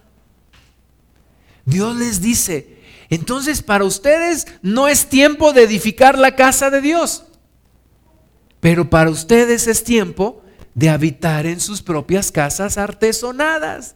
Dios 1.66 1.96
les 1.96 2.22
dice, 2.22 2.80
entonces 3.10 3.62
para 3.62 3.84
ustedes 3.84 4.48
no 4.62 4.88
es 4.88 5.08
tiempo 5.08 5.54
de 5.54 5.64
edificar 5.64 6.18
la 6.18 6.36
casa 6.36 6.70
de 6.70 6.82
Dios, 6.82 7.26
pero 8.60 8.90
para 8.90 9.10
ustedes 9.10 9.68
es 9.68 9.84
tiempo 9.84 10.44
de 10.74 10.90
habitar 10.90 11.46
en 11.46 11.60
sus 11.60 11.82
propias 11.82 12.32
casas 12.32 12.78
artesonadas. 12.78 13.96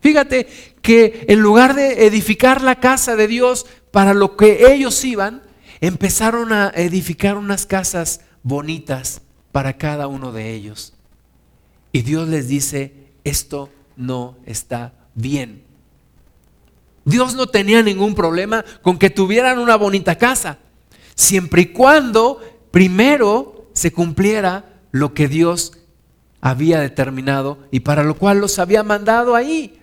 Fíjate 0.00 0.46
que 0.82 1.24
en 1.28 1.40
lugar 1.40 1.74
de 1.74 2.06
edificar 2.06 2.60
la 2.60 2.78
casa 2.78 3.16
de 3.16 3.26
Dios 3.26 3.64
para 3.90 4.12
lo 4.12 4.36
que 4.36 4.72
ellos 4.72 5.02
iban, 5.04 5.42
empezaron 5.86 6.52
a 6.52 6.72
edificar 6.74 7.36
unas 7.36 7.66
casas 7.66 8.22
bonitas 8.42 9.20
para 9.52 9.76
cada 9.76 10.06
uno 10.06 10.32
de 10.32 10.54
ellos. 10.54 10.94
Y 11.92 12.02
Dios 12.02 12.28
les 12.28 12.48
dice, 12.48 12.94
esto 13.22 13.68
no 13.96 14.36
está 14.46 14.94
bien. 15.14 15.62
Dios 17.04 17.34
no 17.34 17.46
tenía 17.46 17.82
ningún 17.82 18.14
problema 18.14 18.64
con 18.80 18.98
que 18.98 19.10
tuvieran 19.10 19.58
una 19.58 19.76
bonita 19.76 20.16
casa, 20.16 20.58
siempre 21.14 21.62
y 21.62 21.66
cuando 21.66 22.40
primero 22.70 23.68
se 23.74 23.92
cumpliera 23.92 24.64
lo 24.90 25.12
que 25.12 25.28
Dios 25.28 25.74
había 26.40 26.80
determinado 26.80 27.58
y 27.70 27.80
para 27.80 28.04
lo 28.04 28.16
cual 28.16 28.38
los 28.38 28.58
había 28.58 28.82
mandado 28.82 29.34
ahí. 29.34 29.78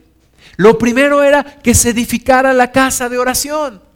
Lo 0.57 0.79
primero 0.79 1.21
era 1.21 1.43
que 1.43 1.75
se 1.75 1.89
edificara 1.89 2.53
la 2.53 2.71
casa 2.71 3.07
de 3.07 3.19
oración. 3.19 3.90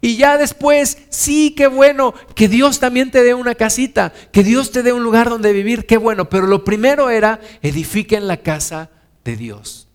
Y 0.00 0.16
ya 0.16 0.38
después, 0.38 0.98
sí, 1.08 1.54
qué 1.56 1.66
bueno, 1.66 2.14
que 2.34 2.48
Dios 2.48 2.78
también 2.78 3.10
te 3.10 3.24
dé 3.24 3.34
una 3.34 3.56
casita, 3.56 4.12
que 4.32 4.44
Dios 4.44 4.70
te 4.70 4.84
dé 4.84 4.92
un 4.92 5.02
lugar 5.02 5.28
donde 5.28 5.52
vivir, 5.52 5.86
qué 5.86 5.96
bueno. 5.96 6.28
Pero 6.28 6.46
lo 6.46 6.64
primero 6.64 7.10
era, 7.10 7.40
edifiquen 7.62 8.28
la 8.28 8.36
casa 8.36 8.90
de 9.24 9.36
Dios. 9.36 9.88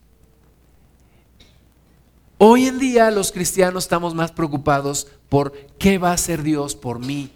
Hoy 2.37 2.67
en 2.67 2.79
día 2.79 3.09
los 3.11 3.31
cristianos 3.31 3.85
estamos 3.85 4.13
más 4.13 4.33
preocupados 4.33 5.07
por 5.29 5.53
qué 5.79 5.97
va 5.97 6.09
a 6.09 6.15
hacer 6.15 6.43
Dios 6.43 6.75
por 6.75 6.99
mí, 6.99 7.31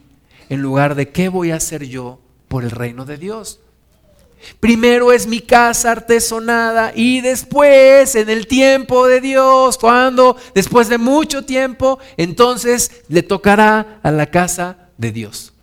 en 0.50 0.62
lugar 0.62 0.96
de 0.96 1.10
qué 1.10 1.30
voy 1.30 1.52
a 1.52 1.56
hacer 1.56 1.86
yo 1.86 2.20
por 2.50 2.66
el 2.66 2.72
reino 2.72 3.06
de 3.06 3.18
Dios. 3.18 3.62
Primero 4.60 5.12
es 5.12 5.28
mi 5.28 5.42
casa 5.42 5.92
artesonada 5.92 6.92
y 6.96 7.22
después, 7.22 8.16
en 8.16 8.30
el 8.30 8.48
tiempo 8.48 9.08
de 9.08 9.22
Dios, 9.22 9.78
cuando 9.78 10.38
después 10.56 10.90
de 10.90 10.98
mucho 10.98 11.44
tiempo, 11.44 12.00
entonces 12.18 13.04
le 13.08 13.24
tocará 13.24 14.00
a 14.04 14.12
la 14.12 14.28
casa 14.28 14.90
de 14.98 15.12
Dios. 15.12 15.54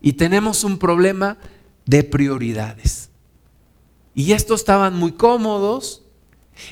Y 0.00 0.14
tenemos 0.14 0.64
un 0.64 0.78
problema 0.78 1.38
de 1.86 2.02
prioridades. 2.04 3.10
Y 4.14 4.32
estos 4.32 4.60
estaban 4.60 4.94
muy 4.94 5.12
cómodos 5.12 6.02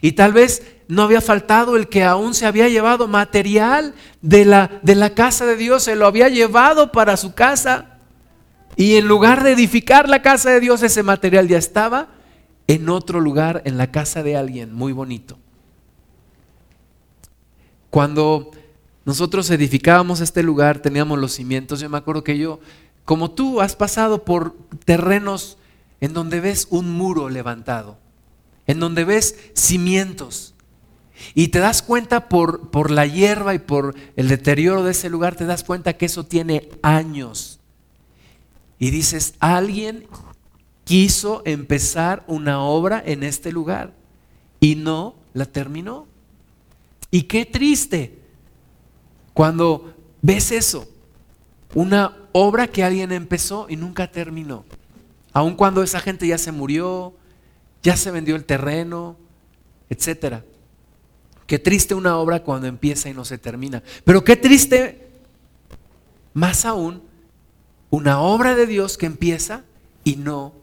y 0.01 0.13
tal 0.13 0.33
vez 0.33 0.63
no 0.89 1.03
había 1.03 1.21
faltado 1.21 1.77
el 1.77 1.89
que 1.89 2.05
aún 2.05 2.35
se 2.35 2.47
había 2.47 2.69
llevado 2.69 3.09
material 3.09 3.95
de 4.21 4.45
la, 4.45 4.81
de 4.83 4.95
la 4.95 5.15
casa 5.15 5.47
de 5.47 5.57
Dios, 5.57 5.85
se 5.85 5.97
lo 5.97 6.07
había 6.07 6.29
llevado 6.29 6.93
para 6.93 7.17
su 7.17 7.35
casa. 7.35 8.00
Y 8.77 8.97
en 8.97 9.09
lugar 9.09 9.43
de 9.43 9.53
edificar 9.53 10.09
la 10.09 10.23
casa 10.23 10.51
de 10.51 10.61
Dios, 10.61 10.83
ese 10.83 11.03
material 11.03 11.49
ya 11.49 11.59
estaba 11.59 12.09
en 12.67 12.89
otro 12.89 13.21
lugar, 13.21 13.63
en 13.65 13.77
la 13.77 13.91
casa 13.91 14.23
de 14.23 14.37
alguien 14.37 14.73
muy 14.73 14.93
bonito. 14.93 15.39
Cuando 17.91 18.53
nosotros 19.05 19.51
edificábamos 19.51 20.21
este 20.21 20.43
lugar, 20.43 20.79
teníamos 20.79 21.19
los 21.19 21.33
cimientos. 21.33 21.81
Yo 21.81 21.91
me 21.91 21.99
acuerdo 21.99 22.23
que 22.23 22.39
yo, 22.39 22.61
como 23.05 23.33
tú, 23.33 23.61
has 23.61 23.75
pasado 23.75 24.25
por 24.25 24.57
terrenos 24.85 25.59
en 26.01 26.13
donde 26.13 26.41
ves 26.41 26.69
un 26.71 26.93
muro 26.93 27.29
levantado, 27.29 27.99
en 28.67 28.79
donde 28.81 29.05
ves 29.05 29.37
cimientos. 29.55 30.55
Y 31.35 31.49
te 31.49 31.59
das 31.59 31.83
cuenta 31.83 32.29
por, 32.29 32.71
por 32.71 32.91
la 32.91 33.07
hierba 33.07 33.55
y 33.55 33.59
por 33.59 33.95
el 34.17 34.29
deterioro 34.29 34.85
de 34.85 34.93
ese 34.93 35.11
lugar, 35.11 35.35
te 35.35 35.45
das 35.45 35.65
cuenta 35.65 35.95
que 35.95 36.07
eso 36.07 36.25
tiene 36.25 36.69
años. 36.83 37.60
Y 38.81 38.91
dices, 38.91 39.35
alguien 39.39 40.09
quiso 40.85 41.43
empezar 41.45 42.25
una 42.27 42.63
obra 42.63 43.01
en 43.05 43.23
este 43.23 43.53
lugar 43.53 43.93
y 44.59 44.75
no 44.75 45.15
la 45.35 45.45
terminó. 45.45 46.09
Y 47.11 47.23
qué 47.25 47.45
triste 47.45 48.19
cuando 49.35 49.95
ves 50.23 50.51
eso, 50.51 50.89
una 51.75 52.17
obra 52.33 52.69
que 52.69 52.83
alguien 52.83 53.13
empezó 53.13 53.67
y 53.69 53.77
nunca 53.77 54.11
terminó. 54.11 54.65
Aun 55.33 55.57
cuando 55.57 55.83
esa 55.83 56.01
gente 56.01 56.27
ya 56.27 56.39
se 56.39 56.51
murió, 56.51 57.15
ya 57.83 57.97
se 57.97 58.11
vendió 58.11 58.35
el 58.35 58.45
terreno, 58.45 59.17
etcétera. 59.91 60.43
Qué 61.47 61.59
triste 61.59 61.95
una 61.95 62.17
obra 62.17 62.43
cuando 62.43 62.67
empieza 62.67 63.11
y 63.11 63.15
no 63.15 63.25
se 63.27 63.37
termina. 63.37 63.83
Pero 64.05 64.25
qué 64.25 64.37
triste, 64.37 65.11
más 66.33 66.65
aún, 66.65 67.10
una 67.91 68.21
obra 68.21 68.55
de 68.55 68.67
Dios 68.67 68.97
que 68.97 69.07
empieza 69.07 69.65
y 70.05 70.17
no 70.17 70.55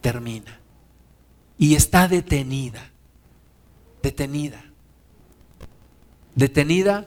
termina. 0.00 0.58
Y 1.58 1.74
está 1.74 2.08
detenida. 2.08 2.90
Detenida. 4.02 4.64
Detenida 6.34 7.06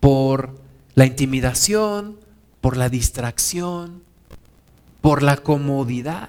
por 0.00 0.58
la 0.94 1.06
intimidación, 1.06 2.18
por 2.60 2.76
la 2.76 2.88
distracción, 2.88 4.02
por 5.00 5.22
la 5.22 5.36
comodidad. 5.36 6.28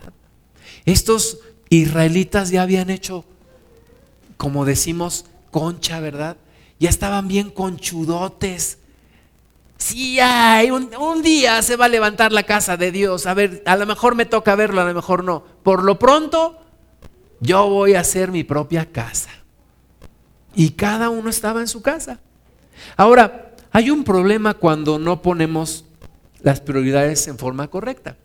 Estos 0.85 1.39
israelitas 1.69 2.51
ya 2.51 2.61
habían 2.61 2.89
hecho, 2.89 3.25
como 4.37 4.65
decimos, 4.65 5.25
concha, 5.49 5.99
¿verdad? 5.99 6.37
Ya 6.79 6.89
estaban 6.89 7.27
bien 7.27 7.49
conchudotes. 7.49 8.77
Sí, 9.81 10.19
hay 10.19 10.69
un, 10.69 10.91
un, 10.95 11.23
día 11.23 11.61
se 11.63 11.75
va 11.75 11.85
a 11.85 11.89
levantar 11.89 12.31
la 12.31 12.43
casa 12.43 12.77
de 12.77 12.91
Dios. 12.91 13.25
A 13.25 13.33
ver, 13.33 13.63
a 13.65 13.75
lo 13.75 13.87
mejor 13.87 14.13
me 14.13 14.25
toca 14.27 14.55
verlo, 14.55 14.81
a 14.81 14.85
lo 14.85 14.93
mejor 14.93 15.23
no. 15.23 15.43
Por 15.63 15.83
lo 15.83 15.97
pronto, 15.97 16.59
yo 17.39 17.67
voy 17.67 17.95
a 17.95 18.01
hacer 18.01 18.31
mi 18.31 18.43
propia 18.43 18.91
casa. 18.91 19.31
Y 20.53 20.71
cada 20.71 21.09
uno 21.09 21.31
estaba 21.31 21.61
en 21.61 21.67
su 21.67 21.81
casa. 21.81 22.19
Ahora, 22.95 23.55
hay 23.71 23.89
un 23.89 24.03
problema 24.03 24.53
cuando 24.53 24.99
no 24.99 25.23
ponemos 25.23 25.85
las 26.41 26.61
prioridades 26.61 27.27
en 27.27 27.39
forma 27.39 27.67
correcta. 27.67 28.17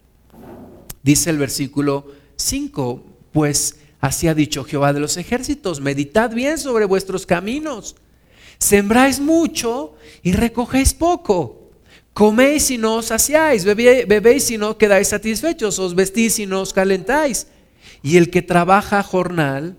Dice 1.03 1.31
el 1.31 1.39
versículo 1.39 2.07
5, 2.37 3.03
pues 3.33 3.77
Así 4.01 4.29
ha 4.29 4.35
dicho 4.35 4.65
Jehová 4.65 4.93
de 4.93 5.01
los 5.01 5.17
ejércitos, 5.17 5.81
meditad 5.81 6.31
bien 6.31 6.59
sobre 6.59 6.85
vuestros 6.85 7.27
caminos. 7.27 7.97
Sembráis 8.59 9.21
mucho 9.21 9.95
y 10.23 10.33
recogéis 10.33 10.95
poco. 10.95 11.71
Coméis 12.13 12.71
y 12.71 12.79
no 12.79 12.97
os 12.97 13.07
saciáis, 13.07 13.67
bebéis 13.67 14.51
y 14.51 14.57
no 14.57 14.79
quedáis 14.79 15.09
satisfechos, 15.09 15.79
os 15.79 15.95
vestís 15.95 16.39
y 16.39 16.47
no 16.47 16.63
os 16.63 16.73
calentáis. 16.73 17.49
Y 18.03 18.17
el 18.17 18.31
que 18.31 18.41
trabaja 18.41 19.03
jornal 19.03 19.77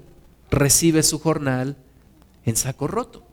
recibe 0.52 1.02
su 1.02 1.18
jornal 1.18 1.78
en 2.46 2.56
saco 2.56 2.88
roto. 2.88 3.26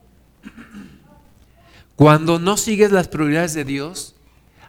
Cuando 1.97 2.39
no 2.39 2.57
sigues 2.57 2.93
las 2.93 3.09
prioridades 3.09 3.53
de 3.53 3.65
Dios, 3.65 4.15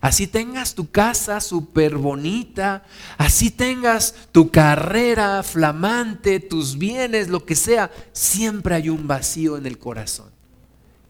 así 0.01 0.27
tengas 0.27 0.75
tu 0.75 0.91
casa 0.91 1.39
súper 1.39 1.95
bonita, 1.95 2.83
así 3.17 3.49
tengas 3.49 4.15
tu 4.33 4.51
carrera 4.51 5.43
flamante, 5.43 6.41
tus 6.41 6.77
bienes, 6.77 7.29
lo 7.29 7.45
que 7.45 7.55
sea, 7.55 7.89
siempre 8.11 8.75
hay 8.75 8.89
un 8.89 9.07
vacío 9.07 9.55
en 9.55 9.65
el 9.65 9.79
corazón 9.79 10.34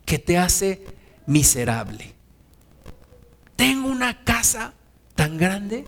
que 0.05 0.19
te 0.19 0.37
hace 0.37 0.85
miserable. 1.25 2.13
Tengo 3.55 3.89
una 3.89 4.23
casa 4.23 4.73
tan 5.15 5.37
grande 5.37 5.85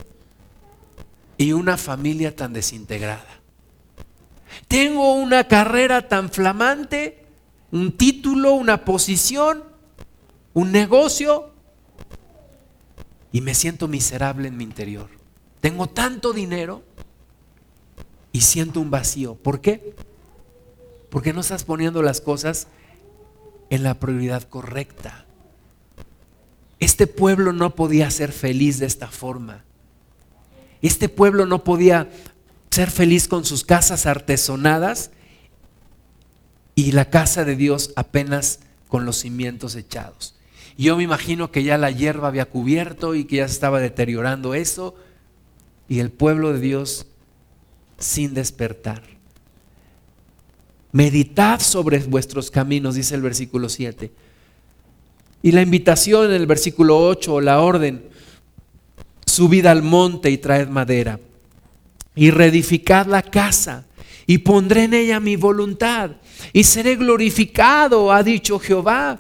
y 1.37 1.51
una 1.51 1.77
familia 1.77 2.35
tan 2.35 2.53
desintegrada. 2.53 3.25
Tengo 4.67 5.13
una 5.13 5.47
carrera 5.47 6.07
tan 6.07 6.29
flamante, 6.29 7.25
un 7.71 7.95
título, 7.95 8.53
una 8.53 8.85
posición, 8.85 9.63
un 10.53 10.71
negocio 10.71 11.51
y 13.31 13.41
me 13.41 13.53
siento 13.53 13.87
miserable 13.87 14.47
en 14.47 14.57
mi 14.57 14.63
interior. 14.63 15.09
Tengo 15.61 15.87
tanto 15.87 16.33
dinero 16.33 16.83
y 18.31 18.41
siento 18.41 18.79
un 18.79 18.89
vacío. 18.89 19.35
¿Por 19.35 19.61
qué? 19.61 19.95
Porque 21.09 21.33
no 21.33 21.41
estás 21.41 21.63
poniendo 21.63 22.01
las 22.01 22.21
cosas 22.21 22.67
en 23.69 23.83
la 23.83 23.95
prioridad 23.95 24.43
correcta. 24.43 25.25
Este 26.79 27.07
pueblo 27.07 27.53
no 27.53 27.75
podía 27.75 28.09
ser 28.11 28.31
feliz 28.31 28.79
de 28.79 28.85
esta 28.85 29.07
forma. 29.07 29.63
Este 30.81 31.09
pueblo 31.09 31.45
no 31.45 31.63
podía 31.63 32.09
ser 32.69 32.91
feliz 32.91 33.27
con 33.27 33.45
sus 33.45 33.63
casas 33.63 34.05
artesonadas 34.05 35.11
y 36.75 36.91
la 36.91 37.09
casa 37.09 37.43
de 37.43 37.55
Dios 37.55 37.91
apenas 37.95 38.59
con 38.87 39.05
los 39.05 39.17
cimientos 39.17 39.75
echados. 39.75 40.35
Yo 40.77 40.95
me 40.95 41.03
imagino 41.03 41.51
que 41.51 41.63
ya 41.63 41.79
la 41.79 41.89
hierba 41.89 42.27
había 42.27 42.45
cubierto 42.45 43.15
y 43.15 43.25
que 43.25 43.37
ya 43.37 43.47
se 43.47 43.55
estaba 43.55 43.79
deteriorando 43.79 44.53
eso 44.53 44.95
y 45.89 45.99
el 45.99 46.11
pueblo 46.11 46.53
de 46.53 46.59
Dios 46.59 47.07
sin 47.97 48.35
despertar. 48.35 49.16
Meditad 50.97 51.59
sobre 51.59 51.99
vuestros 51.99 52.49
caminos, 52.49 52.95
dice 52.95 53.13
el 53.13 53.21
versículo 53.21 53.69
7. 53.69 54.11
Y 55.43 55.51
la 55.51 55.61
invitación 55.61 56.25
en 56.25 56.31
el 56.31 56.47
versículo 56.47 56.97
8, 56.97 57.39
la 57.39 57.61
orden, 57.61 58.09
subid 59.23 59.67
al 59.67 59.83
monte 59.83 60.31
y 60.31 60.39
traed 60.39 60.69
madera 60.69 61.19
y 62.15 62.31
reedificad 62.31 63.05
la 63.05 63.21
casa 63.21 63.85
y 64.25 64.39
pondré 64.39 64.85
en 64.85 64.95
ella 64.95 65.19
mi 65.19 65.35
voluntad 65.35 66.13
y 66.51 66.63
seré 66.63 66.95
glorificado, 66.95 68.11
ha 68.11 68.23
dicho 68.23 68.57
Jehová. 68.57 69.19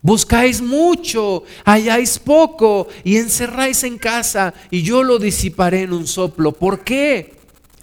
Buscáis 0.00 0.62
mucho, 0.62 1.42
halláis 1.64 2.20
poco 2.20 2.86
y 3.02 3.16
encerráis 3.16 3.82
en 3.82 3.98
casa 3.98 4.54
y 4.70 4.82
yo 4.82 5.02
lo 5.02 5.18
disiparé 5.18 5.82
en 5.82 5.92
un 5.92 6.06
soplo. 6.06 6.52
¿Por 6.52 6.84
qué? 6.84 7.37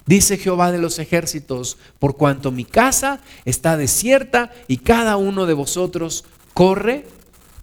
Dice 0.06 0.38
Jehová 0.38 0.72
de 0.72 0.78
los 0.78 0.99
ejércitos, 0.99 1.78
por 1.99 2.16
cuanto 2.16 2.51
mi 2.51 2.66
casa 2.66 3.22
está 3.43 3.76
desierta 3.78 4.51
y 4.68 4.78
cada 4.78 5.18
uno 5.18 5.45
de 5.45 5.53
vosotros 5.53 6.26
corre 6.53 7.08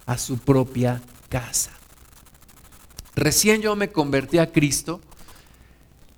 a 0.05 0.17
su 0.17 0.37
propia 0.37 1.01
casa. 1.29 1.71
Recién 3.15 3.61
yo 3.61 3.75
me 3.75 3.91
convertí 3.91 4.39
a 4.39 4.51
Cristo 4.51 4.99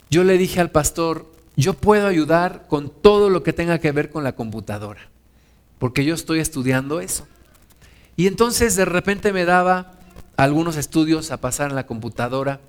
yo 0.10 0.24
le 0.24 0.38
dije 0.38 0.62
al 0.62 0.72
pastor, 0.72 1.26
yo 1.58 1.74
puedo 1.74 2.08
ayudar 2.08 2.68
con 2.68 2.90
todo 2.90 3.30
lo 3.30 3.44
que 3.44 3.54
tenga 3.54 3.80
que 3.80 3.92
ver 3.92 4.10
con 4.10 4.24
la 4.24 4.36
computadora, 4.36 5.10
porque 5.80 6.06
yo 6.06 6.14
estoy 6.14 6.40
estudiando 6.40 7.00
eso. 7.00 7.28
Y 8.16 8.28
entonces 8.28 8.76
de 8.76 8.86
repente 8.86 9.34
me 9.34 9.46
daba 9.46 9.94
algunos 10.38 10.78
estudios 10.78 11.32
a 11.32 11.42
pasar 11.42 11.70
en 11.70 11.76
la 11.76 11.86
computadora 11.86 12.62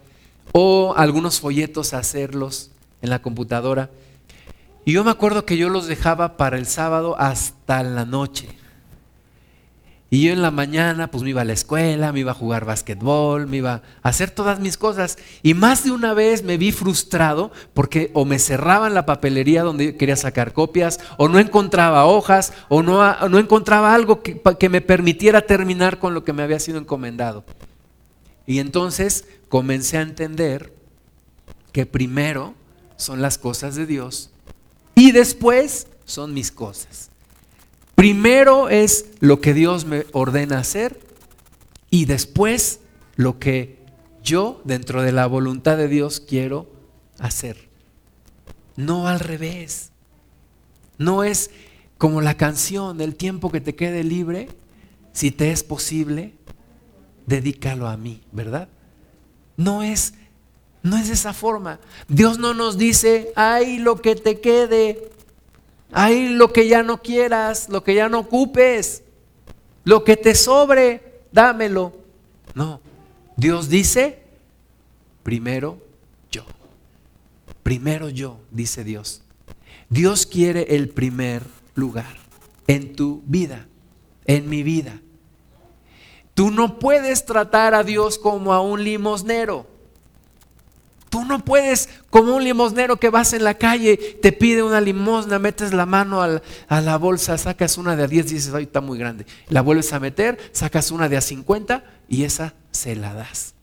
o 0.53 0.95
algunos 0.97 1.41
folletos 1.41 1.95
a 1.95 1.99
hacerlos 1.99 2.71
en 3.03 3.11
la 3.11 3.21
computadora. 3.21 3.91
Y 4.85 4.93
yo 4.93 5.05
me 5.05 5.11
acuerdo 5.11 5.45
que 5.45 5.57
yo 5.57 5.69
los 5.69 5.87
dejaba 5.87 6.37
para 6.37 6.59
el 6.59 6.67
sábado 6.67 7.17
hasta 7.19 7.83
la 7.83 8.05
noche. 8.05 8.49
Y 10.09 10.23
yo 10.23 10.33
en 10.33 10.41
la 10.41 10.53
mañana 10.53 11.11
pues 11.11 11.25
me 11.25 11.31
iba 11.31 11.41
a 11.41 11.45
la 11.45 11.53
escuela, 11.53 12.13
me 12.13 12.21
iba 12.21 12.31
a 12.31 12.35
jugar 12.35 12.65
básquetbol, 12.65 13.49
me 13.49 13.57
iba 13.57 13.83
a 14.03 14.09
hacer 14.09 14.31
todas 14.31 14.61
mis 14.61 14.77
cosas. 14.77 15.19
Y 15.43 15.55
más 15.55 15.83
de 15.83 15.91
una 15.91 16.15
vez 16.15 16.45
me 16.45 16.57
vi 16.57 16.71
frustrado 16.71 17.51
porque 17.75 18.13
o 18.15 18.25
me 18.25 18.39
cerraban 18.39 18.95
la 18.95 19.05
papelería 19.05 19.65
donde 19.65 19.97
quería 19.97 20.15
sacar 20.15 20.53
copias, 20.53 21.01
o 21.17 21.29
no 21.29 21.41
encontraba 21.41 22.07
hojas, 22.07 22.53
o 22.69 22.85
no, 22.85 23.29
no 23.29 23.39
encontraba 23.41 23.95
algo 23.95 24.23
que, 24.23 24.41
que 24.61 24.69
me 24.69 24.81
permitiera 24.81 25.43
terminar 25.43 25.99
con 25.99 26.15
lo 26.15 26.23
que 26.23 26.33
me 26.33 26.45
había 26.45 26.61
sido 26.61 26.79
encomendado. 26.79 27.45
Y 28.47 28.61
entonces 28.61 29.27
comencé 29.49 29.99
a 29.99 30.03
entender 30.03 30.73
que 31.73 31.85
primero 31.85 32.55
son 32.97 33.23
las 33.23 33.39
cosas 33.39 33.75
de 33.75 33.87
Dios 33.87 34.31
y 34.95 35.13
después 35.13 35.87
son 36.05 36.35
mis 36.35 36.51
cosas. 36.51 37.11
Primero 37.95 38.69
es 38.69 39.07
lo 39.21 39.41
que 39.41 39.55
Dios 39.55 39.85
me 39.85 40.07
ordena 40.13 40.59
hacer 40.59 41.01
y 41.91 42.05
después 42.05 42.81
lo 43.17 43.39
que 43.39 43.79
yo 44.23 44.61
dentro 44.65 45.03
de 45.03 45.13
la 45.13 45.27
voluntad 45.27 45.77
de 45.77 45.89
Dios 45.89 46.21
quiero 46.21 46.71
hacer. 47.19 47.69
No 48.77 49.09
al 49.09 49.21
revés. 49.21 49.93
No 50.99 51.25
es 51.25 51.51
como 51.99 52.21
la 52.21 52.37
canción, 52.37 53.01
el 53.01 53.15
tiempo 53.15 53.51
que 53.51 53.61
te 53.61 53.75
quede 53.75 54.05
libre, 54.05 54.49
si 55.13 55.31
te 55.31 55.51
es 55.51 55.63
posible, 55.63 56.35
dedícalo 57.27 57.89
a 57.89 57.97
mí, 57.97 58.23
¿verdad? 58.33 58.69
No 59.57 59.83
es 59.83 60.15
no 60.87 60.97
es 60.97 61.09
de 61.09 61.15
esa 61.15 61.33
forma. 61.33 61.79
Dios 62.09 62.39
no 62.39 62.55
nos 62.55 62.79
dice, 62.79 63.33
ay, 63.37 63.79
lo 63.79 64.01
que 64.01 64.17
te 64.17 64.41
quede, 64.41 65.11
Ahí 65.93 66.31
lo 66.31 66.53
que 66.53 66.69
ya 66.69 66.83
no 66.83 67.01
quieras, 67.01 67.69
lo 67.69 67.83
que 67.85 67.95
ya 67.95 68.09
no 68.09 68.21
ocupes, 68.21 69.03
lo 69.85 70.05
que 70.05 70.17
te 70.17 70.35
sobre, 70.35 71.23
dámelo. 71.33 71.93
No, 72.55 72.81
Dios 73.37 73.69
dice, 73.69 74.23
primero 75.23 75.79
yo. 76.31 76.45
Primero 77.63 78.09
yo, 78.09 78.39
dice 78.51 78.85
Dios. 78.85 79.23
Dios 79.89 80.27
quiere 80.27 80.77
el 80.77 80.89
primer 80.89 81.43
lugar 81.75 82.17
en 82.67 82.97
tu 82.97 83.23
vida, 83.27 83.67
en 84.25 84.49
mi 84.49 84.63
vida. 84.63 85.01
Tú 86.35 86.51
no 86.51 86.79
puedes 86.79 87.25
tratar 87.25 87.75
a 87.75 87.85
Dios 87.85 88.19
como 88.19 88.53
a 88.53 88.61
un 88.61 88.83
limosnero. 88.83 89.67
Tú 91.17 91.25
no 91.25 91.43
puedes, 91.43 91.89
como 92.11 92.37
un 92.37 92.45
limosnero 92.45 92.99
que 92.99 93.09
vas 93.09 93.33
en 93.33 93.43
la 93.43 93.55
calle, 93.55 93.97
te 94.21 94.33
pide 94.33 94.63
una 94.63 94.83
limosna, 94.83 95.39
metes 95.39 95.73
la 95.73 95.87
mano 95.87 96.21
a 96.21 96.81
la 96.83 96.99
bolsa, 96.99 97.39
sacas 97.39 97.79
una 97.79 97.97
de 97.97 98.05
a 98.05 98.07
10 98.07 98.33
y 98.33 98.35
dices, 98.35 98.53
ay, 98.53 98.65
está 98.65 98.83
muy 98.83 98.99
grande. 98.99 99.25
La 99.49 99.63
vuelves 99.63 99.95
a 99.95 99.99
meter, 99.99 100.39
sacas 100.53 100.91
una 100.91 101.09
de 101.09 101.17
a 101.17 101.23
50 101.23 101.85
y 102.07 102.25
esa 102.25 102.53
se 102.71 102.97
la 102.97 103.15
das. 103.15 103.55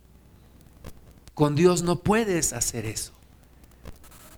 Con 1.35 1.53
Dios 1.53 1.83
no 1.83 1.99
puedes 1.99 2.53
hacer 2.53 2.87
eso. 2.87 3.11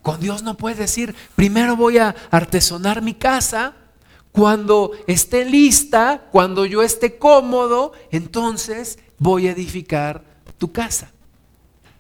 Con 0.01 0.20
Dios 0.20 0.43
no 0.43 0.57
puedes 0.57 0.78
decir, 0.78 1.16
primero 1.38 1.78
voy 1.78 1.99
a 1.99 2.13
artesonar 2.32 3.01
mi 3.01 3.13
casa, 3.13 3.76
cuando 4.34 4.91
esté 5.07 5.45
lista, 5.45 6.28
cuando 6.34 6.66
yo 6.66 6.84
esté 6.84 7.18
cómodo, 7.18 7.93
entonces 8.11 8.99
voy 9.20 9.47
a 9.47 9.51
edificar 9.51 10.22
tu 10.57 10.74
casa. 10.74 11.14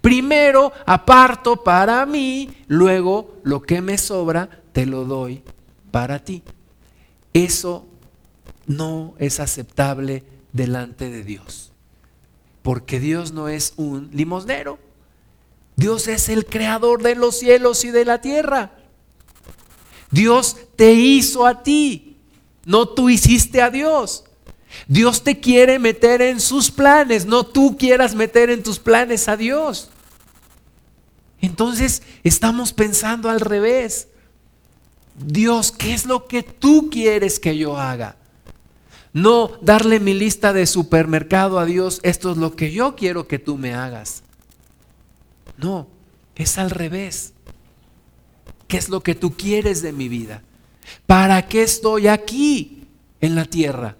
Primero 0.05 0.71
aparto 0.85 1.63
para 1.63 2.05
mí, 2.05 2.55
luego 2.67 3.39
lo 3.41 3.63
que 3.63 3.81
me 3.81 3.97
sobra 3.97 4.61
te 4.71 4.85
lo 4.85 5.03
doy 5.03 5.41
para 5.89 6.19
ti. 6.19 6.43
Eso 7.33 7.87
no 8.67 9.15
es 9.17 9.39
aceptable 9.39 10.23
delante 10.53 11.09
de 11.09 11.23
Dios. 11.23 11.71
Porque 12.61 12.99
Dios 12.99 13.31
no 13.31 13.49
es 13.49 13.73
un 13.77 14.11
limosnero. 14.13 14.77
Dios 15.75 16.07
es 16.07 16.29
el 16.29 16.45
creador 16.45 17.01
de 17.01 17.15
los 17.15 17.39
cielos 17.39 17.83
y 17.83 17.89
de 17.89 18.05
la 18.05 18.21
tierra. 18.21 18.73
Dios 20.11 20.55
te 20.75 20.93
hizo 20.93 21.47
a 21.47 21.63
ti, 21.63 22.17
no 22.63 22.87
tú 22.87 23.09
hiciste 23.09 23.59
a 23.59 23.71
Dios. 23.71 24.25
Dios 24.87 25.23
te 25.23 25.39
quiere 25.39 25.79
meter 25.79 26.21
en 26.21 26.39
sus 26.39 26.69
planes, 26.69 27.25
no 27.25 27.43
tú 27.43 27.75
quieras 27.75 28.13
meter 28.13 28.51
en 28.51 28.61
tus 28.61 28.77
planes 28.77 29.27
a 29.27 29.35
Dios. 29.35 29.89
Entonces 31.45 32.01
estamos 32.23 32.73
pensando 32.73 33.29
al 33.29 33.39
revés. 33.39 34.07
Dios, 35.17 35.71
¿qué 35.71 35.93
es 35.93 36.05
lo 36.05 36.27
que 36.27 36.43
tú 36.43 36.89
quieres 36.89 37.39
que 37.39 37.57
yo 37.57 37.77
haga? 37.77 38.17
No 39.13 39.51
darle 39.61 39.99
mi 39.99 40.13
lista 40.13 40.51
de 40.51 40.65
supermercado 40.65 41.57
a 41.57 41.65
Dios, 41.65 41.99
esto 42.03 42.31
es 42.31 42.37
lo 42.37 42.55
que 42.55 42.71
yo 42.71 42.95
quiero 42.95 43.27
que 43.27 43.39
tú 43.39 43.57
me 43.57 43.73
hagas. 43.73 44.23
No, 45.57 45.87
es 46.35 46.57
al 46.57 46.69
revés. 46.69 47.33
¿Qué 48.67 48.77
es 48.77 48.89
lo 48.89 49.01
que 49.01 49.15
tú 49.15 49.37
quieres 49.37 49.81
de 49.81 49.93
mi 49.93 50.09
vida? 50.09 50.41
¿Para 51.05 51.47
qué 51.47 51.63
estoy 51.63 52.07
aquí 52.07 52.87
en 53.21 53.35
la 53.35 53.45
tierra? 53.45 53.95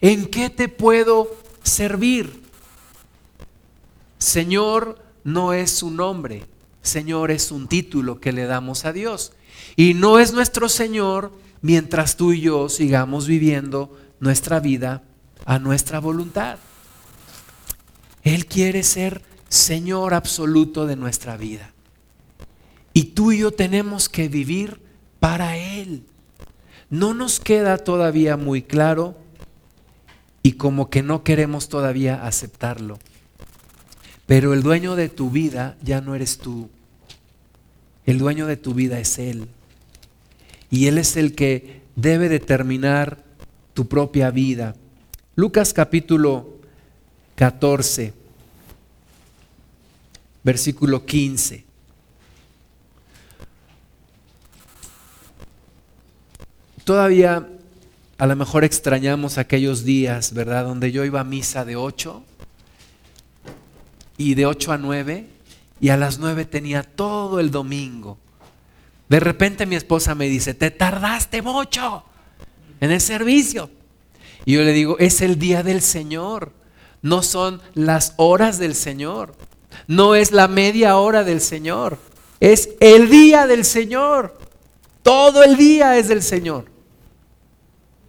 ¿En 0.00 0.26
qué 0.26 0.48
te 0.48 0.68
puedo 0.68 1.36
servir? 1.62 2.42
Señor 4.18 5.07
no 5.24 5.52
es 5.52 5.70
su 5.70 5.90
nombre, 5.90 6.44
Señor 6.82 7.30
es 7.30 7.50
un 7.50 7.68
título 7.68 8.20
que 8.20 8.32
le 8.32 8.46
damos 8.46 8.84
a 8.84 8.92
Dios. 8.92 9.32
Y 9.76 9.94
no 9.94 10.18
es 10.18 10.32
nuestro 10.32 10.68
Señor 10.68 11.32
mientras 11.60 12.16
tú 12.16 12.32
y 12.32 12.40
yo 12.40 12.68
sigamos 12.68 13.26
viviendo 13.26 13.98
nuestra 14.20 14.60
vida 14.60 15.02
a 15.44 15.58
nuestra 15.58 15.98
voluntad. 16.00 16.58
Él 18.22 18.46
quiere 18.46 18.82
ser 18.82 19.22
Señor 19.48 20.14
absoluto 20.14 20.86
de 20.86 20.96
nuestra 20.96 21.36
vida. 21.36 21.72
Y 22.92 23.04
tú 23.04 23.32
y 23.32 23.38
yo 23.38 23.52
tenemos 23.52 24.08
que 24.08 24.28
vivir 24.28 24.80
para 25.20 25.56
Él. 25.56 26.02
No 26.90 27.14
nos 27.14 27.40
queda 27.40 27.78
todavía 27.78 28.36
muy 28.36 28.62
claro 28.62 29.16
y 30.42 30.52
como 30.52 30.90
que 30.90 31.02
no 31.02 31.22
queremos 31.22 31.68
todavía 31.68 32.26
aceptarlo. 32.26 32.98
Pero 34.28 34.52
el 34.52 34.62
dueño 34.62 34.94
de 34.94 35.08
tu 35.08 35.30
vida 35.30 35.78
ya 35.82 36.02
no 36.02 36.14
eres 36.14 36.36
tú. 36.36 36.68
El 38.04 38.18
dueño 38.18 38.46
de 38.46 38.58
tu 38.58 38.74
vida 38.74 39.00
es 39.00 39.18
Él. 39.18 39.48
Y 40.70 40.86
Él 40.86 40.98
es 40.98 41.16
el 41.16 41.34
que 41.34 41.80
debe 41.96 42.28
determinar 42.28 43.24
tu 43.72 43.88
propia 43.88 44.30
vida. 44.30 44.76
Lucas 45.34 45.72
capítulo 45.72 46.58
14, 47.36 48.12
versículo 50.44 51.06
15. 51.06 51.64
Todavía 56.84 57.48
a 58.18 58.26
lo 58.26 58.36
mejor 58.36 58.64
extrañamos 58.64 59.38
aquellos 59.38 59.84
días, 59.84 60.34
¿verdad? 60.34 60.64
Donde 60.64 60.92
yo 60.92 61.06
iba 61.06 61.20
a 61.20 61.24
misa 61.24 61.64
de 61.64 61.76
8 61.76 62.24
y 64.18 64.34
de 64.34 64.44
8 64.44 64.72
a 64.72 64.78
9 64.78 65.26
y 65.80 65.88
a 65.88 65.96
las 65.96 66.18
9 66.18 66.44
tenía 66.44 66.82
todo 66.82 67.40
el 67.40 67.50
domingo. 67.50 68.18
De 69.08 69.20
repente 69.20 69.64
mi 69.64 69.76
esposa 69.76 70.14
me 70.14 70.28
dice, 70.28 70.52
te 70.52 70.70
tardaste 70.70 71.40
mucho 71.40 72.04
en 72.80 72.90
el 72.90 73.00
servicio. 73.00 73.70
Y 74.44 74.54
yo 74.54 74.62
le 74.62 74.72
digo, 74.72 74.98
es 74.98 75.22
el 75.22 75.38
día 75.38 75.62
del 75.62 75.80
Señor, 75.80 76.52
no 77.00 77.22
son 77.22 77.62
las 77.74 78.14
horas 78.16 78.58
del 78.58 78.74
Señor, 78.74 79.34
no 79.86 80.14
es 80.14 80.32
la 80.32 80.48
media 80.48 80.96
hora 80.96 81.24
del 81.24 81.40
Señor, 81.40 81.98
es 82.40 82.70
el 82.80 83.08
día 83.08 83.46
del 83.46 83.64
Señor. 83.64 84.36
Todo 85.02 85.42
el 85.42 85.56
día 85.56 85.96
es 85.96 86.08
del 86.08 86.22
Señor. 86.22 86.66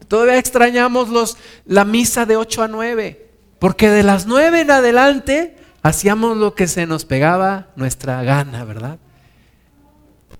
Todavía 0.07 0.37
extrañamos 0.37 1.09
los, 1.09 1.37
la 1.65 1.85
misa 1.85 2.25
de 2.25 2.35
8 2.35 2.63
a 2.63 2.67
9, 2.67 3.27
porque 3.59 3.89
de 3.89 4.03
las 4.03 4.25
9 4.25 4.61
en 4.61 4.71
adelante 4.71 5.58
hacíamos 5.81 6.37
lo 6.37 6.55
que 6.55 6.67
se 6.67 6.85
nos 6.85 7.05
pegaba 7.05 7.67
nuestra 7.75 8.23
gana, 8.23 8.63
¿verdad? 8.63 8.99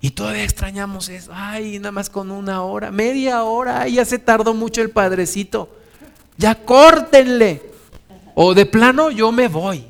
Y 0.00 0.12
todavía 0.12 0.44
extrañamos 0.44 1.08
eso. 1.08 1.30
Ay, 1.34 1.78
nada 1.78 1.92
más 1.92 2.08
con 2.08 2.30
una 2.30 2.62
hora, 2.62 2.90
media 2.90 3.42
hora, 3.44 3.82
ay, 3.82 3.94
ya 3.94 4.04
se 4.04 4.18
tardó 4.18 4.54
mucho 4.54 4.80
el 4.80 4.90
padrecito. 4.90 5.76
Ya 6.36 6.54
córtenle. 6.54 7.62
O 8.34 8.54
de 8.54 8.64
plano 8.64 9.10
yo 9.10 9.30
me 9.32 9.48
voy. 9.48 9.86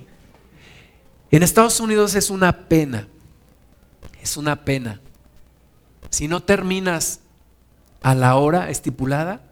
En 1.30 1.44
Estados 1.44 1.78
Unidos 1.78 2.16
es 2.16 2.30
una 2.30 2.68
pena. 2.68 3.06
Es 4.20 4.36
una 4.36 4.64
pena. 4.64 5.00
Si 6.10 6.26
no 6.26 6.42
terminas 6.42 7.20
a 8.02 8.16
la 8.16 8.34
hora 8.34 8.68
estipulada, 8.68 9.42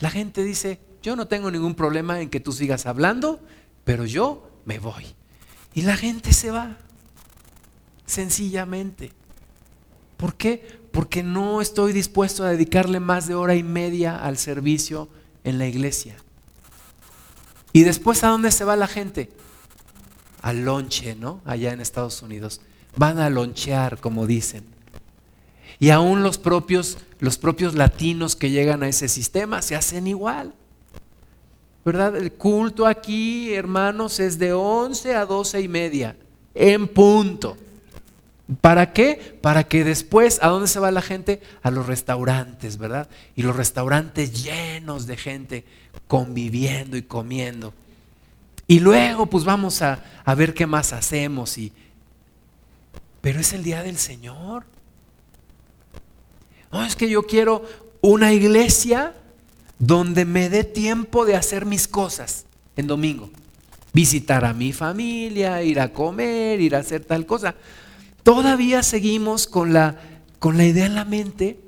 la 0.00 0.10
gente 0.10 0.42
dice, 0.42 0.80
yo 1.00 1.14
no 1.14 1.28
tengo 1.28 1.50
ningún 1.52 1.76
problema 1.76 2.20
en 2.20 2.28
que 2.28 2.40
tú 2.40 2.50
sigas 2.50 2.86
hablando, 2.86 3.38
pero 3.84 4.04
yo 4.04 4.50
me 4.64 4.80
voy. 4.80 5.14
Y 5.74 5.82
la 5.82 5.96
gente 5.96 6.32
se 6.32 6.50
va, 6.50 6.76
sencillamente. 8.06 9.12
¿Por 10.16 10.34
qué? 10.34 10.80
Porque 10.92 11.22
no 11.22 11.60
estoy 11.60 11.92
dispuesto 11.92 12.44
a 12.44 12.50
dedicarle 12.50 13.00
más 13.00 13.26
de 13.26 13.34
hora 13.34 13.54
y 13.54 13.62
media 13.62 14.16
al 14.16 14.36
servicio 14.36 15.08
en 15.44 15.58
la 15.58 15.66
iglesia. 15.66 16.16
Y 17.72 17.84
después, 17.84 18.22
¿a 18.22 18.28
dónde 18.28 18.52
se 18.52 18.64
va 18.64 18.76
la 18.76 18.86
gente? 18.86 19.30
Al 20.42 20.64
lonche, 20.64 21.14
¿no? 21.14 21.40
Allá 21.44 21.72
en 21.72 21.80
Estados 21.80 22.20
Unidos. 22.22 22.60
Van 22.96 23.18
a 23.18 23.30
lonchear, 23.30 23.98
como 23.98 24.26
dicen. 24.26 24.64
Y 25.78 25.90
aún 25.90 26.22
los 26.22 26.38
propios, 26.38 26.98
los 27.18 27.38
propios 27.38 27.74
latinos 27.74 28.36
que 28.36 28.50
llegan 28.50 28.82
a 28.82 28.88
ese 28.88 29.08
sistema 29.08 29.62
se 29.62 29.74
hacen 29.74 30.06
igual. 30.06 30.54
¿Verdad? 31.84 32.16
El 32.16 32.32
culto 32.32 32.86
aquí, 32.86 33.52
hermanos, 33.54 34.20
es 34.20 34.38
de 34.38 34.52
11 34.52 35.16
a 35.16 35.26
12 35.26 35.60
y 35.60 35.68
media, 35.68 36.16
en 36.54 36.86
punto. 36.86 37.56
¿Para 38.60 38.92
qué? 38.92 39.38
Para 39.40 39.64
que 39.64 39.82
después, 39.82 40.38
¿a 40.42 40.48
dónde 40.48 40.68
se 40.68 40.78
va 40.78 40.90
la 40.90 41.02
gente? 41.02 41.40
A 41.62 41.70
los 41.70 41.86
restaurantes, 41.86 42.76
¿verdad? 42.76 43.08
Y 43.34 43.42
los 43.42 43.56
restaurantes 43.56 44.42
llenos 44.42 45.06
de 45.06 45.16
gente 45.16 45.64
conviviendo 46.06 46.96
y 46.96 47.02
comiendo. 47.02 47.72
Y 48.66 48.80
luego, 48.80 49.26
pues 49.26 49.44
vamos 49.44 49.82
a, 49.82 50.04
a 50.24 50.34
ver 50.34 50.54
qué 50.54 50.66
más 50.66 50.92
hacemos. 50.92 51.58
Y... 51.58 51.72
Pero 53.20 53.40
es 53.40 53.52
el 53.52 53.62
día 53.62 53.82
del 53.82 53.96
Señor. 53.96 54.64
No, 56.70 56.84
es 56.84 56.96
que 56.96 57.08
yo 57.08 57.22
quiero 57.24 57.64
una 58.00 58.32
iglesia 58.32 59.14
donde 59.82 60.24
me 60.24 60.48
dé 60.48 60.62
tiempo 60.62 61.24
de 61.24 61.34
hacer 61.34 61.66
mis 61.66 61.88
cosas 61.88 62.46
en 62.76 62.86
domingo. 62.86 63.30
Visitar 63.92 64.44
a 64.44 64.54
mi 64.54 64.72
familia, 64.72 65.60
ir 65.64 65.80
a 65.80 65.92
comer, 65.92 66.60
ir 66.60 66.76
a 66.76 66.78
hacer 66.78 67.04
tal 67.04 67.26
cosa. 67.26 67.56
Todavía 68.22 68.84
seguimos 68.84 69.48
con 69.48 69.72
la, 69.72 69.98
con 70.38 70.56
la 70.56 70.66
idea 70.66 70.86
en 70.86 70.94
la 70.94 71.04
mente 71.04 71.58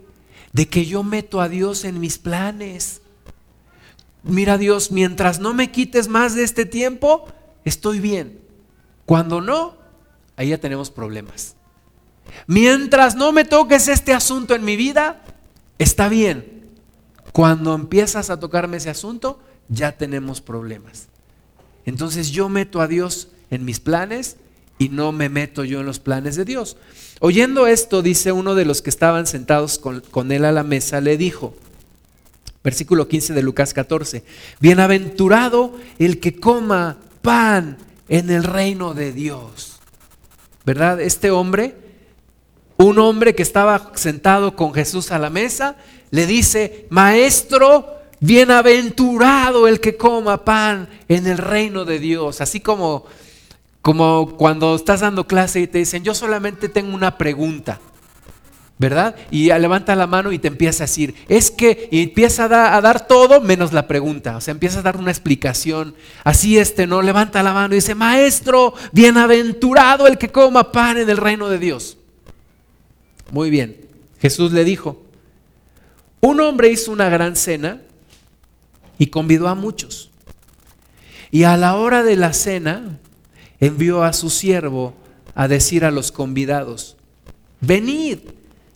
de 0.52 0.68
que 0.68 0.86
yo 0.86 1.02
meto 1.02 1.40
a 1.40 1.48
Dios 1.48 1.84
en 1.84 1.98
mis 1.98 2.18
planes. 2.18 3.00
Mira 4.22 4.58
Dios, 4.58 4.92
mientras 4.92 5.40
no 5.40 5.52
me 5.52 5.72
quites 5.72 6.06
más 6.06 6.36
de 6.36 6.44
este 6.44 6.66
tiempo, 6.66 7.26
estoy 7.64 7.98
bien. 7.98 8.38
Cuando 9.06 9.40
no, 9.40 9.76
ahí 10.36 10.50
ya 10.50 10.58
tenemos 10.58 10.92
problemas. 10.92 11.56
Mientras 12.46 13.16
no 13.16 13.32
me 13.32 13.44
toques 13.44 13.88
este 13.88 14.14
asunto 14.14 14.54
en 14.54 14.64
mi 14.64 14.76
vida, 14.76 15.24
está 15.78 16.08
bien. 16.08 16.53
Cuando 17.34 17.74
empiezas 17.74 18.30
a 18.30 18.38
tocarme 18.38 18.76
ese 18.76 18.90
asunto, 18.90 19.40
ya 19.68 19.90
tenemos 19.90 20.40
problemas. 20.40 21.08
Entonces 21.84 22.30
yo 22.30 22.48
meto 22.48 22.80
a 22.80 22.86
Dios 22.86 23.26
en 23.50 23.64
mis 23.64 23.80
planes 23.80 24.36
y 24.78 24.88
no 24.88 25.10
me 25.10 25.28
meto 25.28 25.64
yo 25.64 25.80
en 25.80 25.86
los 25.86 25.98
planes 25.98 26.36
de 26.36 26.44
Dios. 26.44 26.76
Oyendo 27.18 27.66
esto, 27.66 28.02
dice 28.02 28.30
uno 28.30 28.54
de 28.54 28.64
los 28.64 28.82
que 28.82 28.90
estaban 28.90 29.26
sentados 29.26 29.80
con, 29.80 30.30
él 30.30 30.44
a 30.44 30.52
la 30.52 30.62
mesa, 30.62 31.00
le 31.00 31.16
dijo, 31.16 31.56
versículo 32.62 33.08
15 33.08 33.34
de 33.34 33.42
Lucas 33.42 33.74
14, 33.74 34.22
bienaventurado 34.60 35.76
el 35.98 36.20
que 36.20 36.38
coma 36.38 36.98
pan 37.20 37.78
en 38.08 38.30
el 38.30 38.44
reino 38.44 38.94
de 38.94 39.12
Dios. 39.12 39.80
¿Verdad? 40.64 41.00
Este 41.00 41.32
hombre 41.32 41.83
un 42.76 42.98
hombre 42.98 43.34
que 43.34 43.42
estaba 43.42 43.92
sentado 43.94 44.56
con 44.56 44.74
Jesús 44.74 45.12
a 45.12 45.18
la 45.18 45.30
mesa 45.30 45.76
le 46.10 46.26
dice, 46.26 46.86
maestro, 46.90 47.86
bienaventurado 48.20 49.68
el 49.68 49.80
que 49.80 49.96
coma 49.96 50.44
pan 50.44 50.88
en 51.08 51.26
el 51.26 51.38
reino 51.38 51.84
de 51.84 51.98
Dios. 51.98 52.40
Así 52.40 52.60
como, 52.60 53.04
como 53.82 54.36
cuando 54.36 54.74
estás 54.74 55.00
dando 55.00 55.26
clase 55.26 55.60
y 55.60 55.66
te 55.66 55.78
dicen, 55.78 56.04
yo 56.04 56.14
solamente 56.14 56.68
tengo 56.68 56.94
una 56.94 57.18
pregunta. 57.18 57.80
¿verdad? 58.76 59.14
Y 59.30 59.46
levanta 59.46 59.94
la 59.94 60.08
mano 60.08 60.32
y 60.32 60.38
te 60.40 60.48
empieza 60.48 60.82
a 60.82 60.86
decir, 60.86 61.14
es 61.28 61.50
que, 61.50 61.88
y 61.92 62.02
empieza 62.02 62.46
a, 62.46 62.76
a, 62.76 62.80
dar 62.80 63.06
todo 63.06 63.40
menos 63.40 63.72
la 63.72 63.86
pregunta, 63.86 64.36
o 64.36 64.40
sea, 64.40 64.52
empieza 64.52 64.80
a 64.80 64.82
dar 64.82 64.96
una 64.96 65.12
explicación. 65.12 65.94
Así 66.24 66.58
este, 66.58 66.86
¿no? 66.86 67.00
Levanta 67.00 67.42
la 67.42 67.54
mano 67.54 67.74
y 67.74 67.78
dice, 67.78 67.94
maestro, 67.94 68.74
bienaventurado 68.92 70.08
el 70.08 70.18
que 70.18 70.30
coma 70.30 70.72
pan 70.72 70.98
en 70.98 71.08
el 71.08 71.18
reino 71.18 71.48
de 71.48 71.58
Dios. 71.58 71.98
Muy 73.34 73.50
bien. 73.50 73.76
Jesús 74.20 74.52
le 74.52 74.62
dijo, 74.62 75.02
un 76.20 76.38
hombre 76.38 76.70
hizo 76.70 76.92
una 76.92 77.08
gran 77.08 77.34
cena 77.34 77.82
y 78.96 79.08
convidó 79.08 79.48
a 79.48 79.56
muchos. 79.56 80.12
Y 81.32 81.42
a 81.42 81.56
la 81.56 81.74
hora 81.74 82.04
de 82.04 82.14
la 82.14 82.32
cena 82.32 83.00
envió 83.58 84.04
a 84.04 84.12
su 84.12 84.30
siervo 84.30 84.94
a 85.34 85.48
decir 85.48 85.84
a 85.84 85.90
los 85.90 86.12
convidados, 86.12 86.96
venid, 87.60 88.18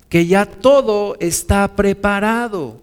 que 0.08 0.26
ya 0.26 0.44
todo 0.44 1.16
está 1.20 1.76
preparado. 1.76 2.82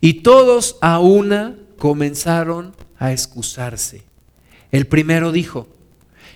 Y 0.00 0.22
todos 0.22 0.76
a 0.80 1.00
una 1.00 1.56
comenzaron 1.78 2.76
a 2.96 3.10
excusarse. 3.10 4.04
El 4.70 4.86
primero 4.86 5.32
dijo, 5.32 5.66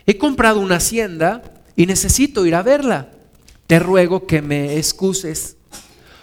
he 0.07 0.19
comprado 0.19 0.59
una 0.59 0.79
hacienda 0.79 1.45
y 1.77 1.87
necesito 1.87 2.47
ir 2.47 2.57
a 2.57 2.65
verla 2.65 3.11
te 3.71 3.79
ruego 3.79 4.27
que 4.27 4.43
me 4.43 4.79
excuses. 4.79 5.57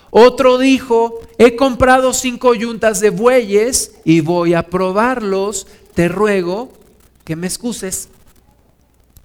Otro 0.10 0.58
dijo, 0.58 1.22
he 1.38 1.56
comprado 1.56 2.12
cinco 2.12 2.54
yuntas 2.54 3.00
de 3.00 3.10
bueyes 3.10 3.96
y 4.04 4.20
voy 4.20 4.54
a 4.54 4.68
probarlos, 4.68 5.66
te 5.94 6.10
ruego 6.10 6.74
que 7.24 7.38
me 7.38 7.48
excuses. 7.48 8.10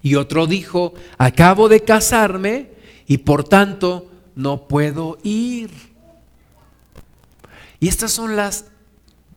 Y 0.01 0.15
otro 0.15 0.47
dijo, 0.47 0.93
acabo 1.17 1.67
de 1.67 1.81
casarme 1.81 2.69
y 3.07 3.17
por 3.17 3.43
tanto 3.43 4.09
no 4.35 4.69
puedo 4.69 5.17
ir. 5.23 5.71
Y 7.81 7.89
estos 7.89 8.13
son 8.13 8.37
las, 8.37 8.67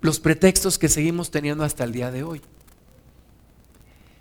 los 0.00 0.20
pretextos 0.20 0.78
que 0.78 0.88
seguimos 0.88 1.32
teniendo 1.32 1.64
hasta 1.64 1.82
el 1.82 1.90
día 1.90 2.12
de 2.12 2.22
hoy. 2.22 2.40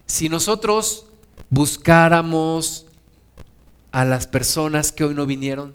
Si 0.07 0.27
nosotros 0.27 1.05
buscáramos 1.51 2.84
a 3.95 4.03
las 4.03 4.27
personas 4.27 4.91
que 4.91 5.05
hoy 5.05 5.13
no 5.13 5.25
vinieron, 5.25 5.73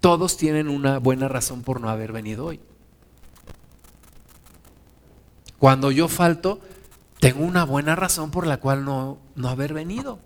todos 0.00 0.38
tienen 0.38 0.70
una 0.70 0.98
buena 0.98 1.28
razón 1.28 1.60
por 1.60 1.78
no 1.78 1.90
haber 1.90 2.12
venido 2.12 2.46
hoy. 2.46 2.60
Cuando 5.58 5.90
yo 5.90 6.08
falto, 6.08 6.60
tengo 7.20 7.44
una 7.44 7.66
buena 7.66 7.94
razón 7.94 8.30
por 8.30 8.46
la 8.46 8.56
cual 8.56 8.86
no, 8.86 9.18
no 9.34 9.50
haber 9.50 9.74
venido. 9.74 10.18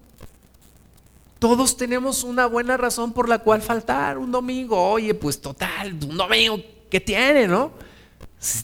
Todos 1.41 1.77
tenemos 1.77 2.23
una 2.23 2.47
buena 2.47 2.77
razón 2.77 3.13
por 3.13 3.29
la 3.29 3.41
cual 3.41 3.61
faltar 3.61 4.17
un 4.17 4.31
domingo. 4.31 4.81
Oye, 4.81 5.15
pues 5.15 5.41
total, 5.41 5.95
un 5.95 6.17
domingo, 6.17 6.63
¿qué 6.89 7.01
tiene, 7.01 7.49
no? 7.49 7.73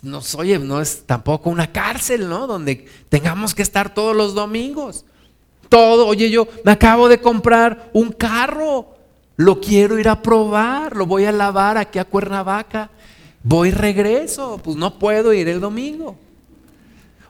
No, 0.02 0.20
oye, 0.38 0.60
no 0.60 0.80
es 0.80 1.02
tampoco 1.04 1.50
una 1.50 1.72
cárcel, 1.72 2.28
¿no? 2.28 2.46
Donde 2.46 2.86
tengamos 3.08 3.56
que 3.56 3.62
estar 3.62 3.92
todos 3.92 4.14
los 4.14 4.34
domingos. 4.34 5.04
Todo, 5.68 6.06
oye, 6.06 6.30
yo 6.30 6.46
me 6.64 6.72
acabo 6.72 7.08
de 7.08 7.20
comprar 7.20 7.90
un 7.92 8.12
carro, 8.12 8.94
lo 9.36 9.60
quiero 9.60 9.98
ir 9.98 10.08
a 10.08 10.22
probar, 10.22 10.96
lo 10.96 11.06
voy 11.06 11.24
a 11.24 11.32
lavar 11.32 11.78
aquí 11.78 11.98
a 11.98 12.04
Cuernavaca. 12.04 12.90
Voy 13.42 13.68
y 13.68 13.72
regreso, 13.72 14.58
pues 14.62 14.76
no 14.76 14.98
puedo 14.98 15.32
ir 15.32 15.48
el 15.48 15.60
domingo. 15.60 16.16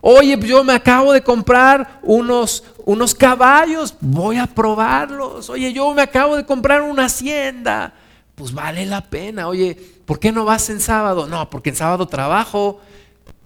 Oye, 0.01 0.39
yo 0.39 0.63
me 0.63 0.75
acabo 0.75 1.13
de 1.13 1.23
comprar 1.23 1.99
unos, 2.03 2.63
unos 2.85 3.15
caballos, 3.15 3.97
voy 4.01 4.37
a 4.37 4.47
probarlos. 4.47 5.49
Oye, 5.49 5.73
yo 5.73 5.95
me 5.95 6.03
acabo 6.03 6.37
de 6.37 6.45
comprar 6.45 6.83
una 6.83 7.07
hacienda, 7.07 7.95
pues 8.35 8.53
vale 8.53 8.85
la 8.85 9.01
pena. 9.01 9.49
Oye, 9.49 9.75
¿por 10.05 10.21
qué 10.21 10.31
no 10.31 10.45
vas 10.45 10.69
en 10.69 10.81
sábado? 10.81 11.27
No, 11.27 11.49
porque 11.49 11.71
en 11.71 11.77
sábado 11.77 12.07
trabajo. 12.07 12.81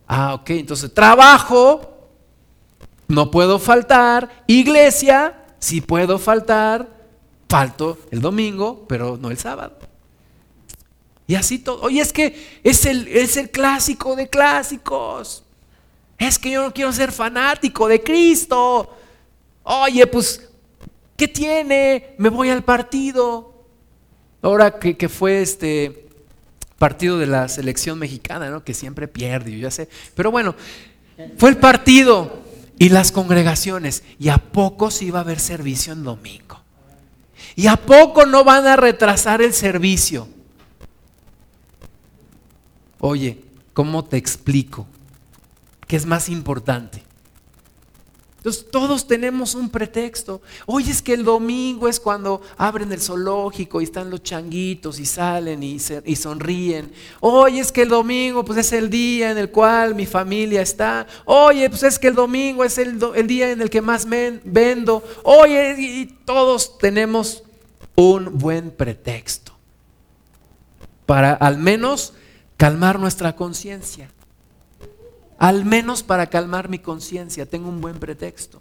Ah, 0.08 0.34
ok, 0.34 0.50
entonces 0.50 0.92
trabajo, 0.92 1.97
no 3.08 3.30
puedo 3.30 3.58
faltar. 3.58 4.44
Iglesia, 4.46 5.34
sí 5.58 5.80
puedo 5.80 6.18
faltar. 6.18 6.88
Falto 7.48 7.98
el 8.10 8.20
domingo, 8.20 8.84
pero 8.86 9.16
no 9.16 9.30
el 9.30 9.38
sábado. 9.38 9.78
Y 11.26 11.34
así 11.34 11.58
todo. 11.58 11.80
Oye, 11.82 12.00
es 12.00 12.12
que 12.12 12.60
es 12.62 12.84
el, 12.86 13.08
es 13.08 13.36
el 13.36 13.50
clásico 13.50 14.14
de 14.14 14.28
clásicos. 14.28 15.44
Es 16.18 16.38
que 16.38 16.50
yo 16.50 16.62
no 16.62 16.74
quiero 16.74 16.92
ser 16.92 17.10
fanático 17.12 17.88
de 17.88 18.02
Cristo. 18.02 18.94
Oye, 19.62 20.06
pues, 20.06 20.48
¿qué 21.16 21.28
tiene? 21.28 22.14
Me 22.18 22.28
voy 22.28 22.50
al 22.50 22.64
partido. 22.64 23.54
Ahora 24.42 24.78
que, 24.78 25.08
fue 25.08 25.42
este 25.42 26.06
partido 26.78 27.18
de 27.18 27.26
la 27.26 27.48
selección 27.48 27.98
mexicana, 27.98 28.50
¿no? 28.50 28.64
Que 28.64 28.74
siempre 28.74 29.08
pierde, 29.08 29.52
yo 29.52 29.58
ya 29.58 29.70
sé. 29.70 29.88
Pero 30.14 30.30
bueno, 30.30 30.54
fue 31.36 31.50
el 31.50 31.56
partido 31.56 32.47
y 32.78 32.88
las 32.90 33.12
congregaciones. 33.12 34.02
¿Y 34.18 34.28
a 34.28 34.38
poco 34.38 34.90
se 34.90 35.06
iba 35.06 35.18
a 35.18 35.22
haber 35.22 35.40
servicio 35.40 35.92
en 35.92 36.04
domingo? 36.04 36.60
¿Y 37.56 37.66
a 37.66 37.76
poco 37.76 38.26
no 38.26 38.44
van 38.44 38.66
a 38.66 38.76
retrasar 38.76 39.42
el 39.42 39.52
servicio? 39.52 40.28
Oye, 43.00 43.44
¿cómo 43.74 44.04
te 44.04 44.16
explico? 44.16 44.86
¿Qué 45.86 45.96
es 45.96 46.06
más 46.06 46.28
importante? 46.28 47.02
Entonces 48.38 48.66
todos 48.70 49.08
tenemos 49.08 49.56
un 49.56 49.68
pretexto. 49.68 50.40
Hoy 50.64 50.88
es 50.88 51.02
que 51.02 51.12
el 51.12 51.24
domingo 51.24 51.88
es 51.88 51.98
cuando 51.98 52.40
abren 52.56 52.92
el 52.92 53.00
zoológico 53.00 53.80
y 53.80 53.84
están 53.84 54.10
los 54.10 54.22
changuitos 54.22 55.00
y 55.00 55.06
salen 55.06 55.60
y, 55.64 55.80
sonríen. 55.80 56.92
Hoy 57.18 57.58
es 57.58 57.72
que 57.72 57.82
el 57.82 57.88
domingo 57.88 58.44
pues 58.44 58.60
es 58.60 58.72
el 58.72 58.90
día 58.90 59.32
en 59.32 59.38
el 59.38 59.50
cual 59.50 59.96
mi 59.96 60.06
familia 60.06 60.62
está. 60.62 61.04
Oye, 61.24 61.68
pues 61.68 61.82
es 61.82 61.98
que 61.98 62.06
el 62.06 62.14
domingo 62.14 62.62
es 62.62 62.78
el, 62.78 63.00
día 63.26 63.50
en 63.50 63.60
el 63.60 63.70
que 63.70 63.82
más 63.82 64.06
me 64.06 64.38
vendo. 64.44 65.02
Oye, 65.24 65.74
y 65.76 66.06
todos 66.24 66.78
tenemos 66.78 67.42
un 67.96 68.38
buen 68.38 68.70
pretexto 68.70 69.52
para 71.06 71.32
al 71.32 71.58
menos 71.58 72.12
calmar 72.56 73.00
nuestra 73.00 73.34
conciencia 73.34 74.08
al 75.38 75.64
menos 75.64 76.02
para 76.02 76.28
calmar 76.28 76.68
mi 76.68 76.78
conciencia, 76.78 77.46
tengo 77.46 77.68
un 77.68 77.80
buen 77.80 77.98
pretexto. 77.98 78.60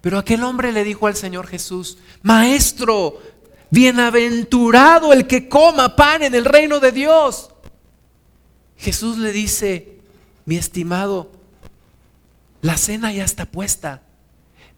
Pero 0.00 0.18
aquel 0.18 0.42
hombre 0.44 0.72
le 0.72 0.82
dijo 0.82 1.06
al 1.06 1.14
Señor 1.14 1.46
Jesús, 1.46 1.98
Maestro, 2.22 3.18
bienaventurado 3.70 5.12
el 5.12 5.26
que 5.26 5.48
coma 5.48 5.94
pan 5.94 6.22
en 6.22 6.34
el 6.34 6.44
reino 6.44 6.80
de 6.80 6.92
Dios. 6.92 7.50
Jesús 8.78 9.18
le 9.18 9.30
dice, 9.30 9.98
mi 10.46 10.56
estimado, 10.56 11.30
la 12.62 12.78
cena 12.78 13.12
ya 13.12 13.24
está 13.24 13.44
puesta, 13.44 14.02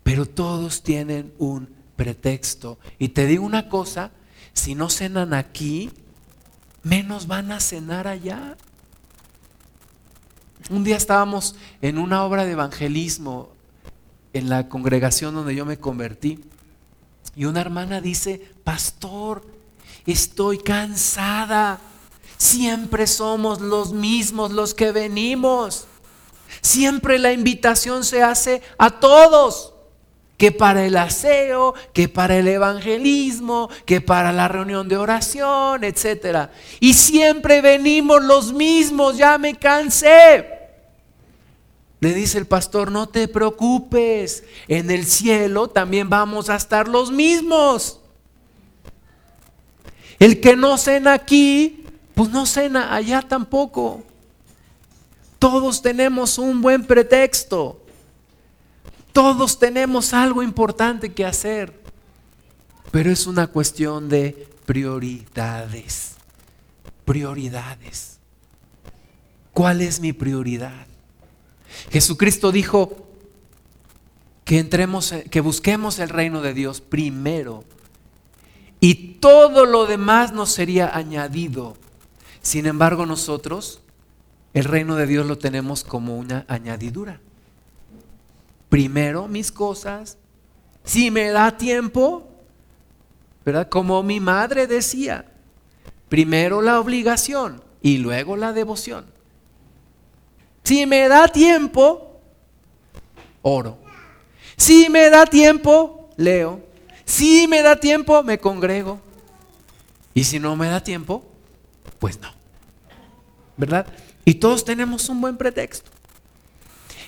pero 0.02 0.26
todos 0.26 0.82
tienen 0.82 1.32
un 1.38 1.68
pretexto. 1.94 2.78
Y 2.98 3.10
te 3.10 3.26
digo 3.26 3.44
una 3.44 3.68
cosa, 3.68 4.10
si 4.52 4.74
no 4.74 4.90
cenan 4.90 5.34
aquí, 5.34 5.90
menos 6.82 7.28
van 7.28 7.52
a 7.52 7.60
cenar 7.60 8.08
allá. 8.08 8.56
Un 10.70 10.84
día 10.84 10.96
estábamos 10.96 11.56
en 11.80 11.98
una 11.98 12.24
obra 12.24 12.44
de 12.44 12.52
evangelismo 12.52 13.50
en 14.32 14.48
la 14.48 14.68
congregación 14.68 15.34
donde 15.34 15.54
yo 15.54 15.66
me 15.66 15.78
convertí 15.78 16.38
y 17.34 17.46
una 17.46 17.60
hermana 17.60 18.00
dice, 18.00 18.40
pastor, 18.64 19.44
estoy 20.06 20.58
cansada. 20.58 21.80
Siempre 22.36 23.06
somos 23.06 23.60
los 23.60 23.92
mismos 23.92 24.50
los 24.50 24.74
que 24.74 24.92
venimos. 24.92 25.86
Siempre 26.60 27.18
la 27.18 27.32
invitación 27.32 28.04
se 28.04 28.22
hace 28.22 28.62
a 28.76 28.90
todos, 28.90 29.71
que 30.42 30.50
para 30.50 30.84
el 30.84 30.96
aseo, 30.96 31.72
que 31.92 32.08
para 32.08 32.36
el 32.36 32.48
evangelismo, 32.48 33.70
que 33.86 34.00
para 34.00 34.32
la 34.32 34.48
reunión 34.48 34.88
de 34.88 34.96
oración, 34.96 35.84
etc. 35.84 36.48
Y 36.80 36.94
siempre 36.94 37.60
venimos 37.60 38.24
los 38.24 38.52
mismos, 38.52 39.16
ya 39.16 39.38
me 39.38 39.54
cansé. 39.54 40.44
Le 42.00 42.12
dice 42.12 42.38
el 42.38 42.46
pastor, 42.46 42.90
no 42.90 43.08
te 43.08 43.28
preocupes, 43.28 44.42
en 44.66 44.90
el 44.90 45.06
cielo 45.06 45.68
también 45.68 46.10
vamos 46.10 46.50
a 46.50 46.56
estar 46.56 46.88
los 46.88 47.12
mismos. 47.12 48.00
El 50.18 50.40
que 50.40 50.56
no 50.56 50.76
cena 50.76 51.12
aquí, 51.12 51.86
pues 52.16 52.30
no 52.30 52.46
cena 52.46 52.92
allá 52.96 53.22
tampoco. 53.22 54.02
Todos 55.38 55.80
tenemos 55.80 56.36
un 56.36 56.60
buen 56.60 56.84
pretexto. 56.84 57.81
Todos 59.12 59.58
tenemos 59.58 60.12
algo 60.14 60.42
importante 60.42 61.12
que 61.12 61.24
hacer. 61.24 61.80
Pero 62.90 63.10
es 63.10 63.26
una 63.26 63.46
cuestión 63.46 64.08
de 64.08 64.48
prioridades. 64.66 66.16
Prioridades. 67.04 68.18
¿Cuál 69.52 69.82
es 69.82 70.00
mi 70.00 70.12
prioridad? 70.12 70.86
Jesucristo 71.90 72.52
dijo 72.52 73.08
que 74.44 74.58
entremos, 74.58 75.14
que 75.30 75.40
busquemos 75.40 75.98
el 75.98 76.08
reino 76.08 76.42
de 76.42 76.54
Dios 76.54 76.80
primero 76.80 77.64
y 78.80 79.14
todo 79.20 79.64
lo 79.64 79.86
demás 79.86 80.32
nos 80.32 80.50
sería 80.50 80.94
añadido. 80.94 81.76
Sin 82.42 82.66
embargo, 82.66 83.06
nosotros 83.06 83.80
el 84.54 84.64
reino 84.64 84.96
de 84.96 85.06
Dios 85.06 85.26
lo 85.26 85.38
tenemos 85.38 85.84
como 85.84 86.16
una 86.16 86.44
añadidura. 86.48 87.20
Primero 88.72 89.28
mis 89.28 89.52
cosas, 89.52 90.16
si 90.82 91.10
me 91.10 91.28
da 91.28 91.58
tiempo, 91.58 92.26
¿verdad? 93.44 93.68
Como 93.68 94.02
mi 94.02 94.18
madre 94.18 94.66
decía, 94.66 95.26
primero 96.08 96.62
la 96.62 96.80
obligación 96.80 97.62
y 97.82 97.98
luego 97.98 98.34
la 98.34 98.54
devoción. 98.54 99.04
Si 100.64 100.86
me 100.86 101.06
da 101.06 101.28
tiempo, 101.28 102.18
oro. 103.42 103.76
Si 104.56 104.88
me 104.88 105.10
da 105.10 105.26
tiempo, 105.26 106.08
leo. 106.16 106.58
Si 107.04 107.46
me 107.46 107.60
da 107.60 107.76
tiempo, 107.76 108.22
me 108.22 108.38
congrego. 108.38 109.02
Y 110.14 110.24
si 110.24 110.38
no 110.38 110.56
me 110.56 110.68
da 110.68 110.82
tiempo, 110.82 111.22
pues 111.98 112.18
no. 112.18 112.30
¿Verdad? 113.54 113.86
Y 114.24 114.32
todos 114.32 114.64
tenemos 114.64 115.10
un 115.10 115.20
buen 115.20 115.36
pretexto. 115.36 115.90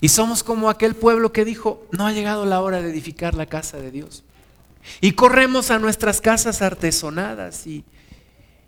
Y 0.05 0.11
somos 0.11 0.43
como 0.43 0.69
aquel 0.69 0.95
pueblo 0.95 1.33
que 1.33 1.47
dijo, 1.47 1.87
no 1.91 2.07
ha 2.07 2.13
llegado 2.13 2.45
la 2.45 2.61
hora 2.61 2.83
de 2.83 2.91
edificar 2.91 3.33
la 3.33 3.47
casa 3.47 3.79
de 3.79 3.91
Dios. 3.91 4.23
Y 5.01 5.13
corremos 5.13 5.71
a 5.71 5.79
nuestras 5.79 6.21
casas 6.21 6.61
artesonadas 6.61 7.67
y, 7.67 7.87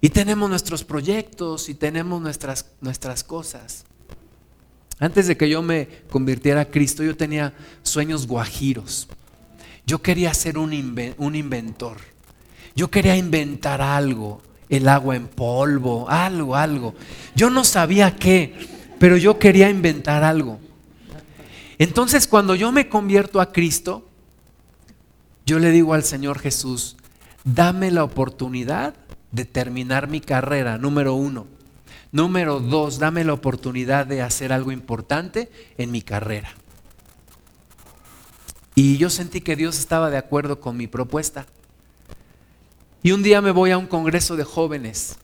y 0.00 0.08
tenemos 0.08 0.48
nuestros 0.48 0.82
proyectos 0.82 1.68
y 1.68 1.74
tenemos 1.74 2.22
nuestras, 2.22 2.64
nuestras 2.80 3.22
cosas. 3.22 3.84
Antes 4.98 5.26
de 5.26 5.36
que 5.36 5.50
yo 5.50 5.60
me 5.60 5.88
convirtiera 6.08 6.62
a 6.62 6.70
Cristo, 6.70 7.04
yo 7.04 7.14
tenía 7.18 7.52
sueños 7.82 8.26
guajiros. 8.26 9.06
Yo 9.84 10.00
quería 10.00 10.32
ser 10.32 10.56
un, 10.56 10.72
inventor. 10.72 11.98
Yo 12.74 12.90
quería 12.90 13.14
inventar 13.14 13.82
algo, 13.82 14.40
el 14.70 14.88
agua 14.88 15.16
en 15.16 15.28
polvo, 15.28 16.08
algo, 16.08 16.56
algo. 16.56 16.94
Yo 17.34 17.50
no 17.50 17.62
sabía 17.62 18.16
qué, 18.16 18.54
pero 18.98 19.18
yo 19.18 19.38
quería 19.38 19.68
inventar 19.68 20.24
algo. 20.24 20.60
Entonces 21.78 22.26
cuando 22.26 22.54
yo 22.54 22.72
me 22.72 22.88
convierto 22.88 23.40
a 23.40 23.52
Cristo, 23.52 24.08
yo 25.44 25.58
le 25.58 25.70
digo 25.70 25.94
al 25.94 26.04
Señor 26.04 26.38
Jesús, 26.38 26.96
dame 27.44 27.90
la 27.90 28.04
oportunidad 28.04 28.94
de 29.30 29.44
terminar 29.44 30.08
mi 30.08 30.20
carrera, 30.20 30.78
número 30.78 31.14
uno. 31.14 31.46
Número 32.12 32.60
dos, 32.60 32.98
dame 32.98 33.24
la 33.24 33.34
oportunidad 33.34 34.06
de 34.06 34.22
hacer 34.22 34.52
algo 34.52 34.72
importante 34.72 35.50
en 35.76 35.90
mi 35.90 36.02
carrera. 36.02 36.50
Y 38.74 38.96
yo 38.96 39.10
sentí 39.10 39.40
que 39.40 39.56
Dios 39.56 39.78
estaba 39.78 40.10
de 40.10 40.16
acuerdo 40.16 40.60
con 40.60 40.76
mi 40.76 40.86
propuesta. 40.86 41.46
Y 43.02 43.12
un 43.12 43.22
día 43.22 43.40
me 43.40 43.50
voy 43.50 43.70
a 43.70 43.78
un 43.78 43.86
congreso 43.86 44.36
de 44.36 44.44
jóvenes 44.44 45.16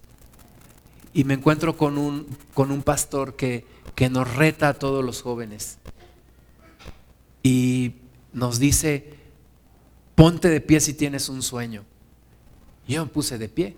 y 1.12 1.24
me 1.24 1.34
encuentro 1.34 1.76
con 1.76 1.98
un, 1.98 2.26
con 2.54 2.70
un 2.70 2.82
pastor 2.82 3.36
que, 3.36 3.66
que 3.94 4.08
nos 4.08 4.34
reta 4.34 4.68
a 4.68 4.74
todos 4.74 5.04
los 5.04 5.22
jóvenes. 5.22 5.78
Y 7.42 7.94
nos 8.32 8.58
dice, 8.58 9.14
ponte 10.14 10.48
de 10.48 10.60
pie 10.60 10.80
si 10.80 10.94
tienes 10.94 11.28
un 11.28 11.42
sueño. 11.42 11.84
Yo 12.86 13.04
me 13.04 13.10
puse 13.10 13.38
de 13.38 13.48
pie. 13.48 13.76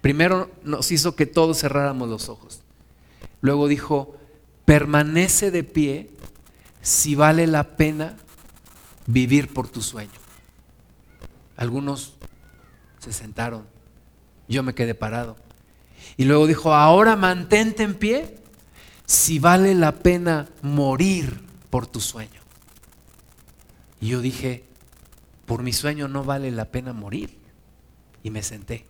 Primero 0.00 0.50
nos 0.62 0.90
hizo 0.92 1.16
que 1.16 1.26
todos 1.26 1.58
cerráramos 1.58 2.08
los 2.08 2.28
ojos. 2.28 2.60
Luego 3.40 3.68
dijo, 3.68 4.16
permanece 4.64 5.50
de 5.50 5.64
pie 5.64 6.10
si 6.82 7.14
vale 7.14 7.46
la 7.46 7.76
pena 7.76 8.16
vivir 9.06 9.52
por 9.52 9.68
tu 9.68 9.82
sueño. 9.82 10.10
Algunos 11.56 12.14
se 12.98 13.12
sentaron, 13.12 13.64
yo 14.48 14.62
me 14.62 14.74
quedé 14.74 14.94
parado. 14.94 15.36
Y 16.16 16.24
luego 16.24 16.46
dijo, 16.46 16.74
ahora 16.74 17.16
mantente 17.16 17.82
en 17.82 17.94
pie 17.94 18.38
si 19.06 19.38
vale 19.38 19.74
la 19.74 19.92
pena 19.92 20.48
morir 20.62 21.40
por 21.70 21.86
tu 21.86 22.00
sueño. 22.00 22.40
Y 24.00 24.08
yo 24.08 24.20
dije, 24.20 24.64
por 25.46 25.62
mi 25.62 25.72
sueño 25.72 26.08
no 26.08 26.24
vale 26.24 26.50
la 26.50 26.66
pena 26.66 26.92
morir. 26.92 27.36
Y 28.22 28.30
me 28.30 28.42
senté. 28.42 28.86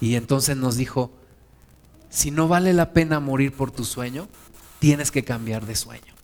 Y 0.00 0.14
entonces 0.14 0.56
nos 0.56 0.76
dijo, 0.76 1.12
si 2.08 2.30
no 2.30 2.48
vale 2.48 2.72
la 2.72 2.92
pena 2.92 3.20
morir 3.20 3.52
por 3.52 3.70
tu 3.70 3.84
sueño, 3.84 4.28
tienes 4.78 5.10
que 5.10 5.24
cambiar 5.24 5.66
de 5.66 5.74
sueño. 5.74 6.14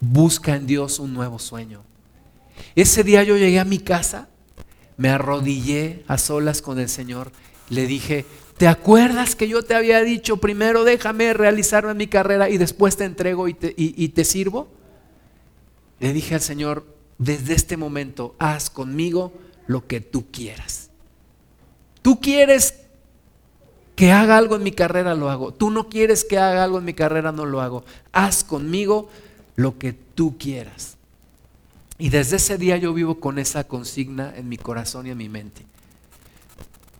Busca 0.00 0.56
en 0.56 0.66
Dios 0.66 0.98
un 0.98 1.14
nuevo 1.14 1.38
sueño. 1.38 1.82
Ese 2.74 3.04
día 3.04 3.22
yo 3.22 3.36
llegué 3.36 3.60
a 3.60 3.64
mi 3.64 3.78
casa, 3.78 4.28
me 4.96 5.08
arrodillé 5.08 6.04
a 6.08 6.18
solas 6.18 6.60
con 6.60 6.78
el 6.78 6.88
Señor, 6.88 7.32
le 7.68 7.86
dije, 7.86 8.26
¿te 8.58 8.68
acuerdas 8.68 9.36
que 9.36 9.48
yo 9.48 9.62
te 9.62 9.74
había 9.74 10.02
dicho, 10.02 10.38
primero 10.38 10.84
déjame 10.84 11.32
realizarme 11.32 11.94
mi 11.94 12.06
carrera 12.06 12.50
y 12.50 12.58
después 12.58 12.96
te 12.96 13.04
entrego 13.04 13.48
y 13.48 13.54
te, 13.54 13.74
y 13.76 14.08
te 14.08 14.24
sirvo? 14.24 14.68
Le 16.04 16.12
dije 16.12 16.34
al 16.34 16.42
Señor, 16.42 16.84
desde 17.16 17.54
este 17.54 17.78
momento, 17.78 18.34
haz 18.38 18.68
conmigo 18.68 19.32
lo 19.66 19.86
que 19.86 20.02
tú 20.02 20.30
quieras. 20.30 20.90
Tú 22.02 22.20
quieres 22.20 22.74
que 23.96 24.12
haga 24.12 24.36
algo 24.36 24.56
en 24.56 24.64
mi 24.64 24.72
carrera, 24.72 25.14
lo 25.14 25.30
hago. 25.30 25.54
Tú 25.54 25.70
no 25.70 25.88
quieres 25.88 26.26
que 26.26 26.36
haga 26.36 26.62
algo 26.62 26.76
en 26.76 26.84
mi 26.84 26.92
carrera, 26.92 27.32
no 27.32 27.46
lo 27.46 27.62
hago. 27.62 27.86
Haz 28.12 28.44
conmigo 28.44 29.08
lo 29.56 29.78
que 29.78 29.94
tú 29.94 30.36
quieras. 30.36 30.98
Y 31.96 32.10
desde 32.10 32.36
ese 32.36 32.58
día 32.58 32.76
yo 32.76 32.92
vivo 32.92 33.18
con 33.18 33.38
esa 33.38 33.64
consigna 33.64 34.36
en 34.36 34.46
mi 34.50 34.58
corazón 34.58 35.06
y 35.06 35.10
en 35.10 35.16
mi 35.16 35.30
mente. 35.30 35.64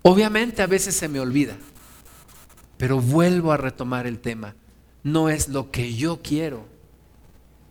Obviamente 0.01 0.63
a 0.63 0.67
veces 0.67 0.97
se 0.97 1.09
me 1.09 1.21
olvida, 1.21 1.59
pero 2.79 3.03
vuelvo 3.03 3.53
a 3.53 3.59
retomar 3.59 4.07
el 4.07 4.21
tema. 4.21 4.55
No 5.03 5.29
es 5.29 5.51
lo 5.51 5.71
que 5.71 5.93
yo 5.93 6.23
quiero, 6.23 6.73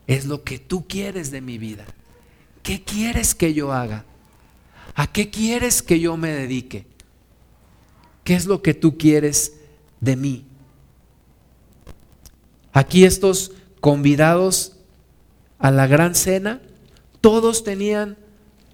es 0.07 0.25
lo 0.25 0.43
que 0.43 0.59
tú 0.59 0.87
quieres 0.87 1.31
de 1.31 1.41
mi 1.41 1.57
vida. 1.57 1.85
¿Qué 2.61 2.83
quieres 2.83 3.35
que 3.35 3.53
yo 3.53 3.73
haga? 3.73 4.05
¿A 4.95 5.11
qué 5.11 5.29
quieres 5.29 5.81
que 5.81 5.99
yo 5.99 6.17
me 6.17 6.29
dedique? 6.29 6.85
¿Qué 8.23 8.35
es 8.35 8.45
lo 8.45 8.61
que 8.61 8.73
tú 8.73 8.97
quieres 8.97 9.53
de 9.99 10.15
mí? 10.15 10.45
Aquí 12.71 13.03
estos 13.03 13.51
convidados 13.81 14.77
a 15.59 15.71
la 15.71 15.87
gran 15.87 16.15
cena, 16.15 16.61
todos 17.21 17.63
tenían 17.63 18.17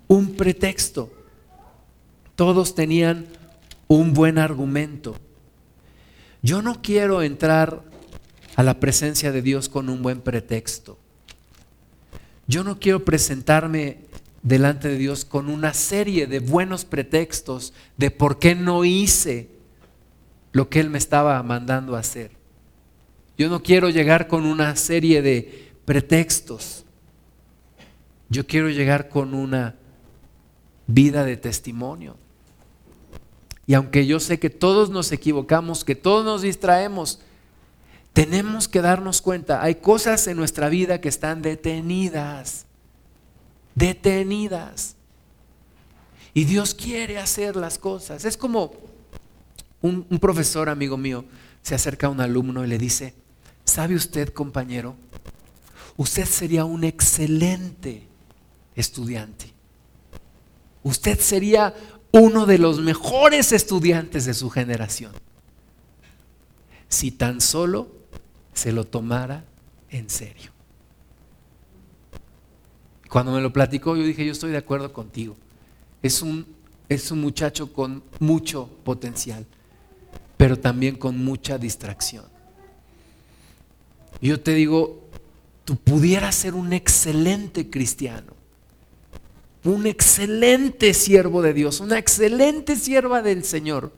un 0.07 0.35
pretexto, 0.35 1.11
todos 2.35 2.75
tenían 2.75 3.25
un 3.87 4.13
buen 4.13 4.37
argumento. 4.37 5.15
Yo 6.41 6.61
no 6.61 6.81
quiero 6.81 7.23
entrar 7.23 7.81
a 8.55 8.63
la 8.63 8.79
presencia 8.79 9.31
de 9.31 9.41
Dios 9.41 9.67
con 9.67 9.89
un 9.89 10.03
buen 10.03 10.21
pretexto. 10.21 10.98
Yo 12.49 12.63
no 12.63 12.79
quiero 12.79 13.05
presentarme 13.05 13.99
delante 14.41 14.87
de 14.87 14.97
Dios 14.97 15.23
con 15.23 15.49
una 15.49 15.75
serie 15.75 16.25
de 16.25 16.39
buenos 16.39 16.83
pretextos 16.83 17.73
de 17.95 18.09
por 18.09 18.39
qué 18.39 18.55
no 18.55 18.85
hice 18.85 19.51
lo 20.51 20.67
que 20.67 20.79
Él 20.79 20.89
me 20.89 20.97
estaba 20.97 21.43
mandando 21.43 21.95
a 21.95 21.99
hacer. 21.99 22.31
Yo 23.37 23.49
no 23.49 23.61
quiero 23.61 23.91
llegar 23.91 24.27
con 24.27 24.47
una 24.47 24.75
serie 24.77 25.21
de 25.21 25.73
pretextos. 25.85 26.85
Yo 28.29 28.47
quiero 28.47 28.71
llegar 28.71 29.09
con 29.09 29.35
una 29.35 29.75
vida 30.87 31.25
de 31.25 31.37
testimonio. 31.37 32.17
Y 33.67 33.75
aunque 33.75 34.07
yo 34.07 34.19
sé 34.19 34.39
que 34.39 34.49
todos 34.49 34.89
nos 34.89 35.11
equivocamos, 35.11 35.85
que 35.85 35.93
todos 35.93 36.25
nos 36.25 36.41
distraemos, 36.41 37.19
tenemos 38.25 38.67
que 38.67 38.81
darnos 38.81 39.21
cuenta, 39.21 39.63
hay 39.63 39.75
cosas 39.75 40.27
en 40.27 40.35
nuestra 40.35 40.67
vida 40.67 40.99
que 40.99 41.07
están 41.07 41.41
detenidas 41.41 42.65
detenidas. 43.79 44.95
Y 46.33 46.43
Dios 46.43 46.75
quiere 46.75 47.17
hacer 47.17 47.55
las 47.55 47.79
cosas. 47.79 48.25
Es 48.25 48.35
como 48.35 48.73
un, 49.81 50.03
profesor 50.19 50.67
amigo 50.67 50.97
mío 50.97 51.23
se 51.61 51.75
acerca 51.75 52.07
a 52.07 52.09
un 52.09 52.19
alumno 52.19 52.65
y 52.65 52.67
le 52.67 52.77
dice, 52.77 53.13
¿sabe 53.63 53.95
usted 53.95 54.33
compañero? 54.33 54.95
Usted 55.95 56.25
sería 56.25 56.65
un 56.65 56.83
excelente 56.83 58.03
estudiante. 58.75 59.53
Usted 60.83 61.19
sería 61.19 61.73
uno 62.11 62.45
de 62.45 62.57
los 62.57 62.79
mejores 62.79 63.53
estudiantes 63.53 64.25
de 64.25 64.33
su 64.33 64.49
generación. 64.49 65.13
Si 66.89 67.11
tan 67.11 67.39
solo 67.39 67.98
se 68.59 68.73
lo 68.73 68.83
tomara 68.83 69.45
en 69.89 70.09
serio. 70.09 70.51
Cuando 73.09 73.31
me 73.31 73.39
lo 73.39 73.53
platicó, 73.53 73.95
yo 73.95 74.03
dije, 74.03 74.25
yo 74.25 74.33
estoy 74.33 74.51
de 74.51 74.57
acuerdo 74.57 74.91
contigo. 74.91 75.37
Es 76.03 76.21
un, 76.21 76.45
es 76.89 77.09
un 77.09 77.21
muchacho 77.21 77.71
con 77.71 78.03
mucho 78.19 78.69
potencial, 78.83 79.45
pero 80.35 80.59
también 80.59 80.97
con 80.97 81.23
mucha 81.23 81.57
distracción. 81.57 82.25
Yo 84.21 84.41
te 84.41 84.53
digo, 84.53 85.07
tú 85.63 85.77
pudieras 85.77 86.35
ser 86.35 86.53
un 86.53 86.73
excelente 86.73 87.69
cristiano, 87.69 88.33
un 89.63 89.85
excelente 89.87 90.93
siervo 90.93 91.41
de 91.41 91.53
Dios, 91.53 91.79
una 91.79 91.97
excelente 91.97 92.75
sierva 92.75 93.21
del 93.21 93.45
Señor. 93.45 93.93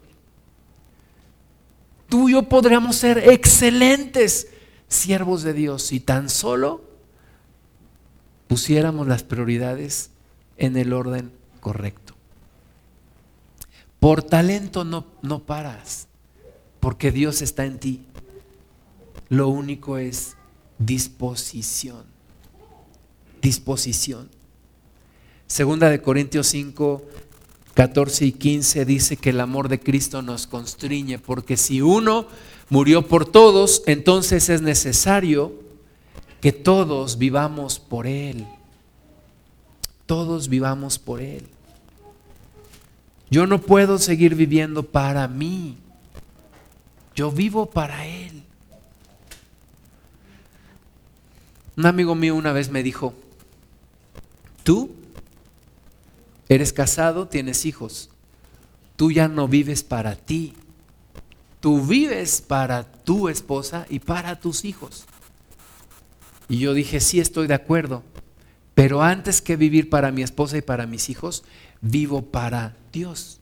Tú 2.12 2.28
y 2.28 2.34
yo 2.34 2.43
podríamos 2.43 2.97
ser 2.97 3.30
excelentes 3.30 4.49
siervos 4.89 5.43
de 5.43 5.53
Dios 5.53 5.82
si 5.82 6.01
tan 6.01 6.28
solo 6.30 6.84
pusiéramos 8.49 9.07
las 9.07 9.24
prioridades 9.24 10.09
en 10.57 10.76
el 10.76 10.91
orden 10.91 11.32
correcto. 11.62 12.14
Por 14.01 14.24
talento 14.24 14.84
no, 14.84 15.05
no 15.22 15.45
paras, 15.45 16.09
porque 16.82 17.14
Dios 17.14 17.41
está 17.41 17.64
en 17.64 17.80
ti. 17.80 18.05
Lo 19.30 19.47
único 19.47 19.97
es 19.97 20.36
disposición. 20.80 22.03
Disposición. 23.41 24.30
Segunda 25.47 25.89
de 25.89 26.01
Corintios 26.01 26.47
5, 26.47 27.05
14 27.74 28.26
y 28.26 28.32
15 28.34 28.86
dice 28.86 29.17
que 29.17 29.30
el 29.30 29.39
amor 29.39 29.69
de 29.69 29.80
Cristo 29.80 30.22
nos 30.22 30.45
constriñe, 30.47 31.19
porque 31.19 31.55
si 31.57 31.82
uno 31.82 32.28
murió 32.69 33.07
por 33.07 33.26
todos, 33.26 33.84
entonces 33.86 34.49
es 34.49 34.61
necesario 34.61 35.53
que 36.41 36.51
todos 36.51 37.17
vivamos 37.17 37.80
por 37.80 38.07
Él. 38.07 38.45
todos 40.05 40.49
vivamos 40.49 40.99
por 40.99 41.22
Él. 41.22 41.47
Yo 43.30 43.47
no 43.47 43.61
puedo 43.61 43.97
seguir 43.97 44.36
viviendo 44.36 44.84
para 44.84 45.26
mí. 45.30 45.78
Yo 47.15 47.32
vivo 47.32 47.65
para 47.65 48.05
Él. 48.05 48.43
Un 51.78 51.86
amigo 51.86 52.13
mío 52.13 52.36
una 52.36 52.51
vez 52.51 52.69
me 52.69 52.84
dijo, 52.84 53.13
tú 54.63 54.91
eres 56.54 56.74
casado, 56.74 57.30
tienes 57.30 57.66
hijos, 57.66 58.10
tú 58.97 59.10
ya 59.10 59.30
no 59.30 59.47
vives 59.47 59.84
para 59.84 60.18
ti, 60.18 60.54
tú 61.62 61.82
vives 61.82 62.41
para 62.41 62.84
tu 62.84 63.30
esposa 63.30 63.86
y 63.89 63.99
para 63.99 64.38
tus 64.38 64.66
hijos. 64.66 65.06
Y 66.49 66.58
yo 66.58 66.74
dije, 66.74 66.99
sí, 66.99 67.22
estoy 67.22 67.47
de 67.47 67.54
acuerdo, 67.54 68.04
pero 68.76 69.02
antes 69.02 69.41
que 69.41 69.56
vivir 69.56 69.89
para 69.89 70.12
mi 70.12 70.24
esposa 70.24 70.58
y 70.58 70.62
para 70.62 70.86
mis 70.88 71.10
hijos, 71.10 71.45
vivo 71.80 72.22
para 72.22 72.76
Dios. 72.91 73.39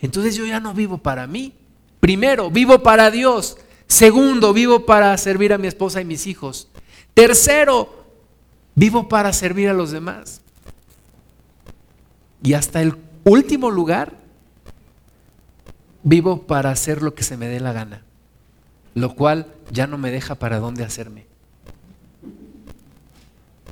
Entonces 0.00 0.34
yo 0.34 0.44
ya 0.44 0.58
no 0.58 0.74
vivo 0.74 0.98
para 0.98 1.28
mí. 1.28 1.52
Primero, 2.00 2.50
vivo 2.50 2.82
para 2.82 3.12
Dios. 3.12 3.58
Segundo, 3.86 4.52
vivo 4.52 4.86
para 4.86 5.16
servir 5.18 5.52
a 5.52 5.58
mi 5.58 5.68
esposa 5.68 6.00
y 6.00 6.04
mis 6.04 6.26
hijos. 6.26 6.66
Tercero, 7.14 8.06
vivo 8.74 9.08
para 9.08 9.32
servir 9.32 9.68
a 9.68 9.72
los 9.72 9.92
demás. 9.92 10.41
Y 12.42 12.54
hasta 12.54 12.82
el 12.82 12.96
último 13.24 13.70
lugar, 13.70 14.16
vivo 16.02 16.42
para 16.42 16.70
hacer 16.70 17.02
lo 17.02 17.14
que 17.14 17.22
se 17.22 17.36
me 17.36 17.46
dé 17.46 17.60
la 17.60 17.72
gana, 17.72 18.02
lo 18.94 19.14
cual 19.14 19.46
ya 19.70 19.86
no 19.86 19.98
me 19.98 20.10
deja 20.10 20.34
para 20.34 20.58
dónde 20.58 20.84
hacerme. 20.84 21.26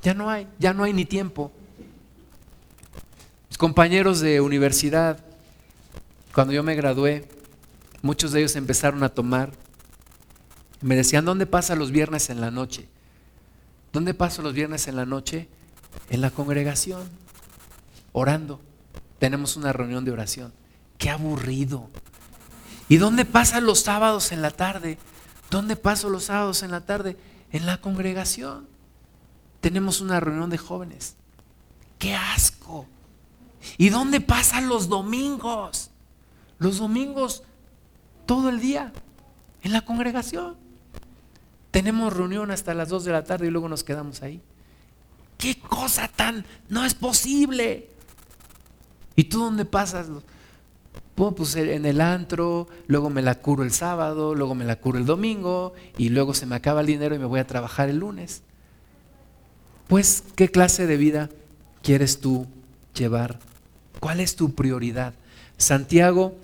Ya 0.03 0.14
no 0.14 0.31
hay, 0.31 0.47
ya 0.59 0.73
no 0.73 0.85
hay 0.85 0.93
ni 0.93 1.05
tiempo. 1.05 1.53
Mis 3.49 3.59
compañeros 3.59 4.21
de 4.21 4.41
universidad, 4.41 5.18
cuando 6.35 6.53
yo 6.53 6.62
me 6.62 6.75
gradué, 6.75 7.29
muchos 8.03 8.33
de 8.33 8.41
ellos 8.41 8.57
empezaron 8.57 9.03
a 9.03 9.11
tomar. 9.11 9.51
Me 10.81 10.97
decían, 10.97 11.25
¿dónde 11.25 11.45
pasa 11.45 11.75
los 11.75 11.91
viernes 11.91 12.31
en 12.31 12.41
la 12.41 12.51
noche? 12.51 12.89
¿Dónde 13.93 14.14
paso 14.14 14.41
los 14.41 14.55
viernes 14.55 14.89
en 14.89 14.97
la 14.97 15.05
noche? 15.05 15.49
En 16.09 16.21
la 16.21 16.31
congregación, 16.31 17.03
orando. 18.12 18.61
Tenemos 19.18 19.56
una 19.56 19.72
reunión 19.72 20.04
de 20.04 20.12
oración. 20.12 20.52
Qué 20.98 21.11
aburrido. 21.11 21.88
¿Y 22.88 22.96
dónde 22.96 23.24
pasan 23.24 23.64
los 23.64 23.80
sábados 23.80 24.32
en 24.32 24.42
la 24.42 24.50
tarde? 24.50 24.98
¿Dónde 25.50 25.76
paso 25.76 26.08
los 26.08 26.24
sábados 26.24 26.62
en 26.62 26.70
la 26.70 26.80
tarde? 26.82 27.16
En 27.52 27.66
la 27.66 27.80
congregación. 27.80 28.68
Tenemos 29.61 30.00
una 30.00 30.20
reunión 30.20 30.50
de 30.50 30.58
jóvenes. 30.58 31.16
¡Qué 31.98 32.14
asco! 32.14 32.86
¿Y 33.76 33.90
dónde 33.90 34.20
pasan 34.20 34.68
los 34.68 34.88
domingos? 34.88 35.90
Los 36.58 36.78
domingos 36.78 37.42
todo 38.26 38.48
el 38.48 38.61
día 38.61 38.92
en 39.62 39.72
la 39.72 39.82
congregación. 39.82 40.56
Tenemos 41.70 42.12
reunión 42.12 42.50
hasta 42.50 42.74
las 42.74 42.88
2 42.88 43.04
de 43.04 43.12
la 43.12 43.24
tarde 43.24 43.46
y 43.46 43.50
luego 43.50 43.68
nos 43.68 43.84
quedamos 43.84 44.22
ahí. 44.22 44.40
¿Qué 45.38 45.58
cosa 45.58 46.08
tan? 46.08 46.44
No 46.68 46.84
es 46.84 46.94
posible. 46.94 47.89
¿Y 49.21 49.25
tú 49.25 49.41
dónde 49.41 49.66
pasas? 49.66 50.09
pues 51.14 51.55
en 51.55 51.85
el 51.85 52.01
antro, 52.01 52.68
luego 52.87 53.11
me 53.11 53.21
la 53.21 53.35
curo 53.35 53.64
el 53.64 53.71
sábado, 53.71 54.35
luego 54.35 54.55
me 54.55 54.64
la 54.64 54.77
curo 54.77 54.97
el 54.97 55.05
domingo 55.05 55.75
y 55.99 56.09
luego 56.09 56.33
se 56.33 56.47
me 56.47 56.57
acaba 56.57 56.81
el 56.81 56.87
dinero 56.87 57.14
y 57.14 57.18
me 57.18 57.27
voy 57.27 57.39
a 57.39 57.47
trabajar 57.47 57.91
el 57.91 57.99
lunes. 57.99 58.41
Pues, 59.89 60.25
¿qué 60.37 60.51
clase 60.51 60.87
de 60.87 60.97
vida 60.97 61.29
quieres 61.83 62.21
tú 62.21 62.47
llevar? 62.95 63.39
¿Cuál 64.01 64.21
es 64.21 64.37
tu 64.37 64.55
prioridad? 64.55 65.12
Santiago 65.59 66.35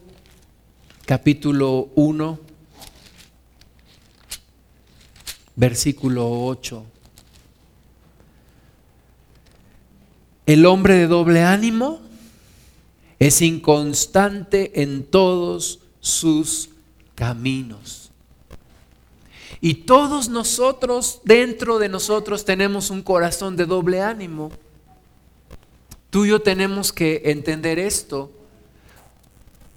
capítulo 1.06 1.88
1, 1.94 2.38
versículo 5.54 6.44
8. 6.44 6.84
El 10.44 10.66
hombre 10.66 10.96
de 10.96 11.06
doble 11.06 11.42
ánimo 11.42 12.04
es 13.18 13.42
inconstante 13.42 14.82
en 14.82 15.04
todos 15.04 15.80
sus 16.00 16.70
caminos. 17.14 18.10
Y 19.60 19.74
todos 19.74 20.28
nosotros, 20.28 21.20
dentro 21.24 21.78
de 21.78 21.88
nosotros, 21.88 22.44
tenemos 22.44 22.90
un 22.90 23.02
corazón 23.02 23.56
de 23.56 23.64
doble 23.64 24.02
ánimo. 24.02 24.50
Tú 26.10 26.24
y 26.24 26.28
yo 26.28 26.40
tenemos 26.40 26.92
que 26.92 27.22
entender 27.24 27.78
esto. 27.78 28.30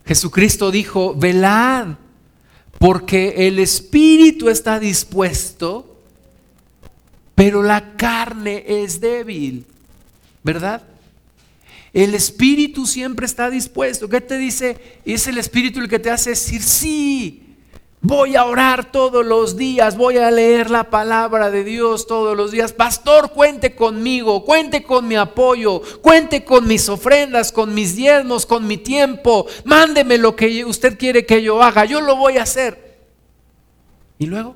Jesucristo 0.05 0.69
dijo, 0.69 1.15
velad, 1.15 1.95
porque 2.77 3.47
el 3.47 3.59
espíritu 3.59 4.49
está 4.49 4.79
dispuesto, 4.79 5.97
pero 7.35 7.63
la 7.63 7.95
carne 7.95 8.65
es 8.67 8.99
débil, 8.99 9.65
¿verdad? 10.43 10.83
El 11.93 12.13
espíritu 12.13 12.85
siempre 12.85 13.25
está 13.25 13.49
dispuesto. 13.49 14.09
¿Qué 14.09 14.21
te 14.21 14.37
dice? 14.37 14.99
Es 15.05 15.27
el 15.27 15.37
espíritu 15.37 15.79
el 15.79 15.89
que 15.89 15.99
te 15.99 16.11
hace 16.11 16.31
decir, 16.31 16.61
sí, 16.61 17.49
Voy 18.01 18.37
a 18.37 18.45
orar 18.45 18.93
todos 18.93 19.25
los 19.25 19.57
días, 19.57 19.97
voy 19.97 20.17
a 20.17 20.31
leer 20.31 20.69
la 20.69 20.89
palabra 20.89 21.51
de 21.51 21.65
Dios 21.65 22.07
todos 22.07 22.35
los 22.35 22.51
días. 22.51 22.71
Pastor, 22.71 23.31
cuente 23.31 23.75
conmigo, 23.75 24.45
cuente 24.45 24.83
con 24.83 25.05
mi 25.05 25.17
apoyo, 25.17 25.81
cuente 26.01 26.45
con 26.45 26.65
mis 26.65 26.87
ofrendas, 26.87 27.51
con 27.51 27.73
mis 27.73 27.97
diezmos, 27.97 28.45
con 28.45 28.65
mi 28.65 28.77
tiempo. 28.77 29.47
Mándeme 29.65 30.17
lo 30.17 30.33
que 30.33 30.63
usted 30.63 30.97
quiere 30.97 31.25
que 31.25 31.43
yo 31.43 31.61
haga, 31.61 31.83
yo 31.83 31.99
lo 31.99 32.15
voy 32.15 32.37
a 32.37 32.43
hacer. 32.43 32.99
Y 34.17 34.27
luego, 34.27 34.55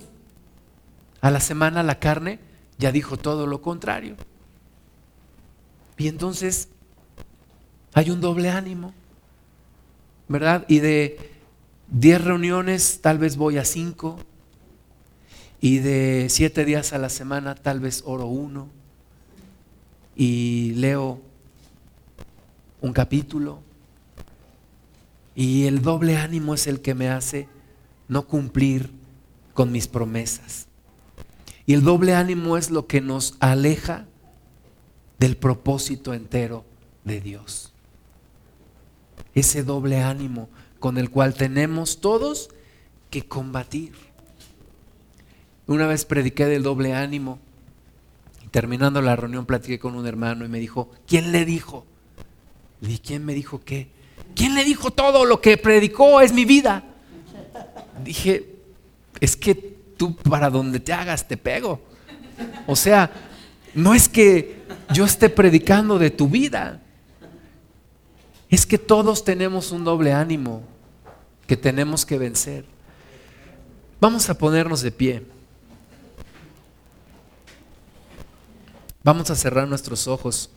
a 1.20 1.30
la 1.30 1.42
semana 1.42 1.84
la 1.84 2.00
carne 2.00 2.40
ya 2.78 2.94
dijo 2.94 3.18
todo 3.18 3.46
lo 3.46 3.62
contrario. 3.62 4.16
Y 5.98 6.08
entonces 6.08 6.70
hay 7.94 8.10
un 8.10 8.22
doble 8.22 8.50
ánimo, 8.50 8.94
¿verdad? 10.28 10.66
Y 10.68 10.80
de 10.80 11.32
10 11.90 12.24
reuniones, 12.24 13.02
tal 13.02 13.20
vez 13.20 13.38
voy 13.38 13.58
a 13.58 13.66
5. 13.66 14.20
Y 15.62 15.78
de 15.80 16.28
7 16.30 16.66
días 16.66 16.92
a 16.92 16.98
la 16.98 17.10
semana, 17.10 17.56
tal 17.56 17.80
vez 17.80 18.04
oro 18.06 18.26
uno. 18.26 18.68
Y 20.16 20.74
leo 20.76 21.22
un 22.82 22.94
capítulo. 22.94 23.62
Y 25.36 25.66
el 25.66 25.82
doble 25.82 26.18
ánimo 26.18 26.54
es 26.54 26.68
el 26.68 26.82
que 26.82 26.94
me 26.94 27.10
hace 27.10 27.48
no 28.08 28.28
cumplir 28.28 28.92
con 29.54 29.72
mis 29.72 29.88
promesas. 29.88 30.68
Y 31.66 31.74
el 31.74 31.84
doble 31.84 32.14
ánimo 32.14 32.58
es 32.58 32.72
lo 32.72 32.88
que 32.88 33.02
nos 33.02 33.36
aleja 33.40 34.06
del 35.18 35.38
propósito 35.38 36.14
entero 36.14 36.66
de 37.06 37.22
Dios. 37.22 37.73
Ese 39.36 39.64
doble 39.64 40.02
ánimo 40.02 40.50
con 40.80 40.98
el 40.98 41.10
cual 41.10 41.34
tenemos 41.34 42.02
todos 42.02 42.50
que 43.10 43.24
combatir. 43.24 43.94
Una 45.66 45.88
vez 45.88 46.06
prediqué 46.06 46.46
del 46.46 46.64
doble 46.64 46.94
ánimo 46.94 47.40
y 48.44 48.50
terminando 48.50 49.02
la 49.02 49.16
reunión 49.16 49.46
platiqué 49.46 49.80
con 49.80 49.96
un 49.96 50.06
hermano 50.06 50.46
y 50.46 50.50
me 50.50 50.60
dijo, 50.60 50.92
¿quién 51.08 51.32
le 51.32 51.46
dijo? 51.46 51.86
Le 52.82 53.00
¿quién 53.00 53.24
me 53.24 53.34
dijo 53.34 53.62
qué? 53.64 53.88
¿Quién 54.36 54.56
le 54.56 54.66
dijo 54.66 54.92
todo 54.92 55.26
lo 55.26 55.40
que 55.40 55.58
predicó 55.58 56.20
es 56.20 56.34
mi 56.34 56.44
vida? 56.44 56.84
Dije, 58.04 58.50
es 59.22 59.38
que 59.38 59.54
tú 59.96 60.16
para 60.18 60.50
donde 60.50 60.82
te 60.82 60.92
hagas 60.92 61.28
te 61.28 61.38
pego. 61.38 61.80
O 62.68 62.76
sea, 62.76 63.10
no 63.74 63.94
es 63.94 64.10
que 64.10 64.64
yo 64.94 65.06
esté 65.06 65.30
predicando 65.30 65.98
de 65.98 66.10
tu 66.10 66.28
vida. 66.28 66.82
Es 68.54 68.68
que 68.68 68.78
todos 68.78 69.26
tenemos 69.26 69.72
un 69.72 69.84
doble 69.84 70.14
ánimo 70.14 70.62
que 71.48 71.58
tenemos 71.58 72.06
que 72.06 72.20
vencer. 72.20 72.66
Vamos 74.00 74.30
a 74.30 74.38
ponernos 74.38 74.84
de 74.84 74.92
pie. 74.92 75.24
Vamos 79.04 79.32
a 79.32 79.36
cerrar 79.36 79.68
nuestros 79.68 80.08
ojos. 80.08 80.52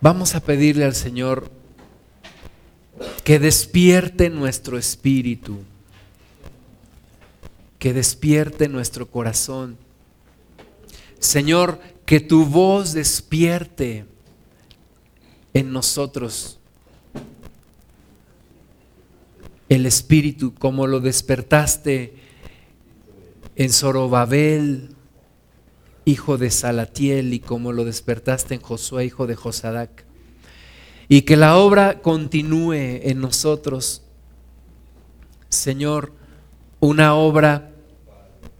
Vamos 0.00 0.36
a 0.36 0.40
pedirle 0.40 0.84
al 0.84 0.94
Señor 0.94 1.50
que 3.24 3.40
despierte 3.40 4.30
nuestro 4.30 4.78
espíritu, 4.78 5.58
que 7.80 7.92
despierte 7.92 8.68
nuestro 8.68 9.10
corazón. 9.10 9.76
Señor, 11.18 11.80
que 12.06 12.20
tu 12.20 12.44
voz 12.44 12.92
despierte 12.92 14.06
en 15.58 15.72
nosotros 15.72 16.58
el 19.68 19.86
Espíritu, 19.86 20.54
como 20.54 20.86
lo 20.86 21.00
despertaste 21.00 22.14
en 23.56 23.70
Zorobabel 23.70 24.96
hijo 26.08 26.38
de 26.38 26.50
Salatiel, 26.50 27.34
y 27.34 27.40
como 27.40 27.72
lo 27.72 27.84
despertaste 27.84 28.54
en 28.54 28.62
Josué, 28.62 29.04
hijo 29.04 29.26
de 29.26 29.36
Josadac. 29.36 30.04
Y 31.08 31.22
que 31.22 31.36
la 31.36 31.56
obra 31.56 32.00
continúe 32.00 32.72
en 33.02 33.20
nosotros, 33.20 34.02
Señor, 35.50 36.12
una 36.80 37.14
obra 37.14 37.72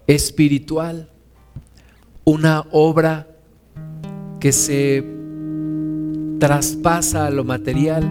espiritual, 0.06 1.10
una 2.24 2.66
obra 2.70 3.28
que 4.40 4.52
se 4.52 5.17
traspasa 6.38 7.26
a 7.26 7.30
lo 7.30 7.44
material. 7.44 8.08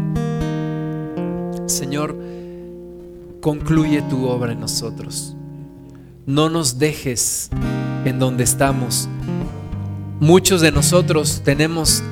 Señor, 1.66 2.18
concluye 3.42 4.02
tu 4.04 4.28
obra 4.28 4.52
en 4.52 4.60
nosotros. 4.60 5.36
No 6.26 6.50
nos 6.50 6.78
dejes 6.78 7.50
en 8.06 8.20
donde 8.20 8.44
estamos. 8.44 9.08
Muchos 10.20 10.62
de 10.62 10.72
nosotros 10.72 11.42
tenemos 11.44 12.04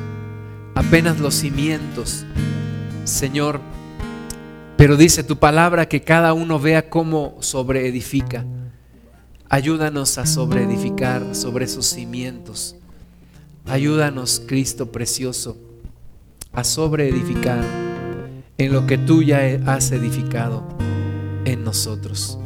apenas 0.76 1.20
los 1.20 1.36
cimientos, 1.36 2.26
Señor, 3.04 3.60
pero 4.78 4.96
dice 4.96 5.24
tu 5.24 5.38
palabra 5.38 5.88
que 5.88 6.02
cada 6.02 6.34
uno 6.34 6.60
vea 6.60 6.90
cómo 6.90 7.38
sobreedifica. 7.40 8.46
Ayúdanos 9.50 10.18
a 10.18 10.26
sobreedificar 10.26 11.36
sobre 11.36 11.66
esos 11.66 11.86
cimientos. 11.86 12.76
Ayúdanos, 13.66 14.42
Cristo 14.46 14.92
precioso, 14.92 15.58
a 16.56 16.64
sobreedificar 16.64 17.64
en 18.57 18.72
lo 18.72 18.88
que 18.88 18.98
tú 18.98 19.22
ya 19.22 19.41
has 19.65 19.91
edificado 19.91 20.64
en 21.45 21.64
nosotros. 21.64 22.40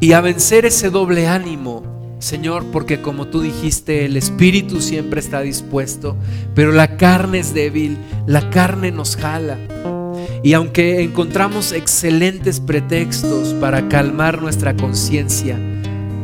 Y 0.00 0.12
a 0.12 0.20
vencer 0.20 0.66
ese 0.66 0.90
doble 0.90 1.26
ánimo, 1.26 2.16
Señor, 2.18 2.64
porque 2.72 3.00
como 3.00 3.26
tú 3.28 3.40
dijiste, 3.40 4.04
el 4.04 4.16
espíritu 4.16 4.80
siempre 4.80 5.20
está 5.20 5.40
dispuesto, 5.40 6.16
pero 6.54 6.72
la 6.72 6.96
carne 6.96 7.38
es 7.38 7.54
débil, 7.54 7.98
la 8.26 8.50
carne 8.50 8.90
nos 8.90 9.16
jala. 9.16 9.58
Y 10.42 10.52
aunque 10.52 11.02
encontramos 11.02 11.72
excelentes 11.72 12.60
pretextos 12.60 13.54
para 13.54 13.88
calmar 13.88 14.42
nuestra 14.42 14.76
conciencia, 14.76 15.58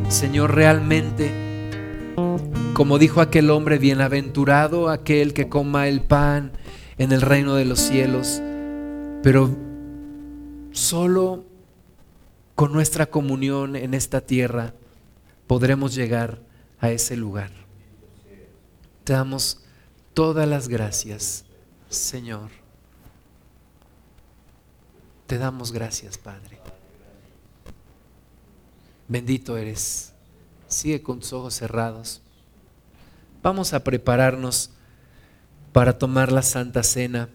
Señor, 0.09 0.55
realmente, 0.55 1.50
como 2.81 2.99
dijo 2.99 3.21
aquel 3.21 3.51
hombre, 3.51 3.77
bienaventurado 3.77 4.89
aquel 4.89 5.35
que 5.35 5.51
coma 5.51 5.87
el 5.87 6.01
pan 6.01 6.53
en 6.97 7.13
el 7.13 7.21
reino 7.21 7.55
de 7.55 7.67
los 7.67 7.79
cielos, 7.79 8.41
pero 9.23 9.55
solo 10.73 11.45
con 12.55 12.73
nuestra 12.73 13.05
comunión 13.05 13.77
en 13.77 13.93
esta 13.93 14.23
tierra 14.23 14.73
podremos 15.47 15.95
llegar 15.95 16.39
a 16.79 16.91
ese 16.91 17.19
lugar. 17.19 17.51
Te 19.05 19.13
damos 19.13 19.61
todas 20.15 20.49
las 20.49 20.67
gracias, 20.67 21.45
Señor. 21.91 22.49
Te 25.27 25.37
damos 25.37 25.71
gracias, 25.71 26.17
Padre. 26.17 26.59
Bendito 29.07 29.59
eres. 29.59 30.15
Sigue 30.67 31.03
con 31.03 31.21
tus 31.21 31.35
ojos 31.35 31.53
cerrados. 31.53 32.23
Vamos 33.43 33.73
a 33.73 33.85
prepararnos 33.85 34.73
para 35.73 35.99
tomar 35.99 36.31
la 36.31 36.43
Santa 36.43 36.83
Cena. 36.83 37.29